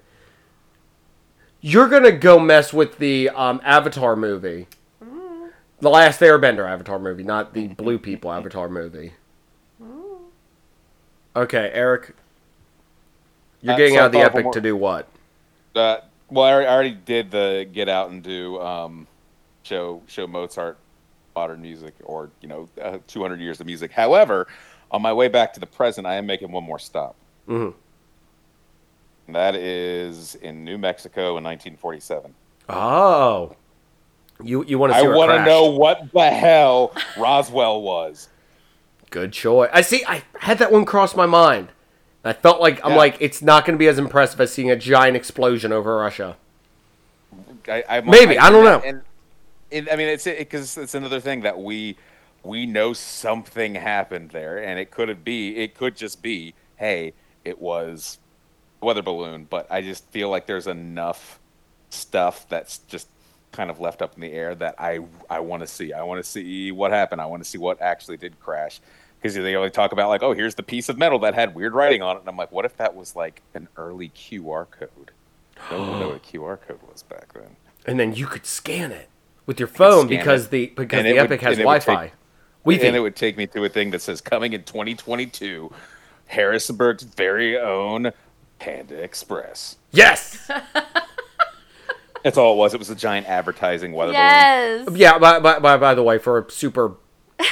You're 1.61 1.87
gonna 1.87 2.11
go 2.11 2.39
mess 2.39 2.73
with 2.73 2.97
the 2.97 3.29
um 3.29 3.61
Avatar 3.63 4.15
movie, 4.15 4.65
the 5.79 5.89
Last 5.91 6.21
Airbender 6.21 6.67
Avatar 6.67 6.97
movie, 6.97 7.21
not 7.21 7.53
the 7.53 7.67
Blue 7.67 7.99
People 7.99 8.31
Avatar 8.31 8.67
movie. 8.67 9.13
Okay, 11.35 11.69
Eric. 11.71 12.15
You're 13.61 13.73
Uh, 13.73 13.77
getting 13.77 13.93
so 13.93 13.99
out 14.01 14.05
of 14.07 14.11
the 14.13 14.17
thought 14.19 14.27
of 14.27 14.33
one 14.33 14.39
epic 14.39 14.43
more- 14.45 14.53
to 14.53 14.61
do 14.61 14.75
what? 14.75 15.07
Uh, 15.75 15.97
well, 16.31 16.45
I 16.45 16.51
already- 16.51 16.67
I 16.67 16.73
already 16.73 16.91
did 16.91 17.29
the 17.29 17.67
get 17.71 17.87
out 17.89 18.09
and 18.09 18.23
do 18.23 18.59
um, 18.59 19.05
show 19.63 20.01
show 20.07 20.27
Mozart 20.27 20.77
modern 21.35 21.61
music 21.61 21.95
or 22.03 22.29
you 22.41 22.47
know 22.47 22.69
uh, 22.81 22.99
200 23.07 23.39
years 23.39 23.59
of 23.59 23.65
music. 23.65 23.91
However, 23.91 24.47
on 24.91 25.01
my 25.01 25.11
way 25.13 25.27
back 25.27 25.53
to 25.53 25.59
the 25.59 25.65
present, 25.65 26.05
I 26.05 26.15
am 26.15 26.25
making 26.25 26.51
one 26.51 26.63
more 26.63 26.79
stop. 26.79 27.15
Mhm. 27.47 27.73
And 29.27 29.35
that 29.35 29.55
is 29.55 30.35
in 30.35 30.63
New 30.65 30.77
Mexico 30.77 31.37
in 31.37 31.43
1947. 31.43 32.33
Oh. 32.69 33.55
You 34.43 34.63
you 34.65 34.77
want 34.77 34.91
to 34.91 34.97
I 34.97 35.01
see 35.01 35.07
where 35.07 35.15
it 35.15 35.17
want 35.17 35.31
to 35.31 35.45
know 35.45 35.71
what 35.71 36.11
the 36.11 36.29
hell 36.29 36.93
Roswell 37.17 37.81
was. 37.81 38.29
Good 39.09 39.31
choice. 39.31 39.69
I 39.71 39.81
see. 39.81 40.03
I 40.07 40.23
had 40.39 40.57
that 40.57 40.71
one 40.71 40.85
cross 40.85 41.15
my 41.15 41.27
mind. 41.27 41.69
I 42.25 42.33
felt 42.33 42.59
like 42.61 42.79
I'm 42.83 42.95
like 42.95 43.17
it's 43.19 43.41
not 43.41 43.65
going 43.65 43.75
to 43.75 43.79
be 43.79 43.87
as 43.87 43.99
impressive 43.99 44.39
as 44.41 44.51
seeing 44.51 44.71
a 44.71 44.75
giant 44.75 45.15
explosion 45.15 45.71
over 45.71 45.97
Russia. 45.97 46.37
I, 47.67 47.83
I 47.87 48.01
Maybe, 48.01 48.37
I 48.37 48.49
don't 48.49 48.65
know. 48.65 48.81
And, 48.85 49.01
and 49.73 49.89
I 49.89 49.95
mean, 49.95 50.07
it's 50.07 50.25
because 50.25 50.77
it's 50.77 50.93
another 50.93 51.19
thing 51.19 51.41
that 51.41 51.59
we 51.59 51.97
we 52.43 52.65
know 52.65 52.93
something 52.93 53.75
happened 53.75 54.31
there, 54.31 54.63
and 54.63 54.79
it 54.79 54.91
could 54.91 55.23
be 55.23 55.57
it 55.57 55.75
could 55.75 55.95
just 55.95 56.21
be 56.21 56.53
hey, 56.75 57.13
it 57.43 57.59
was 57.59 58.19
weather 58.81 59.01
balloon, 59.01 59.47
but 59.49 59.71
I 59.71 59.81
just 59.81 60.05
feel 60.09 60.29
like 60.29 60.45
there's 60.45 60.67
enough 60.67 61.39
stuff 61.89 62.47
that's 62.49 62.79
just 62.79 63.07
kind 63.51 63.69
of 63.69 63.79
left 63.79 64.01
up 64.01 64.15
in 64.15 64.21
the 64.21 64.31
air 64.31 64.55
that 64.55 64.75
I 64.77 64.99
I 65.29 65.39
want 65.39 65.61
to 65.61 65.67
see. 65.67 65.93
I 65.93 66.03
want 66.03 66.23
to 66.23 66.29
see 66.29 66.71
what 66.71 66.91
happened. 66.91 67.21
I 67.21 67.25
want 67.25 67.43
to 67.43 67.49
see 67.49 67.57
what 67.57 67.81
actually 67.81 68.17
did 68.17 68.39
crash. 68.39 68.81
Because 69.21 69.35
they 69.35 69.55
only 69.55 69.69
talk 69.69 69.93
about 69.93 70.09
like, 70.09 70.21
oh, 70.21 70.33
here's 70.33 70.55
the 70.55 70.63
piece 70.63 70.89
of 70.89 70.97
metal 70.97 71.17
that 71.19 71.33
had 71.33 71.55
weird 71.55 71.73
writing 71.73 72.01
on 72.01 72.17
it, 72.17 72.19
and 72.19 72.27
I'm 72.27 72.35
like, 72.35 72.51
what 72.51 72.65
if 72.65 72.75
that 72.75 72.93
was 72.93 73.15
like 73.15 73.41
an 73.53 73.69
early 73.77 74.09
QR 74.09 74.69
code? 74.69 75.11
No 75.71 75.79
one 75.79 75.99
know 76.01 76.07
what 76.09 76.17
a 76.17 76.19
QR 76.19 76.59
code 76.59 76.79
was 76.91 77.03
back 77.03 77.31
then. 77.33 77.55
And 77.85 77.97
then 77.97 78.13
you 78.13 78.25
could 78.25 78.45
scan 78.45 78.91
it 78.91 79.07
with 79.45 79.59
your 79.59 79.67
phone 79.67 80.07
because 80.07 80.45
it, 80.45 80.51
the 80.51 80.65
because 80.75 80.97
and 80.99 81.05
the 81.07 81.11
it 81.11 81.21
would- 81.21 81.31
Epoch 81.31 81.41
has 81.41 81.51
and 81.53 81.61
it 81.61 81.65
would 81.65 81.81
Wi-Fi. 81.83 82.05
take- 82.07 82.13
we 82.65 82.75
and 82.75 82.81
think 82.81 82.95
it 82.95 82.99
would 83.01 83.15
take 83.17 83.35
me 83.37 83.45
to 83.47 83.65
a 83.65 83.69
thing 83.69 83.91
that 83.91 84.01
says 84.01 84.21
coming 84.21 84.53
in 84.53 84.63
2022, 84.63 85.69
Harrisburg's 86.27 87.03
very 87.03 87.57
own 87.59 88.11
Panda 88.59 88.95
Express. 89.03 89.75
yes. 89.91 90.49
That's 92.23 92.37
all 92.37 92.53
it 92.53 92.57
was. 92.57 92.73
It 92.73 92.77
was 92.79 92.89
a 92.89 92.95
giant 92.95 93.27
advertising 93.27 93.91
weather 93.91 94.13
Yes. 94.13 94.87
yeah. 94.93 95.17
By, 95.19 95.39
by, 95.39 95.59
by, 95.59 95.75
by 95.75 95.93
the 95.93 96.03
way, 96.03 96.17
for 96.19 96.45
super 96.49 96.93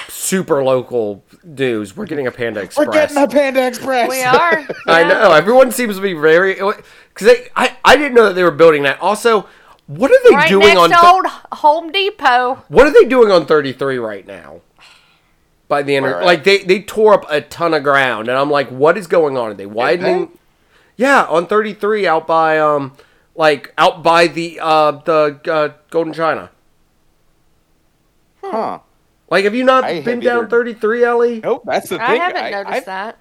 super 0.07 0.63
local 0.63 1.25
news, 1.43 1.97
we're 1.97 2.05
getting 2.05 2.25
a 2.27 2.31
Panda 2.31 2.61
Express. 2.61 2.87
We're 2.87 2.93
getting 2.93 3.17
a 3.17 3.27
Panda 3.27 3.67
Express. 3.67 4.07
We 4.09 4.21
are. 4.23 4.65
I 4.87 5.03
know 5.03 5.33
everyone 5.33 5.71
seems 5.73 5.97
to 5.97 6.01
be 6.01 6.13
very 6.13 6.53
because 6.53 7.35
I 7.57 7.75
I 7.83 7.97
didn't 7.97 8.13
know 8.13 8.25
that 8.27 8.33
they 8.35 8.43
were 8.43 8.51
building 8.51 8.83
that. 8.83 9.01
Also, 9.01 9.45
what 9.97 10.11
are 10.11 10.19
they 10.29 10.35
Right 10.35 10.49
doing 10.49 10.67
next 10.67 10.79
on 10.79 10.89
th- 10.89 11.03
old 11.03 11.25
Home 11.59 11.91
Depot. 11.91 12.63
what 12.69 12.87
are 12.87 12.91
they 12.93 13.07
doing 13.07 13.31
on 13.31 13.45
33 13.45 13.97
right 13.97 14.25
now? 14.25 14.61
By 15.67 15.83
the 15.83 15.95
inter- 15.95 16.09
Where 16.11 16.19
at? 16.21 16.25
like 16.25 16.43
they 16.43 16.59
they 16.59 16.81
tore 16.81 17.13
up 17.13 17.25
a 17.29 17.41
ton 17.41 17.73
of 17.73 17.83
ground, 17.83 18.27
and 18.29 18.37
I'm 18.37 18.49
like, 18.49 18.69
what 18.69 18.97
is 18.97 19.07
going 19.07 19.37
on? 19.37 19.51
Are 19.51 19.53
they 19.53 19.65
widening? 19.65 20.37
Yeah, 20.97 21.23
on 21.25 21.47
33 21.47 22.05
out 22.07 22.27
by 22.27 22.59
um 22.59 22.93
like 23.35 23.73
out 23.77 24.03
by 24.03 24.27
the 24.27 24.59
uh 24.61 24.91
the 24.91 25.39
uh, 25.49 25.69
Golden 25.89 26.13
China. 26.13 26.49
Huh. 28.43 28.79
Like, 29.29 29.45
have 29.45 29.55
you 29.55 29.63
not 29.63 29.83
I 29.85 30.01
been 30.01 30.19
down 30.19 30.39
either- 30.39 30.49
33, 30.49 31.03
Ellie? 31.05 31.39
Nope. 31.39 31.63
That's 31.65 31.87
the 31.89 31.97
thing. 31.97 32.05
I 32.05 32.15
haven't 32.15 32.43
I, 32.43 32.49
noticed 32.49 32.73
I've, 32.75 32.85
that. 32.85 33.17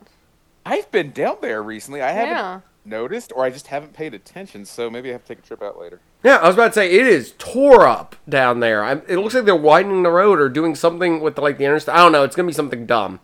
I've 0.67 0.91
been 0.91 1.13
down 1.13 1.37
there 1.41 1.63
recently. 1.63 2.03
I 2.03 2.11
haven't 2.11 2.35
Yeah. 2.35 2.61
Noticed, 2.85 3.33
or 3.35 3.45
I 3.45 3.51
just 3.51 3.69
haven't 3.69 3.93
paid 3.93 4.15
attention. 4.15 4.65
So 4.65 4.91
maybe 4.91 5.09
I 5.11 5.13
have 5.13 5.23
to 5.25 5.29
take 5.35 5.39
a 5.45 5.47
trip 5.47 5.63
out 5.63 5.79
later. 5.79 6.01
Yeah, 6.25 6.37
I 6.37 6.47
was 6.47 6.55
about 6.57 6.69
to 6.69 6.73
say 6.75 6.91
it 6.93 7.07
is 7.07 7.35
tore 7.39 7.87
up 7.87 8.17
down 8.29 8.61
there. 8.61 8.85
I, 8.85 8.93
it 9.09 9.17
looks 9.19 9.35
like 9.35 9.45
they're 9.45 9.57
widening 9.57 10.03
the 10.03 10.11
road 10.11 10.39
or 10.41 10.49
doing 10.49 10.75
something 10.75 11.21
with 11.21 11.39
like 11.39 11.59
the 11.59 11.65
interstate. 11.65 11.95
I 11.95 11.99
don't 11.99 12.13
know. 12.13 12.25
It's 12.25 12.37
gonna 12.37 12.47
be 12.49 12.53
something 12.53 12.87
dumb. 12.87 13.21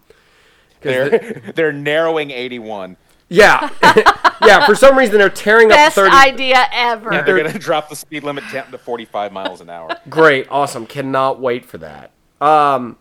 'Cause 0.81 0.93
They're 0.93 1.09
the- 1.11 1.53
they're 1.55 1.73
narrowing 1.73 2.31
81. 2.31 2.97
yeah, 3.29 3.71
yeah. 4.43 4.65
For 4.67 4.75
some 4.75 4.97
reason, 4.97 5.19
they're 5.19 5.29
tearing 5.31 5.67
up 5.73 5.77
Best 5.77 5.97
30. 5.97 6.15
idea 6.15 6.67
ever. 6.73 7.13
Yeah, 7.13 7.23
they're 7.23 7.37
gonna 7.43 7.59
drop 7.59 7.89
the 7.89 7.97
speed 7.97 8.23
limit 8.25 8.45
down 8.53 8.71
to 8.71 8.79
45 8.79 9.33
miles 9.33 9.61
an 9.61 9.69
hour. 9.71 9.97
Great, 10.09 10.47
awesome. 10.51 10.87
Cannot 10.87 11.41
wait 11.41 11.65
for 11.65 11.79
that. 11.79 12.13
Um, 12.41 12.99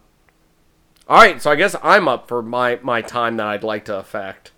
all 1.07 1.17
right, 1.17 1.39
so 1.41 1.51
I 1.51 1.55
guess 1.55 1.75
I'm 1.83 2.07
up 2.07 2.27
for 2.27 2.41
my 2.41 2.79
my 2.81 3.01
time 3.01 3.37
that 3.37 3.45
I'd 3.47 3.63
like 3.63 3.85
to 3.85 3.97
affect. 3.97 4.51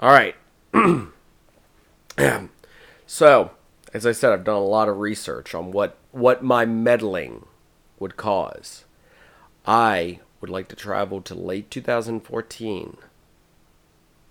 All 0.00 0.10
right. 0.10 0.34
so, 3.06 3.50
as 3.92 4.06
I 4.06 4.12
said, 4.12 4.32
I've 4.32 4.44
done 4.44 4.56
a 4.56 4.64
lot 4.64 4.88
of 4.88 4.98
research 4.98 5.54
on 5.54 5.72
what 5.72 5.96
what 6.12 6.42
my 6.42 6.64
meddling 6.64 7.46
would 7.98 8.16
cause. 8.16 8.84
I 9.66 10.20
would 10.40 10.50
like 10.50 10.68
to 10.68 10.76
travel 10.76 11.20
to 11.22 11.34
late 11.34 11.70
2014, 11.70 12.96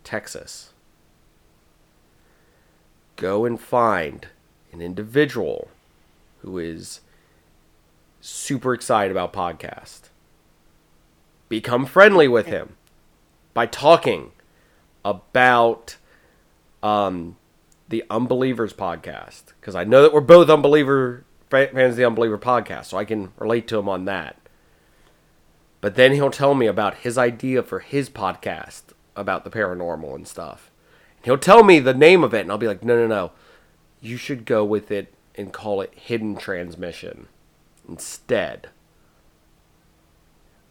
Texas. 0.03 0.73
Go 3.15 3.45
and 3.45 3.59
find 3.59 4.27
an 4.71 4.81
individual 4.81 5.69
who 6.41 6.57
is 6.57 7.01
super 8.21 8.73
excited 8.73 9.11
about 9.11 9.33
podcast. 9.33 10.09
Become 11.47 11.85
friendly 11.85 12.27
with 12.27 12.45
him 12.47 12.75
by 13.53 13.65
talking 13.65 14.31
about 15.03 15.97
um, 16.83 17.37
the 17.89 18.03
Unbelievers 18.09 18.73
podcast 18.73 19.53
because 19.59 19.75
I 19.75 19.83
know 19.83 20.01
that 20.01 20.13
we're 20.13 20.21
both 20.21 20.49
Unbeliever 20.49 21.25
fans 21.49 21.93
of 21.93 21.95
the 21.97 22.05
Unbeliever 22.05 22.37
podcast, 22.37 22.85
so 22.85 22.97
I 22.97 23.05
can 23.05 23.31
relate 23.37 23.67
to 23.69 23.79
him 23.79 23.89
on 23.89 24.05
that. 24.05 24.37
But 25.81 25.95
then 25.95 26.13
he'll 26.13 26.31
tell 26.31 26.53
me 26.53 26.67
about 26.67 26.97
his 26.97 27.17
idea 27.17 27.63
for 27.63 27.79
his 27.79 28.09
podcast 28.09 28.83
about 29.15 29.43
the 29.43 29.49
paranormal 29.49 30.15
and 30.15 30.27
stuff. 30.27 30.71
He'll 31.23 31.37
tell 31.37 31.63
me 31.63 31.79
the 31.79 31.93
name 31.93 32.23
of 32.23 32.33
it, 32.33 32.41
and 32.41 32.51
I'll 32.51 32.57
be 32.57 32.67
like, 32.67 32.83
no, 32.83 32.95
no, 32.95 33.07
no. 33.07 33.31
You 34.01 34.17
should 34.17 34.45
go 34.45 34.63
with 34.63 34.91
it 34.91 35.13
and 35.35 35.51
call 35.51 35.81
it 35.81 35.93
Hidden 35.95 36.37
Transmission 36.37 37.27
instead. 37.87 38.69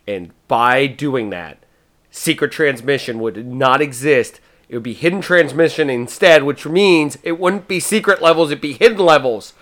And 0.07 0.33
by 0.47 0.87
doing 0.87 1.31
that, 1.31 1.65
Secret 2.11 2.51
Transmission 2.51 3.19
would 3.19 3.47
not 3.47 3.83
exist. 3.83 4.41
It 4.69 4.77
would 4.77 4.83
be 4.83 4.95
Hidden 4.95 5.23
Transmission 5.23 5.89
instead, 5.89 6.43
which 6.43 6.67
means 6.67 7.17
it 7.23 7.39
wouldn't 7.39 7.69
be 7.69 7.81
secret 7.81 8.21
levels, 8.21 8.51
it'd 8.51 8.61
be 8.61 8.75
hidden 8.75 8.99
levels. 8.99 9.55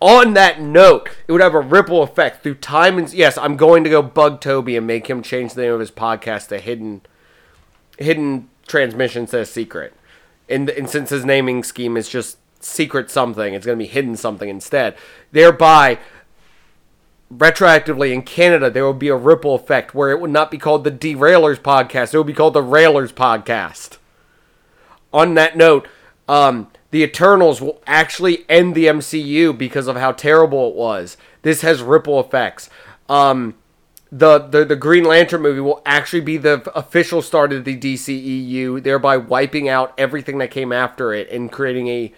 On 0.00 0.34
that 0.34 0.60
note, 0.60 1.10
it 1.26 1.32
would 1.32 1.40
have 1.40 1.54
a 1.54 1.60
ripple 1.60 2.02
effect 2.02 2.42
through 2.42 2.56
time 2.56 2.98
and 2.98 3.12
yes, 3.12 3.38
I'm 3.38 3.56
going 3.56 3.84
to 3.84 3.90
go 3.90 4.02
bug 4.02 4.40
Toby 4.40 4.76
and 4.76 4.86
make 4.86 5.08
him 5.08 5.22
change 5.22 5.54
the 5.54 5.62
name 5.62 5.72
of 5.72 5.80
his 5.80 5.92
podcast 5.92 6.48
to 6.48 6.58
Hidden 6.58 7.02
Hidden 7.98 8.48
Transmission 8.66 9.26
says 9.26 9.50
secret. 9.50 9.94
And, 10.48 10.68
and 10.70 10.90
since 10.90 11.10
his 11.10 11.24
naming 11.24 11.62
scheme 11.62 11.96
is 11.96 12.08
just 12.08 12.38
secret 12.58 13.10
something, 13.10 13.54
it's 13.54 13.66
going 13.66 13.78
to 13.78 13.84
be 13.84 13.88
hidden 13.88 14.16
something 14.16 14.48
instead. 14.48 14.96
Thereby, 15.30 15.98
retroactively 17.32 18.12
in 18.12 18.22
Canada, 18.22 18.70
there 18.70 18.86
would 18.86 18.98
be 18.98 19.08
a 19.08 19.16
ripple 19.16 19.54
effect 19.54 19.94
where 19.94 20.10
it 20.10 20.20
would 20.20 20.30
not 20.30 20.50
be 20.50 20.58
called 20.58 20.84
the 20.84 20.90
Derailers 20.90 21.60
Podcast, 21.60 22.12
it 22.12 22.18
would 22.18 22.26
be 22.26 22.32
called 22.32 22.54
the 22.54 22.62
Railers 22.62 23.12
Podcast. 23.12 23.98
On 25.12 25.34
that 25.34 25.56
note, 25.56 25.88
um, 26.28 26.68
the 26.90 27.02
Eternals 27.02 27.60
will 27.60 27.82
actually 27.86 28.44
end 28.48 28.74
the 28.74 28.86
MCU 28.86 29.56
because 29.56 29.86
of 29.86 29.96
how 29.96 30.12
terrible 30.12 30.68
it 30.68 30.74
was. 30.74 31.16
This 31.42 31.62
has 31.62 31.82
ripple 31.82 32.20
effects. 32.20 32.70
Um, 33.08 33.54
the, 34.10 34.38
the 34.38 34.64
the 34.66 34.76
Green 34.76 35.04
Lantern 35.04 35.40
movie 35.40 35.60
will 35.60 35.80
actually 35.86 36.20
be 36.20 36.36
the 36.36 36.70
official 36.76 37.22
start 37.22 37.50
of 37.52 37.64
the 37.64 37.76
DCEU, 37.76 38.82
thereby 38.82 39.16
wiping 39.16 39.70
out 39.70 39.94
everything 39.96 40.36
that 40.38 40.50
came 40.50 40.70
after 40.70 41.14
it 41.14 41.30
and 41.30 41.50
creating 41.50 41.88
a 41.88 42.12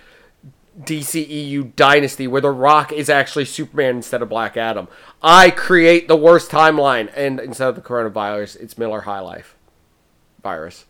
DCEU 0.81 1.77
dynasty 1.77 2.27
where 2.27 2.41
The 2.41 2.51
Rock 2.51 2.93
is 2.93 3.09
actually 3.09 3.45
Superman 3.45 3.97
instead 3.97 4.23
of 4.23 4.29
Black 4.29 4.57
Adam. 4.57 4.89
I 5.23 5.51
create 5.51 6.09
the 6.09 6.17
worst 6.17 6.51
timeline, 6.51 7.13
and 7.15 7.39
instead 7.39 7.69
of 7.69 7.77
the 7.77 7.81
coronavirus, 7.81 8.61
it's 8.61 8.77
Miller 8.77 9.03
High 9.03 9.21
Life 9.21 9.55
virus. 10.43 10.87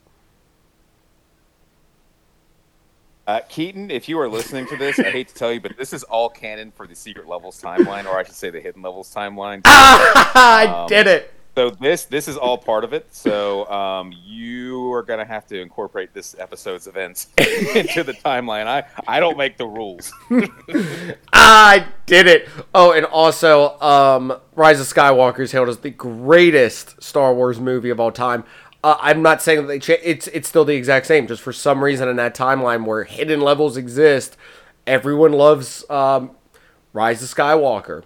Uh, 3.27 3.41
Keaton, 3.49 3.91
if 3.91 4.09
you 4.09 4.19
are 4.21 4.29
listening 4.29 4.67
to 4.67 4.77
this, 4.77 4.99
I 4.99 5.05
hate 5.11 5.29
to 5.29 5.35
tell 5.35 5.51
you, 5.53 5.59
but 5.61 5.77
this 5.79 5.95
is 5.95 6.03
all 6.05 6.29
canon 6.29 6.71
for 6.73 6.87
the 6.87 6.95
secret 6.95 7.27
levels 7.27 7.61
timeline, 7.61 8.05
or 8.05 8.19
I 8.19 8.23
should 8.23 8.35
say 8.35 8.51
the 8.51 8.61
hidden 8.61 8.83
levels 8.83 9.13
timeline. 9.15 9.63
I 9.65 10.67
Um, 10.83 10.89
did 10.89 11.07
it. 11.07 11.31
So 11.57 11.71
this 11.71 12.05
this 12.07 12.27
is 12.27 12.37
all 12.37 12.59
part 12.59 12.83
of 12.83 12.93
it. 12.93 13.07
So 13.15 13.65
um, 13.71 14.13
you 14.27 14.93
are 14.93 15.05
gonna 15.05 15.25
have 15.25 15.47
to 15.47 15.61
incorporate 15.61 16.13
this 16.13 16.35
episode's 16.41 16.89
events 16.89 17.29
into 17.39 18.03
the 18.03 18.13
timeline. 18.13 18.67
I 18.67 18.83
I 19.07 19.21
don't 19.21 19.39
make 19.39 19.57
the 19.57 19.67
rules. 19.67 20.13
I 21.33 21.87
did 22.07 22.27
it. 22.27 22.49
Oh, 22.75 22.91
and 22.93 23.07
also, 23.07 23.79
um, 23.81 24.37
Rise 24.57 24.81
of 24.81 24.87
Skywalker 24.89 25.41
is 25.41 25.53
hailed 25.53 25.69
as 25.69 25.79
the 25.79 25.91
greatest 25.91 27.01
Star 27.01 27.33
Wars 27.33 27.61
movie 27.61 27.91
of 27.91 28.01
all 28.01 28.11
time. 28.13 28.43
Uh, 28.85 28.99
I'm 29.01 29.23
not 29.23 29.41
saying 29.41 29.63
that 29.63 29.67
they 29.67 29.79
cha- 29.79 30.03
it's 30.03 30.27
it's 30.27 30.47
still 30.47 30.67
the 30.67 30.75
exact 30.75 31.07
same. 31.07 31.27
Just 31.27 31.41
for 31.41 31.55
some 31.55 31.83
reason 31.83 32.07
in 32.07 32.17
that 32.17 32.37
timeline 32.37 32.85
where 32.85 33.05
hidden 33.05 33.41
levels 33.41 33.79
exist, 33.79 34.37
everyone 34.87 35.33
loves 35.33 35.89
um, 35.89 36.33
Rise 36.93 37.23
of 37.23 37.31
Skywalker. 37.31 38.03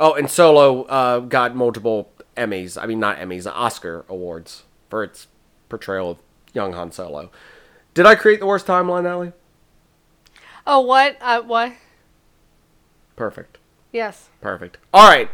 Oh, 0.00 0.14
and 0.14 0.30
Solo 0.30 0.84
uh, 0.84 1.18
got 1.18 1.54
multiple 1.54 2.10
Emmys. 2.38 2.82
I 2.82 2.86
mean, 2.86 3.00
not 3.00 3.18
Emmys, 3.18 3.46
Oscar 3.46 4.06
awards 4.08 4.62
for 4.88 5.04
its 5.04 5.26
portrayal 5.68 6.12
of 6.12 6.18
young 6.54 6.72
Han 6.72 6.90
Solo. 6.90 7.30
Did 7.92 8.06
I 8.06 8.14
create 8.14 8.40
the 8.40 8.46
worst 8.46 8.66
timeline, 8.66 9.04
Ellie? 9.04 9.32
Oh, 10.66 10.80
what? 10.80 11.18
Uh, 11.20 11.42
what? 11.42 11.74
Perfect. 13.14 13.58
Yes. 13.92 14.30
Perfect. 14.40 14.78
All 14.94 15.06
right. 15.06 15.28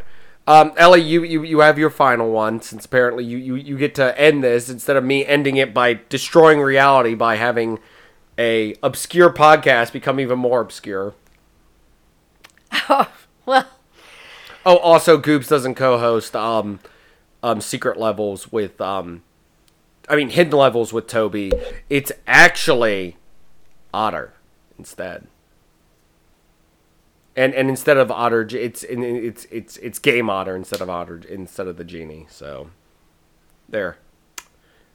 Um, 0.46 0.72
Ellie, 0.76 1.00
you, 1.02 1.24
you, 1.24 1.42
you 1.42 1.58
have 1.60 1.78
your 1.78 1.90
final 1.90 2.30
one 2.30 2.60
since 2.62 2.84
apparently 2.84 3.24
you, 3.24 3.36
you, 3.36 3.54
you 3.56 3.76
get 3.76 3.96
to 3.96 4.18
end 4.18 4.44
this 4.44 4.68
instead 4.68 4.96
of 4.96 5.02
me 5.02 5.26
ending 5.26 5.56
it 5.56 5.74
by 5.74 5.98
destroying 6.08 6.60
reality 6.60 7.14
by 7.14 7.34
having 7.36 7.80
a 8.38 8.74
obscure 8.82 9.30
podcast 9.30 9.92
become 9.92 10.20
even 10.20 10.38
more 10.38 10.60
obscure. 10.60 11.14
Oh 12.88 13.10
Well, 13.44 13.66
Oh, 14.64 14.78
also, 14.78 15.16
Goops 15.16 15.46
doesn't 15.46 15.76
co-host 15.76 16.34
um, 16.34 16.80
um, 17.40 17.60
secret 17.60 17.96
levels 17.96 18.50
with 18.50 18.80
um, 18.80 19.22
I 20.08 20.16
mean 20.16 20.30
hidden 20.30 20.58
levels 20.58 20.92
with 20.92 21.06
Toby. 21.06 21.52
It's 21.88 22.10
actually 22.26 23.16
Otter 23.94 24.32
instead. 24.76 25.28
And 27.36 27.52
and 27.54 27.68
instead 27.68 27.98
of 27.98 28.10
Otter, 28.10 28.48
it's 28.50 28.82
it's 28.82 29.46
it's 29.50 29.76
it's 29.76 29.98
Game 29.98 30.30
Otter 30.30 30.56
instead 30.56 30.80
of 30.80 30.88
Otter 30.88 31.20
instead 31.28 31.66
of 31.66 31.76
the 31.76 31.84
genie. 31.84 32.26
So 32.30 32.70
there, 33.68 33.98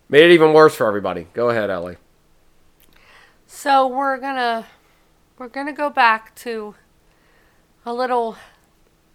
made 0.09 0.23
it 0.23 0.31
even 0.33 0.51
worse 0.51 0.75
for 0.75 0.87
everybody. 0.87 1.27
Go 1.33 1.49
ahead, 1.49 1.69
Ellie. 1.69 1.97
so 3.45 3.85
we're 3.87 4.17
gonna 4.17 4.65
we're 5.37 5.49
gonna 5.49 5.71
go 5.71 5.91
back 5.91 6.33
to 6.35 6.73
a 7.85 7.93
little 7.93 8.37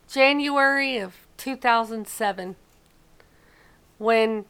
January 0.09 0.99
of 0.99 1.17
2007 1.37 2.55
when 3.99 4.45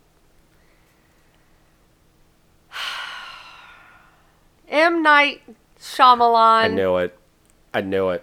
M 4.68 5.02
Night 5.02 5.40
Shyamalan 5.80 6.36
I 6.36 6.68
knew 6.68 6.96
it. 6.98 7.18
I 7.72 7.80
knew 7.80 8.10
it. 8.10 8.22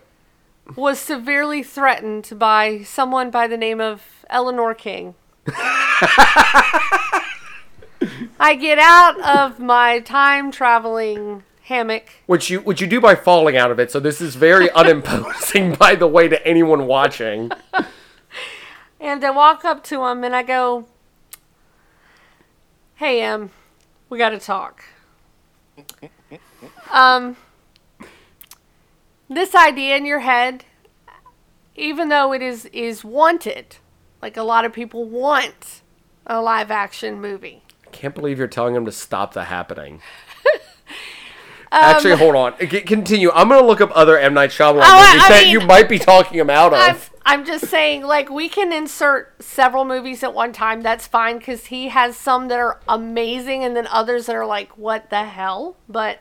Was 0.76 1.00
severely 1.00 1.64
threatened 1.64 2.32
by 2.38 2.82
someone 2.84 3.30
by 3.32 3.48
the 3.48 3.58
name 3.58 3.82
of 3.82 4.26
Eleanor 4.30 4.74
King. 4.74 5.16
I 8.40 8.56
get 8.60 8.80
out 8.80 9.20
of 9.22 9.60
my 9.60 10.00
time 10.00 10.52
traveling 10.52 11.44
hammock. 11.64 12.10
Which 12.26 12.50
you 12.50 12.62
which 12.62 12.82
you 12.82 12.88
do 12.88 13.00
by 13.00 13.16
falling 13.16 13.56
out 13.58 13.72
of 13.72 13.80
it. 13.80 13.92
So 13.92 14.00
this 14.00 14.20
is 14.22 14.36
very 14.36 14.70
unimposing, 14.76 15.76
by 15.76 15.96
the 15.96 16.08
way, 16.08 16.28
to 16.28 16.46
anyone 16.48 16.88
watching. 16.88 17.52
And 19.00 19.22
I 19.26 19.32
walk 19.32 19.66
up 19.66 19.84
to 19.86 20.06
him 20.06 20.24
and 20.24 20.34
I 20.34 20.44
go, 20.44 20.86
Hey, 22.96 23.22
Em, 23.22 23.52
we 24.10 24.18
got 24.18 24.30
to 24.30 24.40
talk. 24.40 24.82
um, 26.90 27.36
this 29.34 29.54
idea 29.56 29.96
in 29.98 30.06
your 30.06 30.20
head, 30.20 30.66
even 31.76 32.10
though 32.10 32.34
it 32.34 32.42
is, 32.42 32.66
is 32.68 33.04
wanted, 33.04 33.78
like 34.22 34.38
a 34.38 34.44
lot 34.44 34.66
of 34.66 34.74
people 34.74 35.06
want 35.06 35.82
a 36.26 36.42
live 36.42 36.72
action 36.72 37.20
movie. 37.22 37.62
Can't 37.92 38.16
believe 38.16 38.40
you're 38.40 38.48
telling 38.48 38.76
him 38.76 38.86
to 38.86 38.92
stop 38.92 39.34
the 39.34 39.44
happening. 39.46 40.02
Actually, 41.72 42.16
hold 42.16 42.36
on. 42.36 42.54
C- 42.60 42.82
continue. 42.82 43.32
I'm 43.32 43.50
gonna 43.50 43.66
look 43.66 43.82
up 43.82 43.90
other 43.96 44.18
M 44.18 44.34
Night 44.36 44.52
Shyamalan 44.52 44.76
Um, 44.76 44.82
Oh, 44.84 45.00
I- 45.00 45.08
movies 45.14 45.24
I 45.26 45.30
that 45.30 45.44
mean- 45.46 45.52
you 45.52 45.62
might 45.62 45.90
be 45.90 45.98
talking 45.98 46.38
him 46.38 46.50
out 46.52 46.72
I'm, 46.74 46.96
of. 46.96 47.10
I'm 47.26 47.46
just 47.46 47.66
saying, 47.68 48.04
like, 48.04 48.30
we 48.30 48.48
can 48.48 48.72
insert 48.72 49.42
several 49.42 49.84
movies 49.84 50.24
at 50.24 50.34
one 50.36 50.54
time. 50.54 50.82
That's 50.82 51.08
fine 51.08 51.40
because 51.40 51.68
he 51.68 51.88
has 51.90 52.16
some 52.16 52.48
that 52.50 52.60
are 52.60 52.80
amazing 52.88 53.64
and 53.64 53.76
then 53.76 53.88
others 53.88 54.28
that 54.28 54.36
are 54.36 54.46
like, 54.46 54.78
what 54.78 55.10
the 55.10 55.24
hell? 55.24 55.78
But 55.90 56.20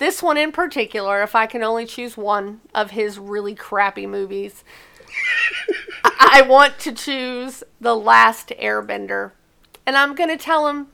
this 0.00 0.22
one 0.22 0.38
in 0.38 0.50
particular, 0.50 1.22
if 1.22 1.36
I 1.36 1.46
can 1.46 1.62
only 1.62 1.84
choose 1.84 2.16
one 2.16 2.62
of 2.74 2.90
his 2.90 3.18
really 3.18 3.54
crappy 3.54 4.06
movies, 4.06 4.64
I 6.04 6.42
want 6.48 6.78
to 6.80 6.92
choose 6.92 7.62
The 7.80 7.94
Last 7.94 8.48
Airbender. 8.60 9.32
And 9.86 9.96
I'm 9.96 10.14
going 10.14 10.30
to 10.30 10.42
tell 10.42 10.68
him 10.68 10.88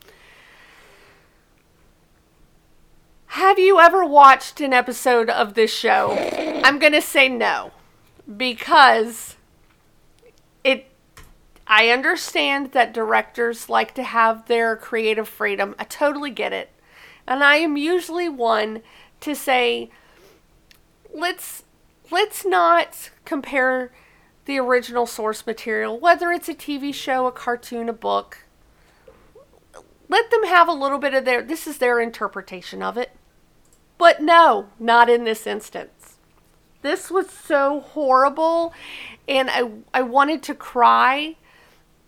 Have 3.29 3.59
you 3.59 3.79
ever 3.79 4.05
watched 4.05 4.61
an 4.61 4.73
episode 4.73 5.31
of 5.31 5.55
this 5.55 5.73
show? 5.73 6.13
I'm 6.65 6.79
going 6.79 6.95
to 6.95 7.03
say 7.03 7.29
no 7.29 7.71
because 8.37 9.37
it 10.65 10.91
I 11.67 11.91
understand 11.91 12.73
that 12.73 12.93
directors 12.93 13.69
like 13.69 13.95
to 13.95 14.03
have 14.03 14.47
their 14.47 14.75
creative 14.75 15.29
freedom. 15.29 15.77
I 15.79 15.85
totally 15.85 16.31
get 16.31 16.53
it. 16.53 16.71
And 17.27 17.43
I 17.43 17.57
am 17.57 17.77
usually 17.77 18.29
one 18.29 18.83
to 19.21 19.35
say 19.35 19.91
let's 21.13 21.65
let's 22.11 22.45
not 22.45 23.11
compare 23.25 23.93
the 24.45 24.59
original 24.59 25.07
source 25.07 25.47
material, 25.47 25.99
whether 25.99 26.31
it's 26.31 26.49
a 26.49 26.55
TV 26.55 26.95
show, 26.95 27.27
a 27.27 27.33
cartoon, 27.33 27.89
a 27.89 27.93
book. 27.93 28.45
Let 30.09 30.31
them 30.31 30.45
have 30.45 30.69
a 30.69 30.73
little 30.73 30.99
bit 30.99 31.15
of 31.15 31.25
their 31.25 31.43
this 31.43 31.67
is 31.67 31.79
their 31.79 32.01
interpretation 32.01 32.83
of 32.83 32.97
it. 32.97 33.11
But 33.99 34.23
no, 34.23 34.69
not 34.79 35.09
in 35.09 35.25
this 35.25 35.47
instance 35.47 36.17
this 36.87 37.11
was 37.11 37.29
so 37.29 37.81
horrible 37.81 38.73
and 39.27 39.51
I 39.51 39.71
I 39.93 40.03
wanted 40.03 40.43
to 40.45 40.55
cry 40.55 41.37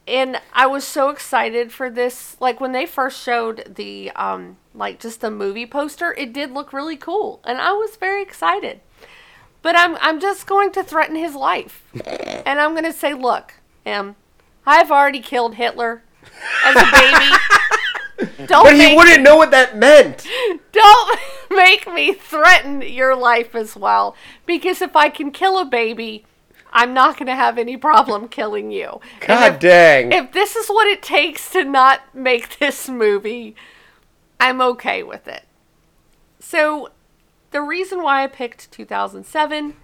and 0.09 0.41
I 0.53 0.67
was 0.67 0.85
so 0.85 1.11
excited 1.11 1.71
for 1.71 1.91
this 1.91 2.37
like 2.41 2.61
when 2.61 2.73
they 2.73 2.87
first 2.87 3.23
showed 3.23 3.75
the 3.77 4.11
um 4.13 4.57
like 4.75 4.99
just 4.99 5.21
the 5.21 5.31
movie 5.31 5.67
poster 5.67 6.15
it 6.15 6.33
did 6.33 6.51
look 6.51 6.73
really 6.73 6.97
cool 6.97 7.41
and 7.45 7.59
I 7.59 7.73
was 7.73 7.97
very 7.97 8.23
excited 8.23 8.81
but 9.63 9.77
I'm 9.77 9.97
I'm 10.01 10.19
just 10.19 10.47
going 10.47 10.73
to 10.73 10.83
threaten 10.83 11.17
his 11.17 11.35
life 11.35 11.85
and 12.07 12.59
I'm 12.59 12.73
going 12.73 12.85
to 12.85 12.93
say 12.93 13.15
look 13.15 13.55
em 13.85 14.17
I've 14.67 14.91
already 14.91 15.21
killed 15.21 15.55
Hitler 15.55 16.03
as 16.65 16.77
a 16.77 16.91
baby 16.91 17.37
don't 18.47 18.65
But 18.65 18.75
he 18.75 18.97
wouldn't 18.97 19.23
know 19.23 19.37
what 19.37 19.51
that 19.53 19.77
meant. 19.77 20.27
don't 20.73 21.21
make 21.51 21.87
me 21.93 22.13
threaten 22.13 22.83
your 22.83 23.15
life 23.15 23.55
as 23.55 23.77
well. 23.77 24.17
Because 24.47 24.83
if 24.83 24.97
I 24.97 25.09
can 25.09 25.31
kill 25.31 25.59
a 25.59 25.65
baby, 25.65 26.25
I'm 26.73 26.95
not 26.95 27.17
going 27.17 27.27
to 27.27 27.35
have 27.35 27.59
any 27.59 27.77
problem 27.77 28.29
killing 28.29 28.71
you. 28.71 29.01
God 29.21 29.55
if, 29.55 29.61
dang. 29.61 30.13
if 30.13 30.33
this 30.33 30.57
is 30.57 30.69
what 30.69 30.87
it 30.87 31.03
takes 31.03 31.51
to 31.53 31.65
not 31.65 32.15
make 32.15 32.59
this 32.59 32.89
movie, 32.89 33.55
I'm 34.41 34.61
okay 34.61 35.03
with 35.03 35.27
it. 35.29 35.45
So, 36.41 36.91
the 37.51 37.61
reason 37.63 38.03
why 38.03 38.23
I 38.25 38.27
picked 38.27 38.71
2007 38.73 39.75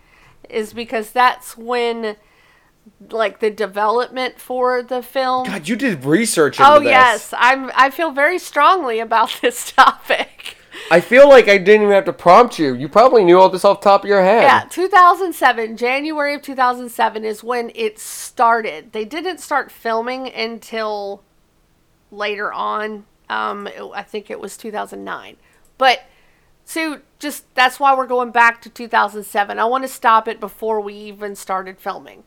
is 0.49 0.73
because 0.73 1.11
that's 1.11 1.57
when, 1.57 2.17
like, 3.11 3.41
the 3.41 3.51
development 3.51 4.39
for 4.39 4.83
the 4.83 5.03
film. 5.03 5.47
God, 5.47 5.69
you 5.69 5.77
did 5.77 6.05
research 6.05 6.59
Oh 6.61 6.79
this. 6.79 6.89
yes, 6.89 7.35
I'm. 7.37 7.71
I 7.75 7.91
feel 7.91 8.13
very 8.13 8.39
strongly 8.39 9.01
about 9.01 9.39
this 9.43 9.73
topic. 9.73 10.54
I 10.91 11.01
feel 11.01 11.29
like 11.29 11.49
I 11.49 11.59
didn't 11.59 11.83
even 11.83 11.95
have 11.95 12.05
to 12.07 12.13
prompt 12.13 12.59
you. 12.59 12.75
You 12.75 12.89
probably 12.89 13.25
knew 13.25 13.39
all 13.39 13.49
this 13.49 13.65
off 13.65 13.81
the 13.81 13.85
top 13.85 14.03
of 14.05 14.09
your 14.09 14.23
head. 14.23 14.43
Yeah, 14.43 14.65
2007, 14.71 15.77
January 15.77 16.35
of 16.35 16.43
2007 16.43 17.25
is 17.25 17.43
when 17.45 17.71
it 17.75 17.99
started. 17.99 18.93
They 18.93 19.05
didn't 19.05 19.39
start 19.39 19.71
filming 19.73 20.33
until 20.33 21.23
later 22.11 22.53
on. 22.53 23.07
Um, 23.29 23.67
it- 23.67 23.83
I 23.95 24.03
think 24.03 24.31
it 24.31 24.41
was 24.41 24.57
2009. 24.57 25.37
But 25.79 26.03
so 26.65 27.01
just 27.19 27.53
that's 27.55 27.79
why 27.81 27.95
we're 27.97 28.07
going 28.07 28.31
back 28.31 28.61
to 28.63 28.71
2007. 28.71 29.59
I 29.59 29.65
want 29.65 29.85
to 29.85 29.89
stop 29.89 30.29
it 30.29 30.41
before 30.41 30.81
we 30.81 30.95
even 30.95 31.35
started 31.35 31.79
filming. 31.79 32.25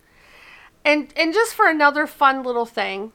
And 0.86 1.14
and 1.16 1.34
just 1.34 1.54
for 1.54 1.68
another 1.68 2.08
fun 2.08 2.44
little 2.44 2.66
thing, 2.66 3.12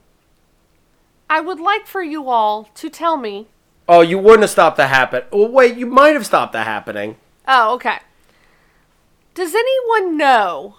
I 1.31 1.41
would 1.41 1.61
like 1.61 1.87
for 1.87 2.03
you 2.03 2.29
all 2.29 2.65
to 2.75 2.89
tell 2.91 3.17
me. 3.17 3.49
Oh, 3.95 4.01
you 4.01 4.17
wouldn't 4.17 4.41
have 4.41 4.49
stopped 4.49 4.79
the 4.79 4.87
happen. 4.87 5.25
Well, 5.31 5.49
wait, 5.49 5.77
you 5.77 5.85
might 5.85 6.15
have 6.15 6.25
stopped 6.25 6.55
the 6.55 6.63
happening. 6.63 7.17
Oh, 7.47 7.75
okay. 7.75 7.99
Does 9.35 9.55
anyone 9.55 10.17
know 10.17 10.77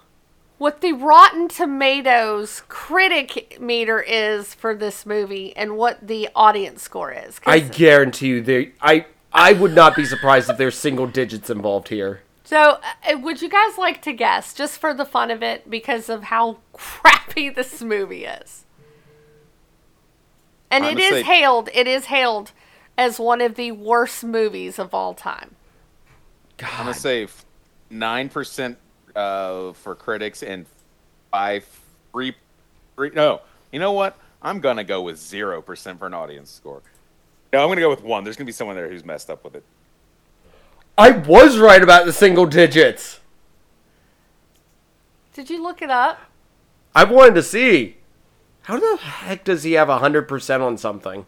what 0.58 0.80
the 0.80 0.94
Rotten 0.94 1.46
Tomatoes 1.46 2.64
critic 2.66 3.58
meter 3.60 4.00
is 4.00 4.52
for 4.52 4.74
this 4.74 5.06
movie 5.06 5.56
and 5.56 5.76
what 5.76 6.04
the 6.04 6.28
audience 6.34 6.82
score 6.82 7.12
is? 7.12 7.40
I 7.46 7.60
guarantee 7.60 8.26
you, 8.26 8.40
there. 8.42 8.66
I 8.80 9.06
I 9.32 9.52
would 9.52 9.76
not 9.76 9.94
be 9.94 10.04
surprised 10.04 10.50
if 10.50 10.58
there's 10.58 10.76
single 10.76 11.06
digits 11.06 11.48
involved 11.48 11.90
here. 11.90 12.22
so, 12.42 12.80
uh, 13.08 13.16
would 13.16 13.40
you 13.40 13.48
guys 13.48 13.78
like 13.78 14.02
to 14.02 14.12
guess, 14.12 14.52
just 14.54 14.80
for 14.80 14.92
the 14.92 15.04
fun 15.04 15.30
of 15.30 15.40
it, 15.40 15.70
because 15.70 16.08
of 16.08 16.24
how 16.24 16.58
crappy 16.72 17.48
this 17.48 17.80
movie 17.80 18.24
is? 18.24 18.64
And 20.68 20.84
I'm 20.84 20.98
it 20.98 21.10
say- 21.10 21.22
hailed. 21.22 21.68
It 21.72 21.86
is 21.86 22.06
hailed 22.06 22.50
as 22.96 23.18
one 23.18 23.40
of 23.40 23.54
the 23.54 23.72
worst 23.72 24.24
movies 24.24 24.78
of 24.78 24.94
all 24.94 25.14
time. 25.14 25.54
I'm 26.62 26.78
gonna 26.78 26.94
say 26.94 27.26
nine 27.90 28.28
percent 28.28 28.78
uh, 29.14 29.72
for 29.72 29.94
critics 29.94 30.42
and 30.42 30.66
five 31.30 31.66
three 32.12 32.34
three. 32.96 33.10
No, 33.10 33.42
you 33.72 33.80
know 33.80 33.92
what? 33.92 34.16
I'm 34.42 34.60
gonna 34.60 34.84
go 34.84 35.02
with 35.02 35.18
zero 35.18 35.60
percent 35.60 35.98
for 35.98 36.06
an 36.06 36.14
audience 36.14 36.50
score. 36.50 36.82
No, 37.52 37.62
I'm 37.62 37.68
gonna 37.68 37.80
go 37.80 37.90
with 37.90 38.02
one. 38.02 38.24
There's 38.24 38.36
gonna 38.36 38.46
be 38.46 38.52
someone 38.52 38.76
there 38.76 38.88
who's 38.88 39.04
messed 39.04 39.30
up 39.30 39.44
with 39.44 39.56
it. 39.56 39.64
I 40.96 41.10
was 41.10 41.58
right 41.58 41.82
about 41.82 42.06
the 42.06 42.12
single 42.12 42.46
digits. 42.46 43.20
Did 45.32 45.50
you 45.50 45.60
look 45.60 45.82
it 45.82 45.90
up? 45.90 46.20
I 46.94 47.02
wanted 47.02 47.34
to 47.34 47.42
see. 47.42 47.96
How 48.62 48.78
the 48.78 48.96
heck 48.96 49.44
does 49.44 49.64
he 49.64 49.72
have 49.72 49.88
100% 49.88 50.60
on 50.60 50.78
something? 50.78 51.26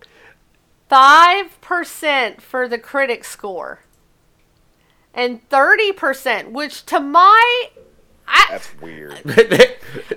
Five 0.89 1.61
percent 1.61 2.41
for 2.41 2.69
the 2.69 2.79
critic 2.79 3.25
score, 3.25 3.81
and 5.13 5.47
thirty 5.49 5.91
percent, 5.91 6.53
which 6.53 6.87
to 6.87 7.01
my, 7.01 7.71
I, 8.29 8.47
That's 8.51 8.81
weird. 8.81 9.21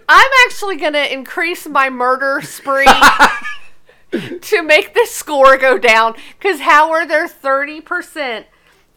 I'm 0.10 0.32
actually 0.46 0.78
gonna 0.78 1.00
increase 1.00 1.68
my 1.68 1.90
murder 1.90 2.42
spree 2.44 2.86
to 4.42 4.62
make 4.62 4.94
this 4.94 5.12
score 5.12 5.58
go 5.58 5.80
down. 5.80 6.16
Because 6.38 6.62
how 6.62 6.92
are 6.92 7.08
there 7.08 7.28
thirty 7.28 7.82
percent 7.82 8.46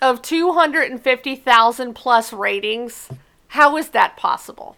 of 0.03 0.21
two 0.21 0.53
hundred 0.53 0.91
and 0.91 1.03
fifty 1.03 1.37
thousand 1.37 1.95
plus 1.95 2.35
ratings? 2.35 3.09
How 3.49 3.79
is 3.79 3.91
that 3.91 4.19
possible? 4.19 4.77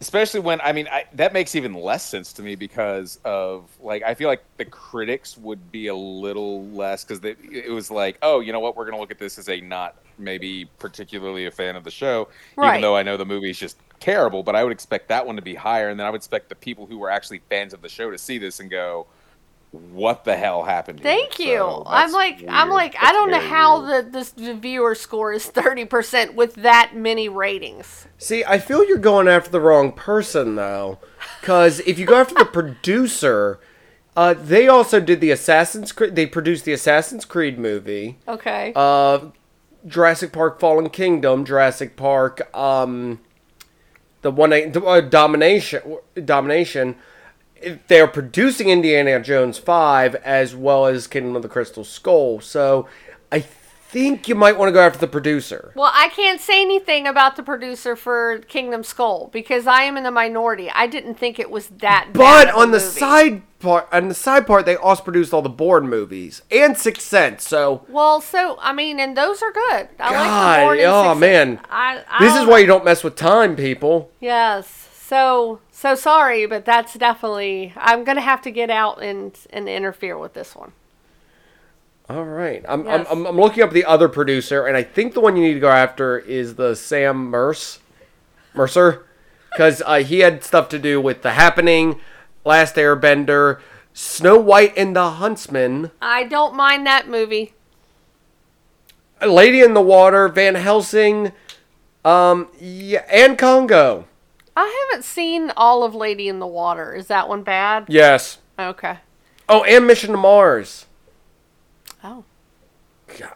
Especially 0.00 0.40
when 0.40 0.60
I 0.60 0.72
mean 0.72 0.86
I, 0.88 1.04
that 1.14 1.32
makes 1.32 1.54
even 1.54 1.72
less 1.72 2.04
sense 2.04 2.32
to 2.34 2.42
me 2.42 2.56
because 2.56 3.18
of 3.24 3.64
like 3.80 4.02
I 4.02 4.14
feel 4.14 4.28
like 4.28 4.44
the 4.58 4.64
critics 4.64 5.38
would 5.38 5.72
be 5.72 5.86
a 5.86 5.94
little 5.94 6.66
less 6.66 7.04
because 7.04 7.24
it 7.24 7.70
was 7.70 7.90
like 7.90 8.18
oh 8.20 8.40
you 8.40 8.52
know 8.52 8.60
what 8.60 8.76
we're 8.76 8.84
gonna 8.84 8.98
look 8.98 9.10
at 9.10 9.18
this 9.18 9.38
as 9.38 9.48
a 9.48 9.60
not 9.60 9.96
maybe 10.18 10.66
particularly 10.78 11.46
a 11.46 11.50
fan 11.50 11.74
of 11.74 11.84
the 11.84 11.90
show 11.90 12.28
Right. 12.56 12.70
even 12.70 12.82
though 12.82 12.96
I 12.96 13.02
know 13.02 13.16
the 13.16 13.24
movie 13.24 13.50
is 13.50 13.58
just 13.58 13.78
terrible 13.98 14.42
but 14.42 14.54
I 14.54 14.62
would 14.62 14.72
expect 14.72 15.08
that 15.08 15.26
one 15.26 15.36
to 15.36 15.42
be 15.42 15.54
higher 15.54 15.88
and 15.88 15.98
then 15.98 16.06
I 16.06 16.10
would 16.10 16.18
expect 16.18 16.48
the 16.50 16.54
people 16.54 16.86
who 16.86 16.98
were 16.98 17.10
actually 17.10 17.40
fans 17.48 17.72
of 17.72 17.80
the 17.80 17.88
show 17.88 18.10
to 18.10 18.18
see 18.18 18.36
this 18.36 18.60
and 18.60 18.70
go 18.70 19.06
what 19.92 20.24
the 20.24 20.36
hell 20.36 20.62
happened 20.64 21.00
here? 21.00 21.04
Thank 21.08 21.38
you. 21.38 21.56
So 21.56 21.82
I'm 21.86 22.02
that's 22.02 22.12
like 22.14 22.44
I'm 22.48 22.68
weird. 22.68 22.74
like 22.76 22.96
I 23.00 23.12
don't 23.12 23.30
know 23.30 23.40
how 23.40 23.82
weird. 23.84 24.06
the 24.06 24.18
this 24.18 24.30
the 24.30 24.54
viewer 24.54 24.94
score 24.94 25.32
is 25.32 25.46
thirty 25.46 25.84
percent 25.84 26.34
with 26.34 26.54
that 26.56 26.92
many 26.94 27.28
ratings. 27.28 28.06
See, 28.18 28.44
I 28.44 28.58
feel 28.58 28.84
you're 28.84 28.98
going 28.98 29.28
after 29.28 29.50
the 29.50 29.60
wrong 29.60 29.92
person, 29.92 30.54
though. 30.56 30.98
Because 31.40 31.80
if 31.80 31.98
you 31.98 32.06
go 32.06 32.20
after 32.20 32.34
the 32.34 32.44
producer, 32.60 33.58
uh, 34.16 34.34
they 34.34 34.68
also 34.68 35.00
did 35.00 35.20
the 35.20 35.30
Assassin's 35.30 35.90
Creed. 35.92 36.14
They 36.14 36.26
produced 36.26 36.64
the 36.64 36.72
Assassin's 36.72 37.24
Creed 37.24 37.58
movie, 37.58 38.18
Okay. 38.28 38.72
uh, 38.76 39.26
Jurassic 39.86 40.32
Park: 40.32 40.60
Fallen 40.60 40.88
Kingdom, 40.88 41.44
Jurassic 41.44 41.96
Park, 41.96 42.54
um, 42.56 43.20
the 44.22 44.30
one 44.30 44.52
uh, 44.52 45.00
Domination, 45.00 45.98
Domination. 46.24 46.96
They're 47.88 48.06
producing 48.06 48.68
Indiana 48.68 49.20
Jones 49.20 49.58
Five 49.58 50.14
as 50.16 50.54
well 50.54 50.86
as 50.86 51.06
Kingdom 51.06 51.36
of 51.36 51.42
the 51.42 51.48
Crystal 51.48 51.84
Skull. 51.84 52.40
So, 52.40 52.88
I 53.30 53.44
think 53.94 54.26
you 54.26 54.34
might 54.34 54.58
want 54.58 54.68
to 54.68 54.72
go 54.72 54.80
after 54.80 54.98
the 54.98 55.06
producer. 55.06 55.72
Well, 55.76 55.92
I 55.94 56.08
can't 56.08 56.40
say 56.40 56.60
anything 56.60 57.06
about 57.06 57.36
the 57.36 57.44
producer 57.44 57.94
for 57.94 58.38
Kingdom 58.48 58.82
Skull 58.82 59.28
because 59.32 59.68
I 59.68 59.82
am 59.82 59.96
in 59.96 60.02
the 60.02 60.10
minority. 60.10 60.68
I 60.68 60.88
didn't 60.88 61.14
think 61.14 61.38
it 61.38 61.48
was 61.48 61.68
that 61.68 62.12
bad. 62.12 62.14
But 62.14 62.50
on 62.52 62.72
the 62.72 62.78
movie. 62.78 62.90
side 62.90 63.42
part, 63.60 63.86
on 63.92 64.08
the 64.08 64.14
side 64.14 64.48
part, 64.48 64.66
they 64.66 64.74
also 64.74 65.04
produced 65.04 65.32
all 65.32 65.42
the 65.42 65.48
Bourne 65.48 65.88
movies 65.88 66.42
and 66.50 66.76
Sixth 66.76 67.06
Sense. 67.06 67.46
So 67.46 67.84
Well, 67.88 68.20
so 68.20 68.58
I 68.60 68.72
mean, 68.72 68.98
and 68.98 69.16
those 69.16 69.40
are 69.42 69.52
good. 69.52 69.88
I 70.00 70.10
God, 70.10 70.12
like 70.12 70.58
the 70.58 70.64
Bourne 70.64 70.78
and 70.78 70.86
oh 70.88 71.12
Six- 71.12 71.20
man, 71.20 71.60
I, 71.70 72.04
I 72.10 72.24
this 72.24 72.34
is 72.34 72.46
why 72.48 72.58
you 72.58 72.66
don't 72.66 72.84
mess 72.84 73.04
with 73.04 73.14
time, 73.14 73.54
people. 73.54 74.10
Yes. 74.18 74.83
So 75.06 75.60
so 75.70 75.94
sorry, 75.94 76.46
but 76.46 76.64
that's 76.64 76.94
definitely 76.94 77.74
I'm 77.76 78.04
gonna 78.04 78.22
have 78.22 78.40
to 78.42 78.50
get 78.50 78.70
out 78.70 79.02
and 79.02 79.38
and 79.50 79.68
interfere 79.68 80.16
with 80.16 80.32
this 80.32 80.56
one. 80.56 80.72
All 82.08 82.24
right, 82.24 82.64
I'm, 82.68 82.86
Yes. 82.86 83.06
I'm, 83.10 83.18
I'm 83.18 83.26
I'm 83.26 83.36
looking 83.36 83.62
up 83.62 83.70
the 83.70 83.84
other 83.84 84.08
producer, 84.08 84.66
and 84.66 84.76
I 84.76 84.82
think 84.82 85.12
the 85.12 85.20
one 85.20 85.36
you 85.36 85.42
need 85.42 85.54
to 85.54 85.60
go 85.60 85.70
after 85.70 86.18
is 86.18 86.54
the 86.54 86.74
Sam 86.74 87.26
Merce, 87.26 87.80
Mercer, 88.54 89.06
because 89.52 89.82
uh, 89.84 89.96
he 89.96 90.20
had 90.20 90.42
stuff 90.42 90.68
to 90.70 90.78
do 90.78 91.00
with 91.00 91.22
The 91.22 91.32
Happening, 91.32 92.00
Last 92.44 92.76
Airbender, 92.76 93.60
Snow 93.92 94.38
White 94.38 94.72
and 94.76 94.96
the 94.96 95.10
Huntsman, 95.10 95.90
I 96.00 96.24
don't 96.24 96.54
mind 96.54 96.86
that 96.86 97.08
movie. 97.08 97.52
Lady 99.26 99.60
in 99.60 99.74
the 99.74 99.82
Water, 99.82 100.28
Van 100.28 100.54
Helsing, 100.54 101.32
um, 102.04 102.48
yeah, 102.58 103.04
and 103.10 103.36
Congo. 103.38 104.06
I 104.56 104.86
haven't 104.90 105.04
seen 105.04 105.50
all 105.56 105.82
of 105.82 105.94
Lady 105.94 106.28
in 106.28 106.38
the 106.38 106.46
Water. 106.46 106.94
Is 106.94 107.06
that 107.08 107.28
one 107.28 107.42
bad? 107.42 107.86
Yes. 107.88 108.38
Okay. 108.58 108.98
Oh, 109.48 109.64
and 109.64 109.86
Mission 109.86 110.12
to 110.12 110.16
Mars. 110.16 110.86
Oh. 112.02 112.24
God. 113.18 113.34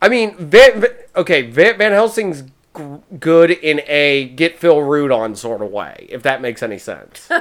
I 0.00 0.08
mean, 0.08 0.36
Van, 0.36 0.80
Van- 0.80 0.90
okay, 1.16 1.42
Van, 1.50 1.76
Van 1.78 1.92
Helsing's 1.92 2.42
g- 2.42 2.50
good 3.18 3.50
in 3.50 3.80
a 3.86 4.28
get 4.28 4.58
Phil 4.58 4.80
Root 4.82 5.10
on 5.10 5.34
sort 5.34 5.62
of 5.62 5.70
way, 5.70 6.06
if 6.10 6.22
that 6.22 6.40
makes 6.40 6.62
any 6.62 6.78
sense. 6.78 7.28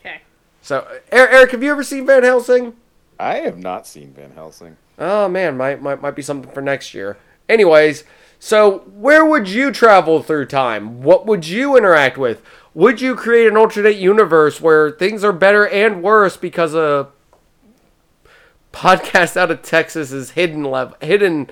Okay. 0.00 0.20
so, 0.62 0.86
Er- 1.12 1.28
Eric, 1.28 1.50
have 1.50 1.62
you 1.64 1.72
ever 1.72 1.82
seen 1.82 2.06
Van 2.06 2.22
Helsing? 2.22 2.74
I 3.18 3.38
have 3.38 3.58
not 3.58 3.84
seen 3.86 4.12
Van 4.12 4.30
Helsing. 4.36 4.76
Oh 4.96 5.28
man, 5.28 5.56
might 5.56 5.82
might 5.82 6.00
might 6.00 6.14
be 6.14 6.22
something 6.22 6.50
for 6.52 6.60
next 6.62 6.94
year. 6.94 7.16
Anyways, 7.48 8.04
so 8.38 8.78
where 8.86 9.24
would 9.24 9.48
you 9.48 9.70
travel 9.72 10.22
through 10.22 10.46
time? 10.46 11.02
What 11.02 11.26
would 11.26 11.46
you 11.46 11.76
interact 11.76 12.16
with? 12.16 12.42
Would 12.74 13.00
you 13.00 13.16
create 13.16 13.48
an 13.48 13.56
alternate 13.56 13.96
universe 13.96 14.60
where 14.60 14.90
things 14.90 15.24
are 15.24 15.32
better 15.32 15.66
and 15.66 16.02
worse 16.02 16.36
because 16.36 16.74
a 16.74 17.08
podcast 18.72 19.36
out 19.36 19.50
of 19.50 19.62
Texas 19.62 20.12
is 20.12 20.32
hidden 20.32 20.62
level 20.62 20.96
hidden 21.00 21.50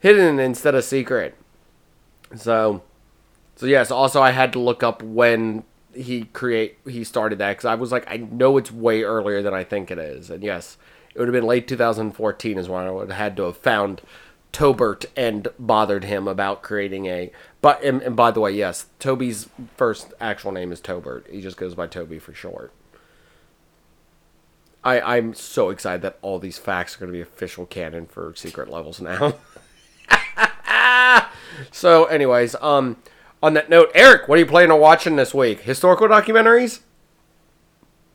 hidden 0.00 0.40
instead 0.40 0.74
of 0.74 0.84
secret? 0.84 1.36
So 2.34 2.82
so 3.54 3.66
yes, 3.66 3.90
also 3.92 4.20
I 4.20 4.32
had 4.32 4.52
to 4.54 4.58
look 4.58 4.82
up 4.82 5.02
when 5.02 5.62
he 5.94 6.24
create 6.24 6.78
he 6.86 7.04
started 7.04 7.38
that 7.38 7.58
cuz 7.58 7.64
I 7.64 7.76
was 7.76 7.92
like 7.92 8.04
I 8.08 8.16
know 8.16 8.56
it's 8.56 8.72
way 8.72 9.04
earlier 9.04 9.42
than 9.42 9.54
I 9.54 9.62
think 9.62 9.92
it 9.92 9.98
is. 9.98 10.28
And 10.30 10.42
yes, 10.42 10.76
it 11.14 11.20
would 11.20 11.28
have 11.28 11.32
been 11.32 11.46
late 11.46 11.68
2014 11.68 12.58
is 12.58 12.68
when 12.68 12.84
I 12.84 12.90
would 12.90 13.10
have 13.10 13.16
had 13.16 13.36
to 13.36 13.44
have 13.44 13.56
found 13.56 14.02
Tobert 14.52 15.04
and 15.16 15.48
bothered 15.58 16.04
him 16.04 16.26
about 16.26 16.62
creating 16.62 17.06
a 17.06 17.30
but 17.60 17.82
and, 17.82 18.00
and 18.02 18.16
by 18.16 18.30
the 18.30 18.40
way, 18.40 18.52
yes, 18.52 18.86
Toby's 18.98 19.48
first 19.76 20.14
actual 20.20 20.52
name 20.52 20.72
is 20.72 20.80
Tobert. 20.80 21.26
He 21.30 21.40
just 21.40 21.56
goes 21.56 21.74
by 21.74 21.86
Toby 21.86 22.18
for 22.18 22.32
short. 22.32 22.72
I, 24.86 25.16
I'm 25.16 25.34
so 25.34 25.70
excited 25.70 26.02
that 26.02 26.18
all 26.22 26.38
these 26.38 26.58
facts 26.58 26.94
are 26.94 27.00
going 27.00 27.10
to 27.10 27.12
be 27.12 27.20
official 27.20 27.66
canon 27.66 28.06
for 28.06 28.32
secret 28.36 28.70
levels 28.70 29.00
now. 29.00 29.34
so, 31.72 32.04
anyways, 32.04 32.54
um, 32.60 32.96
on 33.42 33.54
that 33.54 33.68
note, 33.68 33.90
Eric, 33.94 34.28
what 34.28 34.36
are 34.36 34.42
you 34.42 34.46
planning 34.46 34.70
on 34.70 34.78
watching 34.78 35.16
this 35.16 35.34
week? 35.34 35.62
Historical 35.62 36.06
documentaries? 36.06 36.80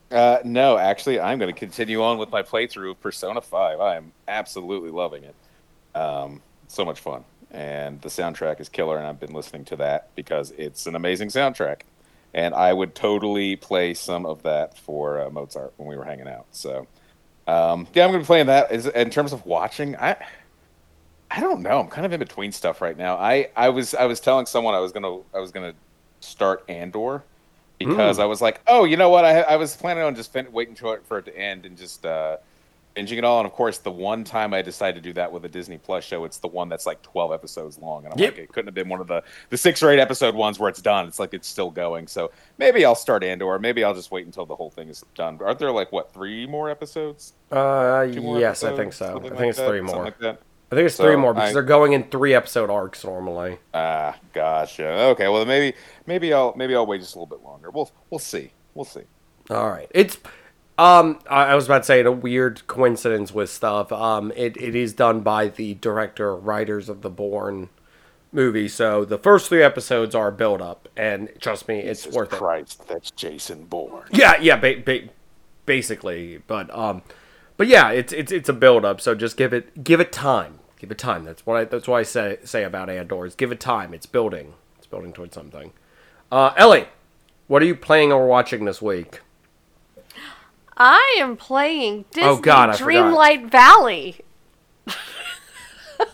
Uh, 0.09 0.39
no, 0.43 0.77
actually, 0.77 1.19
I'm 1.19 1.39
going 1.39 1.53
to 1.53 1.59
continue 1.59 2.01
on 2.01 2.17
with 2.17 2.31
my 2.31 2.41
playthrough 2.41 2.91
of 2.91 3.01
Persona 3.01 3.41
5. 3.41 3.79
I 3.79 3.97
am 3.97 4.13
absolutely 4.27 4.91
loving 4.91 5.23
it. 5.23 5.35
Um, 5.95 6.41
so 6.67 6.85
much 6.85 6.99
fun. 6.99 7.23
And 7.51 8.01
the 8.01 8.09
soundtrack 8.09 8.61
is 8.61 8.69
killer, 8.69 8.97
and 8.97 9.05
I've 9.05 9.19
been 9.19 9.33
listening 9.33 9.65
to 9.65 9.75
that 9.77 10.09
because 10.15 10.51
it's 10.51 10.87
an 10.87 10.95
amazing 10.95 11.29
soundtrack. 11.29 11.81
And 12.33 12.53
I 12.55 12.71
would 12.71 12.95
totally 12.95 13.57
play 13.57 13.93
some 13.93 14.25
of 14.25 14.43
that 14.43 14.77
for 14.77 15.21
uh, 15.21 15.29
Mozart 15.29 15.73
when 15.75 15.89
we 15.89 15.97
were 15.97 16.05
hanging 16.05 16.29
out. 16.29 16.45
So, 16.51 16.87
um, 17.45 17.87
yeah, 17.93 18.05
I'm 18.05 18.11
going 18.11 18.13
to 18.13 18.19
be 18.19 18.25
playing 18.25 18.45
that. 18.45 18.71
Is 18.71 18.87
in 18.87 19.09
terms 19.09 19.33
of 19.33 19.45
watching, 19.45 19.97
I, 19.97 20.15
I 21.29 21.39
don't 21.39 21.61
know. 21.61 21.79
I'm 21.79 21.87
kind 21.87 22.05
of 22.05 22.13
in 22.13 22.19
between 22.19 22.51
stuff 22.51 22.81
right 22.81 22.97
now. 22.97 23.15
I, 23.15 23.49
I 23.55 23.69
was 23.69 23.93
I 23.93 24.05
was 24.05 24.19
telling 24.19 24.45
someone 24.45 24.75
I 24.75 24.79
was 24.79 24.91
gonna 24.91 25.19
I 25.33 25.39
was 25.39 25.51
gonna 25.51 25.73
start 26.19 26.63
Andor 26.67 27.23
because 27.79 28.19
I 28.19 28.25
was 28.25 28.41
like, 28.41 28.61
oh, 28.67 28.83
you 28.83 28.97
know 28.97 29.09
what? 29.09 29.25
I 29.25 29.41
I 29.41 29.55
was 29.55 29.75
planning 29.75 30.03
on 30.03 30.15
just 30.15 30.31
fin- 30.33 30.51
waiting 30.51 30.75
for 30.75 30.95
it, 30.95 31.05
for 31.05 31.19
it 31.19 31.25
to 31.25 31.37
end 31.37 31.65
and 31.65 31.77
just 31.77 32.05
uh, 32.05 32.37
binging 32.95 33.17
it 33.17 33.23
all. 33.23 33.39
And 33.39 33.45
of 33.47 33.53
course, 33.53 33.77
the 33.79 33.91
one 33.91 34.23
time 34.23 34.53
I 34.53 34.61
decided 34.61 35.01
to 35.03 35.09
do 35.09 35.13
that 35.13 35.31
with 35.31 35.45
a 35.45 35.49
Disney 35.49 35.77
Plus 35.77 36.03
show, 36.03 36.25
it's 36.25 36.37
the 36.37 36.47
one 36.47 36.69
that's 36.69 36.85
like 36.85 37.01
12 37.01 37.31
episodes 37.31 37.77
long, 37.79 38.05
and 38.05 38.13
I'm 38.13 38.19
Yep. 38.19 38.33
like, 38.33 38.39
it 38.43 38.49
couldn't 38.53 38.67
have 38.67 38.73
been 38.75 38.89
one 38.89 38.99
of 39.01 39.07
the 39.07 39.23
the 39.49 39.57
six 39.57 39.81
or 39.83 39.89
eight 39.89 39.99
episode 39.99 40.35
ones 40.35 40.59
where 40.59 40.69
it's 40.69 40.81
done. 40.81 41.07
It's 41.07 41.19
like 41.19 41.33
it's 41.33 41.47
still 41.47 41.71
going. 41.71 42.07
So 42.07 42.31
maybe 42.57 42.83
I'll 42.85 42.95
start 42.95 43.23
Andor. 43.23 43.57
Maybe 43.59 43.83
I'll 43.83 43.93
just 43.95 44.11
wait 44.11 44.25
until 44.25 44.45
the 44.45 44.55
whole 44.55 44.69
thing 44.69 44.89
is 44.89 45.03
done. 45.15 45.39
Aren't 45.43 45.59
there 45.59 45.71
like 45.71 45.91
what 45.91 46.13
three 46.13 46.45
more 46.47 46.69
episodes? 46.69 47.33
Uh, 47.51 48.07
more 48.21 48.39
yes, 48.39 48.63
I 48.63 48.75
think 48.75 48.93
so. 48.93 49.17
I 49.17 49.19
think 49.21 49.35
like 49.35 49.49
it's 49.49 49.57
that? 49.57 49.67
three 49.67 49.79
Something 49.79 49.95
more. 49.95 50.05
like. 50.05 50.37
I 50.71 50.75
think 50.75 50.85
it's 50.87 50.95
So, 50.95 51.03
three 51.03 51.17
more 51.17 51.33
because 51.33 51.49
I- 51.49 51.53
they're 51.53 51.63
going 51.63 51.91
in 51.91 52.05
three 52.05 52.33
episode 52.33 52.69
arcs 52.69 53.03
normally. 53.03 53.57
Ah, 53.73 54.15
gotcha. 54.31 54.87
Okay, 54.87 55.27
well 55.27 55.45
maybe 55.45 55.75
maybe 56.05 56.33
I'll 56.33 56.53
maybe 56.55 56.75
I'll 56.75 56.85
wait 56.85 57.01
just 57.01 57.13
a 57.15 57.19
little 57.19 57.35
bit 57.37 57.43
longer. 57.45 57.69
We'll 57.71 57.91
we'll 58.09 58.19
see. 58.19 58.51
We'll 58.73 58.85
see. 58.85 59.01
All 59.49 59.69
right, 59.69 59.87
it's 59.91 60.17
Um, 60.81 61.19
I 61.29 61.43
I 61.43 61.55
was 61.55 61.65
about 61.65 61.79
to 61.79 61.83
say 61.83 62.01
a 62.01 62.11
weird 62.11 62.65
coincidence 62.65 63.31
with 63.31 63.51
stuff. 63.51 63.91
Um, 63.91 64.33
it, 64.35 64.57
it 64.57 64.75
is 64.75 64.93
done 64.93 65.19
by 65.19 65.47
the 65.47 65.75
director 65.75 66.35
writers 66.35 66.89
of 66.89 67.03
the 67.03 67.09
Bourne 67.11 67.69
movie. 68.31 68.67
So 68.67 69.05
the 69.05 69.19
first 69.19 69.47
three 69.47 69.61
episodes 69.61 70.15
are 70.15 70.31
build 70.31 70.59
up, 70.59 70.89
and 70.97 71.29
trust 71.39 71.67
me, 71.67 71.81
it's 71.81 72.01
Jesus 72.01 72.15
worth 72.15 72.33
it. 72.33 72.37
Christ, 72.37 72.87
that's 72.87 73.11
Jason 73.11 73.65
Bourne. 73.65 74.05
Yeah, 74.11 74.39
yeah, 74.41 74.55
ba- 74.55 74.81
ba- 74.83 75.09
basically. 75.67 76.39
But 76.47 76.75
um, 76.75 77.03
but 77.57 77.67
yeah, 77.67 77.91
it's 77.91 78.11
it's 78.11 78.31
it's 78.31 78.49
a 78.49 78.53
build 78.53 78.83
up. 78.83 79.01
So 79.01 79.13
just 79.13 79.37
give 79.37 79.53
it 79.53 79.83
give 79.83 79.99
it 79.99 80.11
time. 80.11 80.61
Give 80.79 80.89
it 80.89 80.97
time. 80.97 81.25
That's 81.25 81.45
what 81.45 81.57
I 81.57 81.65
that's 81.65 81.87
what 81.87 81.97
I 81.97 82.03
say 82.03 82.39
say 82.43 82.63
about 82.63 82.89
Andor. 82.89 83.27
Is 83.27 83.35
give 83.35 83.51
it 83.51 83.59
time. 83.59 83.93
It's 83.93 84.07
building. 84.07 84.55
It's 84.79 84.87
building 84.87 85.13
towards 85.13 85.35
something. 85.35 85.73
Uh, 86.31 86.53
Ellie, 86.57 86.87
what 87.45 87.61
are 87.61 87.65
you 87.65 87.75
playing 87.75 88.11
or 88.11 88.25
watching 88.25 88.65
this 88.65 88.81
week? 88.81 89.19
I 90.77 91.17
am 91.19 91.37
playing 91.37 92.05
Disney 92.11 92.29
Oh, 92.29 92.37
God, 92.37 92.69
I 92.69 92.73
forgot. 92.73 92.87
Dreamlight 92.87 93.51
Valley. 93.51 94.21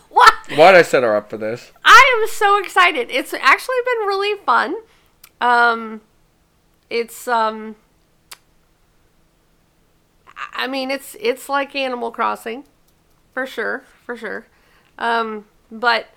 what? 0.08 0.34
Why 0.54 0.72
did 0.72 0.78
I 0.78 0.82
set 0.82 1.02
her 1.02 1.16
up 1.16 1.30
for 1.30 1.36
this? 1.36 1.72
I 1.84 2.20
am 2.20 2.28
so 2.28 2.58
excited. 2.58 3.10
It's 3.10 3.32
actually 3.32 3.76
been 3.84 4.06
really 4.06 4.38
fun. 4.44 4.76
Um, 5.40 6.00
it's 6.90 7.28
um, 7.28 7.76
I 10.52 10.66
mean, 10.66 10.90
it's 10.90 11.16
it's 11.20 11.48
like 11.48 11.74
Animal 11.74 12.10
Crossing, 12.10 12.64
for 13.32 13.46
sure, 13.46 13.84
for 14.04 14.16
sure. 14.16 14.46
Um, 14.98 15.46
but 15.70 16.08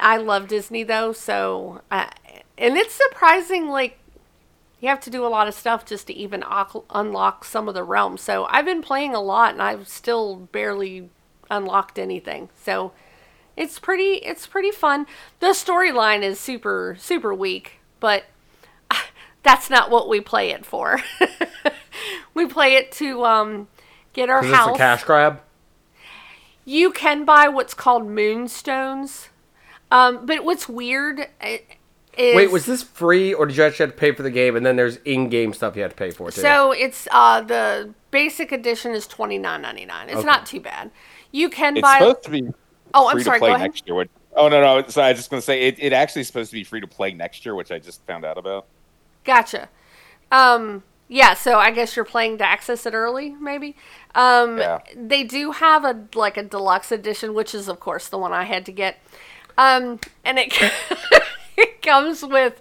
I 0.00 0.16
love 0.16 0.48
Disney 0.48 0.82
though, 0.82 1.12
so 1.12 1.82
uh, 1.90 2.06
and 2.58 2.76
it's 2.76 2.94
surprising. 2.94 3.68
Like 3.68 3.98
you 4.80 4.88
have 4.88 5.00
to 5.00 5.10
do 5.10 5.24
a 5.24 5.28
lot 5.28 5.48
of 5.48 5.54
stuff 5.54 5.84
just 5.86 6.06
to 6.08 6.12
even 6.12 6.42
oc- 6.44 6.84
unlock 6.90 7.44
some 7.44 7.68
of 7.68 7.74
the 7.74 7.82
realms. 7.82 8.20
So 8.20 8.44
I've 8.50 8.64
been 8.64 8.82
playing 8.82 9.14
a 9.14 9.20
lot, 9.20 9.52
and 9.52 9.62
I've 9.62 9.88
still 9.88 10.36
barely 10.36 11.10
unlocked 11.50 11.98
anything. 11.98 12.50
So 12.62 12.92
it's 13.56 13.78
pretty 13.78 14.14
it's 14.24 14.46
pretty 14.46 14.70
fun. 14.70 15.06
The 15.40 15.48
storyline 15.48 16.22
is 16.22 16.38
super 16.40 16.96
super 16.98 17.32
weak, 17.32 17.80
but 18.00 18.24
that's 19.42 19.70
not 19.70 19.90
what 19.90 20.08
we 20.08 20.20
play 20.20 20.50
it 20.50 20.66
for. 20.66 21.00
we 22.34 22.46
play 22.46 22.74
it 22.74 22.92
to 22.92 23.24
um, 23.24 23.68
get 24.12 24.28
our 24.28 24.40
Is 24.40 24.50
this 24.50 24.56
house. 24.56 24.74
a 24.74 24.78
cash 24.78 25.04
grab? 25.04 25.40
You 26.64 26.90
can 26.92 27.24
buy 27.24 27.48
what's 27.48 27.74
called 27.74 28.06
moonstones. 28.06 29.28
Um, 29.90 30.26
but 30.26 30.44
what's 30.44 30.68
weird 30.68 31.28
is 32.18 32.34
Wait, 32.36 32.50
was 32.50 32.66
this 32.66 32.82
free, 32.82 33.34
or 33.34 33.46
did 33.46 33.56
you 33.56 33.64
actually 33.64 33.86
have 33.86 33.94
to 33.94 34.00
pay 34.00 34.12
for 34.12 34.22
the 34.22 34.30
game, 34.30 34.56
and 34.56 34.64
then 34.64 34.76
there's 34.76 34.96
in-game 35.04 35.52
stuff 35.52 35.76
you 35.76 35.82
had 35.82 35.90
to 35.92 35.96
pay 35.96 36.10
for 36.10 36.30
too? 36.30 36.40
so 36.40 36.72
it's 36.72 37.08
uh 37.10 37.40
the 37.40 37.94
basic 38.10 38.52
edition 38.52 38.92
is 38.92 39.06
twenty 39.06 39.38
nine 39.38 39.62
ninety 39.62 39.84
nine. 39.84 40.08
It's 40.08 40.18
Okay. 40.18 40.26
not 40.26 40.46
too 40.46 40.60
bad. 40.60 40.90
You 41.32 41.48
can 41.50 41.76
It's 41.76 41.82
buy. 41.82 41.98
supposed 41.98 42.22
to 42.24 42.30
be 42.30 42.42
Oh, 42.92 43.08
I'm 43.08 43.20
sorry, 43.20 43.40
to 43.40 43.40
play 43.40 43.50
go 43.50 43.54
ahead. 43.56 43.70
next 43.70 43.86
year. 43.88 44.06
Oh 44.36 44.48
no, 44.48 44.60
no. 44.60 44.86
So 44.88 45.02
I 45.02 45.10
was 45.10 45.18
just 45.18 45.30
going 45.30 45.40
to 45.40 45.44
say 45.44 45.62
it, 45.68 45.76
it 45.80 45.92
actually 45.92 46.20
is 46.22 46.28
supposed 46.28 46.50
to 46.50 46.54
be 46.56 46.64
free 46.64 46.80
to 46.80 46.86
play 46.86 47.12
next 47.12 47.44
year, 47.44 47.54
which 47.54 47.70
I 47.72 47.78
just 47.78 48.04
found 48.06 48.24
out 48.24 48.38
about. 48.38 48.66
Gotcha. 49.24 49.68
Um, 50.30 50.82
yeah, 51.08 51.34
so 51.34 51.58
I 51.58 51.70
guess 51.70 51.96
you're 51.96 52.04
playing 52.04 52.38
to 52.38 52.44
access 52.46 52.86
it 52.86 52.94
early, 52.94 53.30
maybe. 53.40 53.76
Um, 54.14 54.58
Yeah. 54.58 54.80
They 54.96 55.24
do 55.24 55.52
have 55.52 55.84
a 55.84 56.06
like 56.14 56.36
a 56.36 56.42
deluxe 56.42 56.92
edition, 56.92 57.34
which 57.34 57.54
is 57.54 57.68
of 57.68 57.80
course 57.80 58.08
the 58.08 58.18
one 58.18 58.32
I 58.32 58.44
had 58.44 58.64
to 58.66 58.72
get. 58.72 58.98
Um, 59.58 60.00
and 60.24 60.38
it 60.38 60.52
it 60.60 60.72
comes 61.84 62.24
with 62.24 62.60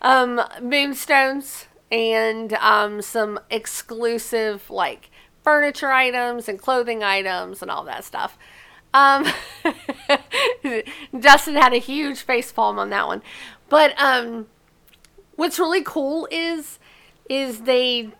um, 0.00 0.40
moonstones 0.60 1.66
and 1.90 2.54
um, 2.54 3.02
some 3.02 3.38
exclusive 3.50 4.68
like 4.70 5.10
furniture 5.44 5.90
items 5.92 6.48
and 6.48 6.58
clothing 6.58 7.02
items 7.02 7.62
and 7.62 7.70
all 7.70 7.84
that 7.84 8.04
stuff. 8.04 8.38
Um, 8.94 9.26
Justin 11.18 11.54
had 11.54 11.72
a 11.72 11.78
huge 11.78 12.22
face 12.22 12.52
palm 12.52 12.78
on 12.78 12.90
that 12.90 13.06
one, 13.06 13.22
but 13.68 13.94
um, 14.00 14.46
what's 15.36 15.58
really 15.58 15.82
cool 15.82 16.28
is 16.30 16.78
is 17.28 17.62
they 17.62 18.10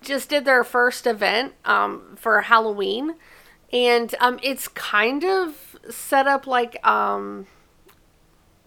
just 0.00 0.30
did 0.30 0.44
their 0.46 0.64
first 0.64 1.06
event 1.06 1.54
um, 1.64 2.16
for 2.18 2.40
Halloween, 2.42 3.16
and 3.72 4.14
um, 4.20 4.38
it's 4.42 4.68
kind 4.68 5.24
of 5.24 5.76
set 5.90 6.26
up 6.26 6.46
like 6.46 6.84
um, 6.86 7.46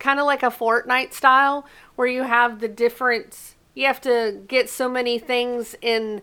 kind 0.04 0.20
of 0.20 0.26
like 0.26 0.43
a 0.43 0.51
Fortnite 0.51 1.14
style, 1.14 1.66
where 1.95 2.08
you 2.08 2.24
have 2.24 2.60
the 2.60 2.68
different. 2.68 3.56
You 3.74 3.88
have 3.88 4.01
to 4.01 4.41
get 4.47 4.70
so 4.70 4.88
many 4.88 5.18
things 5.18 5.76
in 5.82 6.22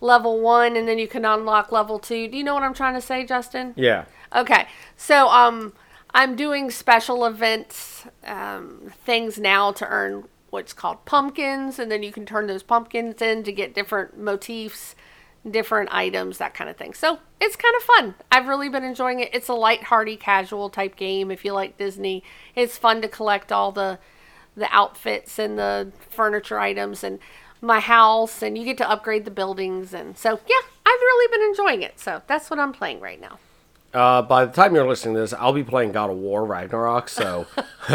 level 0.00 0.40
one, 0.40 0.76
and 0.76 0.88
then 0.88 0.98
you 0.98 1.06
can 1.06 1.24
unlock 1.24 1.70
level 1.70 1.98
two. 1.98 2.26
Do 2.26 2.36
you 2.36 2.42
know 2.42 2.54
what 2.54 2.62
I'm 2.62 2.74
trying 2.74 2.94
to 2.94 3.00
say, 3.00 3.24
Justin? 3.24 3.74
yeah. 3.76 4.06
Okay, 4.34 4.66
so 4.96 5.28
um, 5.28 5.72
I'm 6.12 6.36
doing 6.36 6.70
special 6.70 7.24
events 7.24 8.04
um, 8.24 8.92
things 9.04 9.38
now 9.38 9.72
to 9.72 9.86
earn 9.86 10.24
what's 10.50 10.72
called 10.72 11.04
pumpkins, 11.04 11.78
and 11.78 11.90
then 11.90 12.02
you 12.02 12.12
can 12.12 12.26
turn 12.26 12.46
those 12.46 12.62
pumpkins 12.62 13.22
in 13.22 13.42
to 13.44 13.52
get 13.52 13.74
different 13.74 14.18
motifs, 14.18 14.94
different 15.48 15.92
items, 15.92 16.38
that 16.38 16.54
kind 16.54 16.68
of 16.68 16.76
thing. 16.76 16.94
So 16.94 17.18
it's 17.40 17.56
kind 17.56 17.74
of 17.76 17.82
fun. 17.82 18.14
I've 18.30 18.48
really 18.48 18.68
been 18.68 18.84
enjoying 18.84 19.20
it. 19.20 19.30
It's 19.32 19.48
a 19.48 19.54
light-hearty, 19.54 20.16
casual 20.16 20.70
type 20.70 20.96
game. 20.96 21.30
If 21.30 21.44
you 21.44 21.52
like 21.52 21.78
Disney, 21.78 22.22
it's 22.54 22.76
fun 22.78 23.02
to 23.02 23.08
collect 23.08 23.52
all 23.52 23.72
the 23.72 23.98
the 24.56 24.68
outfits 24.74 25.38
and 25.38 25.56
the 25.56 25.92
furniture 26.10 26.58
items 26.58 27.04
and 27.04 27.20
my 27.60 27.80
house, 27.80 28.42
and 28.42 28.58
you 28.58 28.64
get 28.64 28.76
to 28.78 28.90
upgrade 28.90 29.24
the 29.24 29.30
buildings, 29.30 29.94
and 29.94 30.16
so 30.16 30.40
yeah, 30.48 30.68
I've 30.86 31.00
really 31.00 31.36
been 31.36 31.48
enjoying 31.48 31.82
it. 31.82 31.98
So 32.00 32.22
that's 32.26 32.50
what 32.50 32.58
I'm 32.58 32.72
playing 32.72 33.00
right 33.00 33.20
now. 33.20 33.38
Uh, 33.94 34.22
by 34.22 34.44
the 34.44 34.52
time 34.52 34.74
you're 34.74 34.86
listening 34.86 35.14
to 35.14 35.20
this, 35.20 35.32
I'll 35.32 35.52
be 35.52 35.64
playing 35.64 35.92
God 35.92 36.10
of 36.10 36.18
War 36.18 36.44
Ragnarok. 36.44 37.08
So 37.08 37.46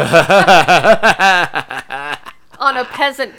on 2.58 2.76
a 2.76 2.84
peasant 2.84 3.36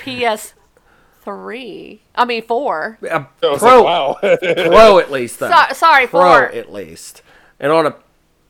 PS3. 1.26 2.00
I 2.16 2.26
mean, 2.26 2.44
four. 2.44 2.98
uh, 3.10 3.16
I 3.16 3.28
pro, 3.38 3.52
like, 3.52 3.62
wow. 3.64 4.18
pro 4.22 5.00
at 5.00 5.12
least 5.12 5.40
though. 5.40 5.50
So, 5.50 5.74
sorry, 5.74 6.08
pro 6.08 6.22
four. 6.22 6.44
at 6.48 6.72
least, 6.72 7.22
and 7.60 7.72
on 7.72 7.86
a 7.86 7.96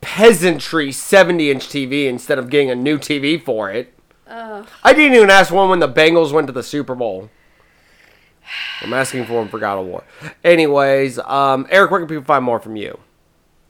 peasantry 0.01 0.91
70 0.91 1.49
inch 1.51 1.67
TV 1.67 2.05
instead 2.05 2.37
of 2.37 2.49
getting 2.49 2.69
a 2.69 2.75
new 2.75 2.97
TV 2.97 3.41
for 3.41 3.71
it. 3.71 3.93
I 4.27 4.93
didn't 4.93 5.15
even 5.15 5.29
ask 5.29 5.51
one 5.53 5.69
when 5.69 5.79
the 5.79 5.87
Bengals 5.89 6.31
went 6.31 6.47
to 6.47 6.53
the 6.53 6.63
Super 6.63 6.95
Bowl. 6.95 7.29
I'm 8.81 8.93
asking 8.93 9.25
for 9.25 9.41
him 9.41 9.47
for 9.49 9.59
God 9.59 9.79
of 9.79 9.85
War. 9.87 10.03
Anyways, 10.43 11.19
um, 11.19 11.67
Eric, 11.69 11.91
where 11.91 11.99
can 11.99 12.07
people 12.07 12.23
find 12.23 12.43
more 12.43 12.59
from 12.59 12.75
you? 12.75 12.99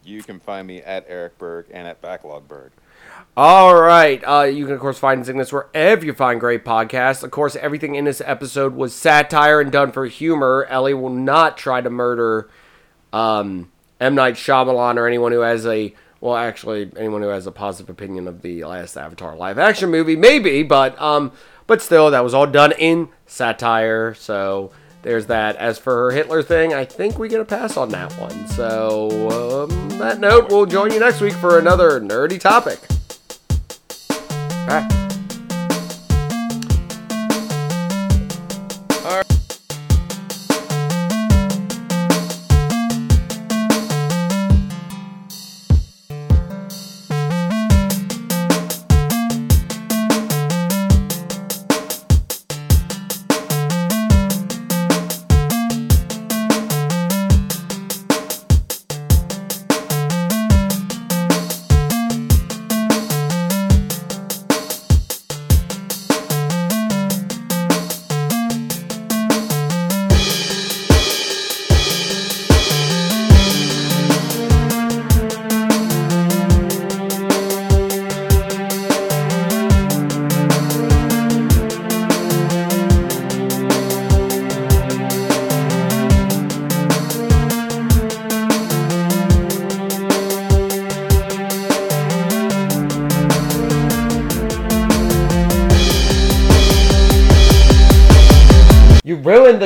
you 0.05 0.21
can 0.23 0.39
find 0.39 0.67
me 0.67 0.81
at 0.81 1.05
Eric 1.07 1.37
Berg 1.37 1.65
and 1.71 1.87
at 1.87 2.01
Backlog 2.01 2.47
Berg. 2.47 2.71
All 3.37 3.75
right. 3.75 4.23
Uh, 4.25 4.43
you 4.43 4.65
can, 4.65 4.75
of 4.75 4.79
course, 4.79 4.97
find 4.97 5.25
Cygnus 5.25 5.51
wherever 5.51 6.05
you 6.05 6.13
find 6.13 6.39
great 6.39 6.63
podcasts. 6.63 7.21
Of 7.21 7.31
course, 7.31 7.57
everything 7.57 7.95
in 7.95 8.05
this 8.05 8.21
episode 8.23 8.75
was 8.75 8.95
satire 8.95 9.59
and 9.59 9.73
done 9.73 9.91
for 9.91 10.05
humor. 10.05 10.65
Ellie 10.69 10.93
will 10.93 11.09
not 11.09 11.57
try 11.57 11.81
to 11.81 11.89
murder 11.89 12.49
um, 13.11 13.71
M. 13.99 14.15
Night 14.15 14.35
Shyamalan 14.35 14.95
or 14.95 15.05
anyone 15.05 15.33
who 15.33 15.41
has 15.41 15.65
a, 15.65 15.93
well, 16.21 16.37
actually, 16.37 16.89
anyone 16.95 17.21
who 17.21 17.27
has 17.27 17.45
a 17.45 17.51
positive 17.51 17.89
opinion 17.89 18.29
of 18.29 18.41
the 18.41 18.63
last 18.63 18.95
Avatar 18.95 19.35
live 19.35 19.59
action 19.59 19.91
movie. 19.91 20.15
Maybe, 20.15 20.63
but, 20.63 20.99
um, 21.01 21.33
but 21.67 21.81
still, 21.81 22.11
that 22.11 22.23
was 22.23 22.33
all 22.33 22.47
done 22.47 22.71
in 22.79 23.09
satire. 23.25 24.13
So 24.13 24.71
there's 25.01 25.25
that. 25.25 25.57
As 25.57 25.77
for 25.77 25.93
her 25.93 26.11
Hitler 26.11 26.41
thing, 26.41 26.73
I 26.73 26.85
think 26.85 27.19
we 27.19 27.27
get 27.27 27.41
a 27.41 27.45
pass 27.45 27.75
on 27.75 27.89
that 27.89 28.13
one. 28.13 28.47
So, 28.47 29.65
um, 29.65 29.89
that 29.99 30.21
note, 30.21 30.47
we'll 30.47 30.65
join 30.65 30.93
you 30.93 31.01
next 31.01 31.19
week 31.19 31.33
for 31.33 31.59
another 31.59 31.99
nerdy 31.99 32.39
topic. 32.39 32.79
哎。 34.67 35.04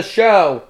Show. 0.09 0.68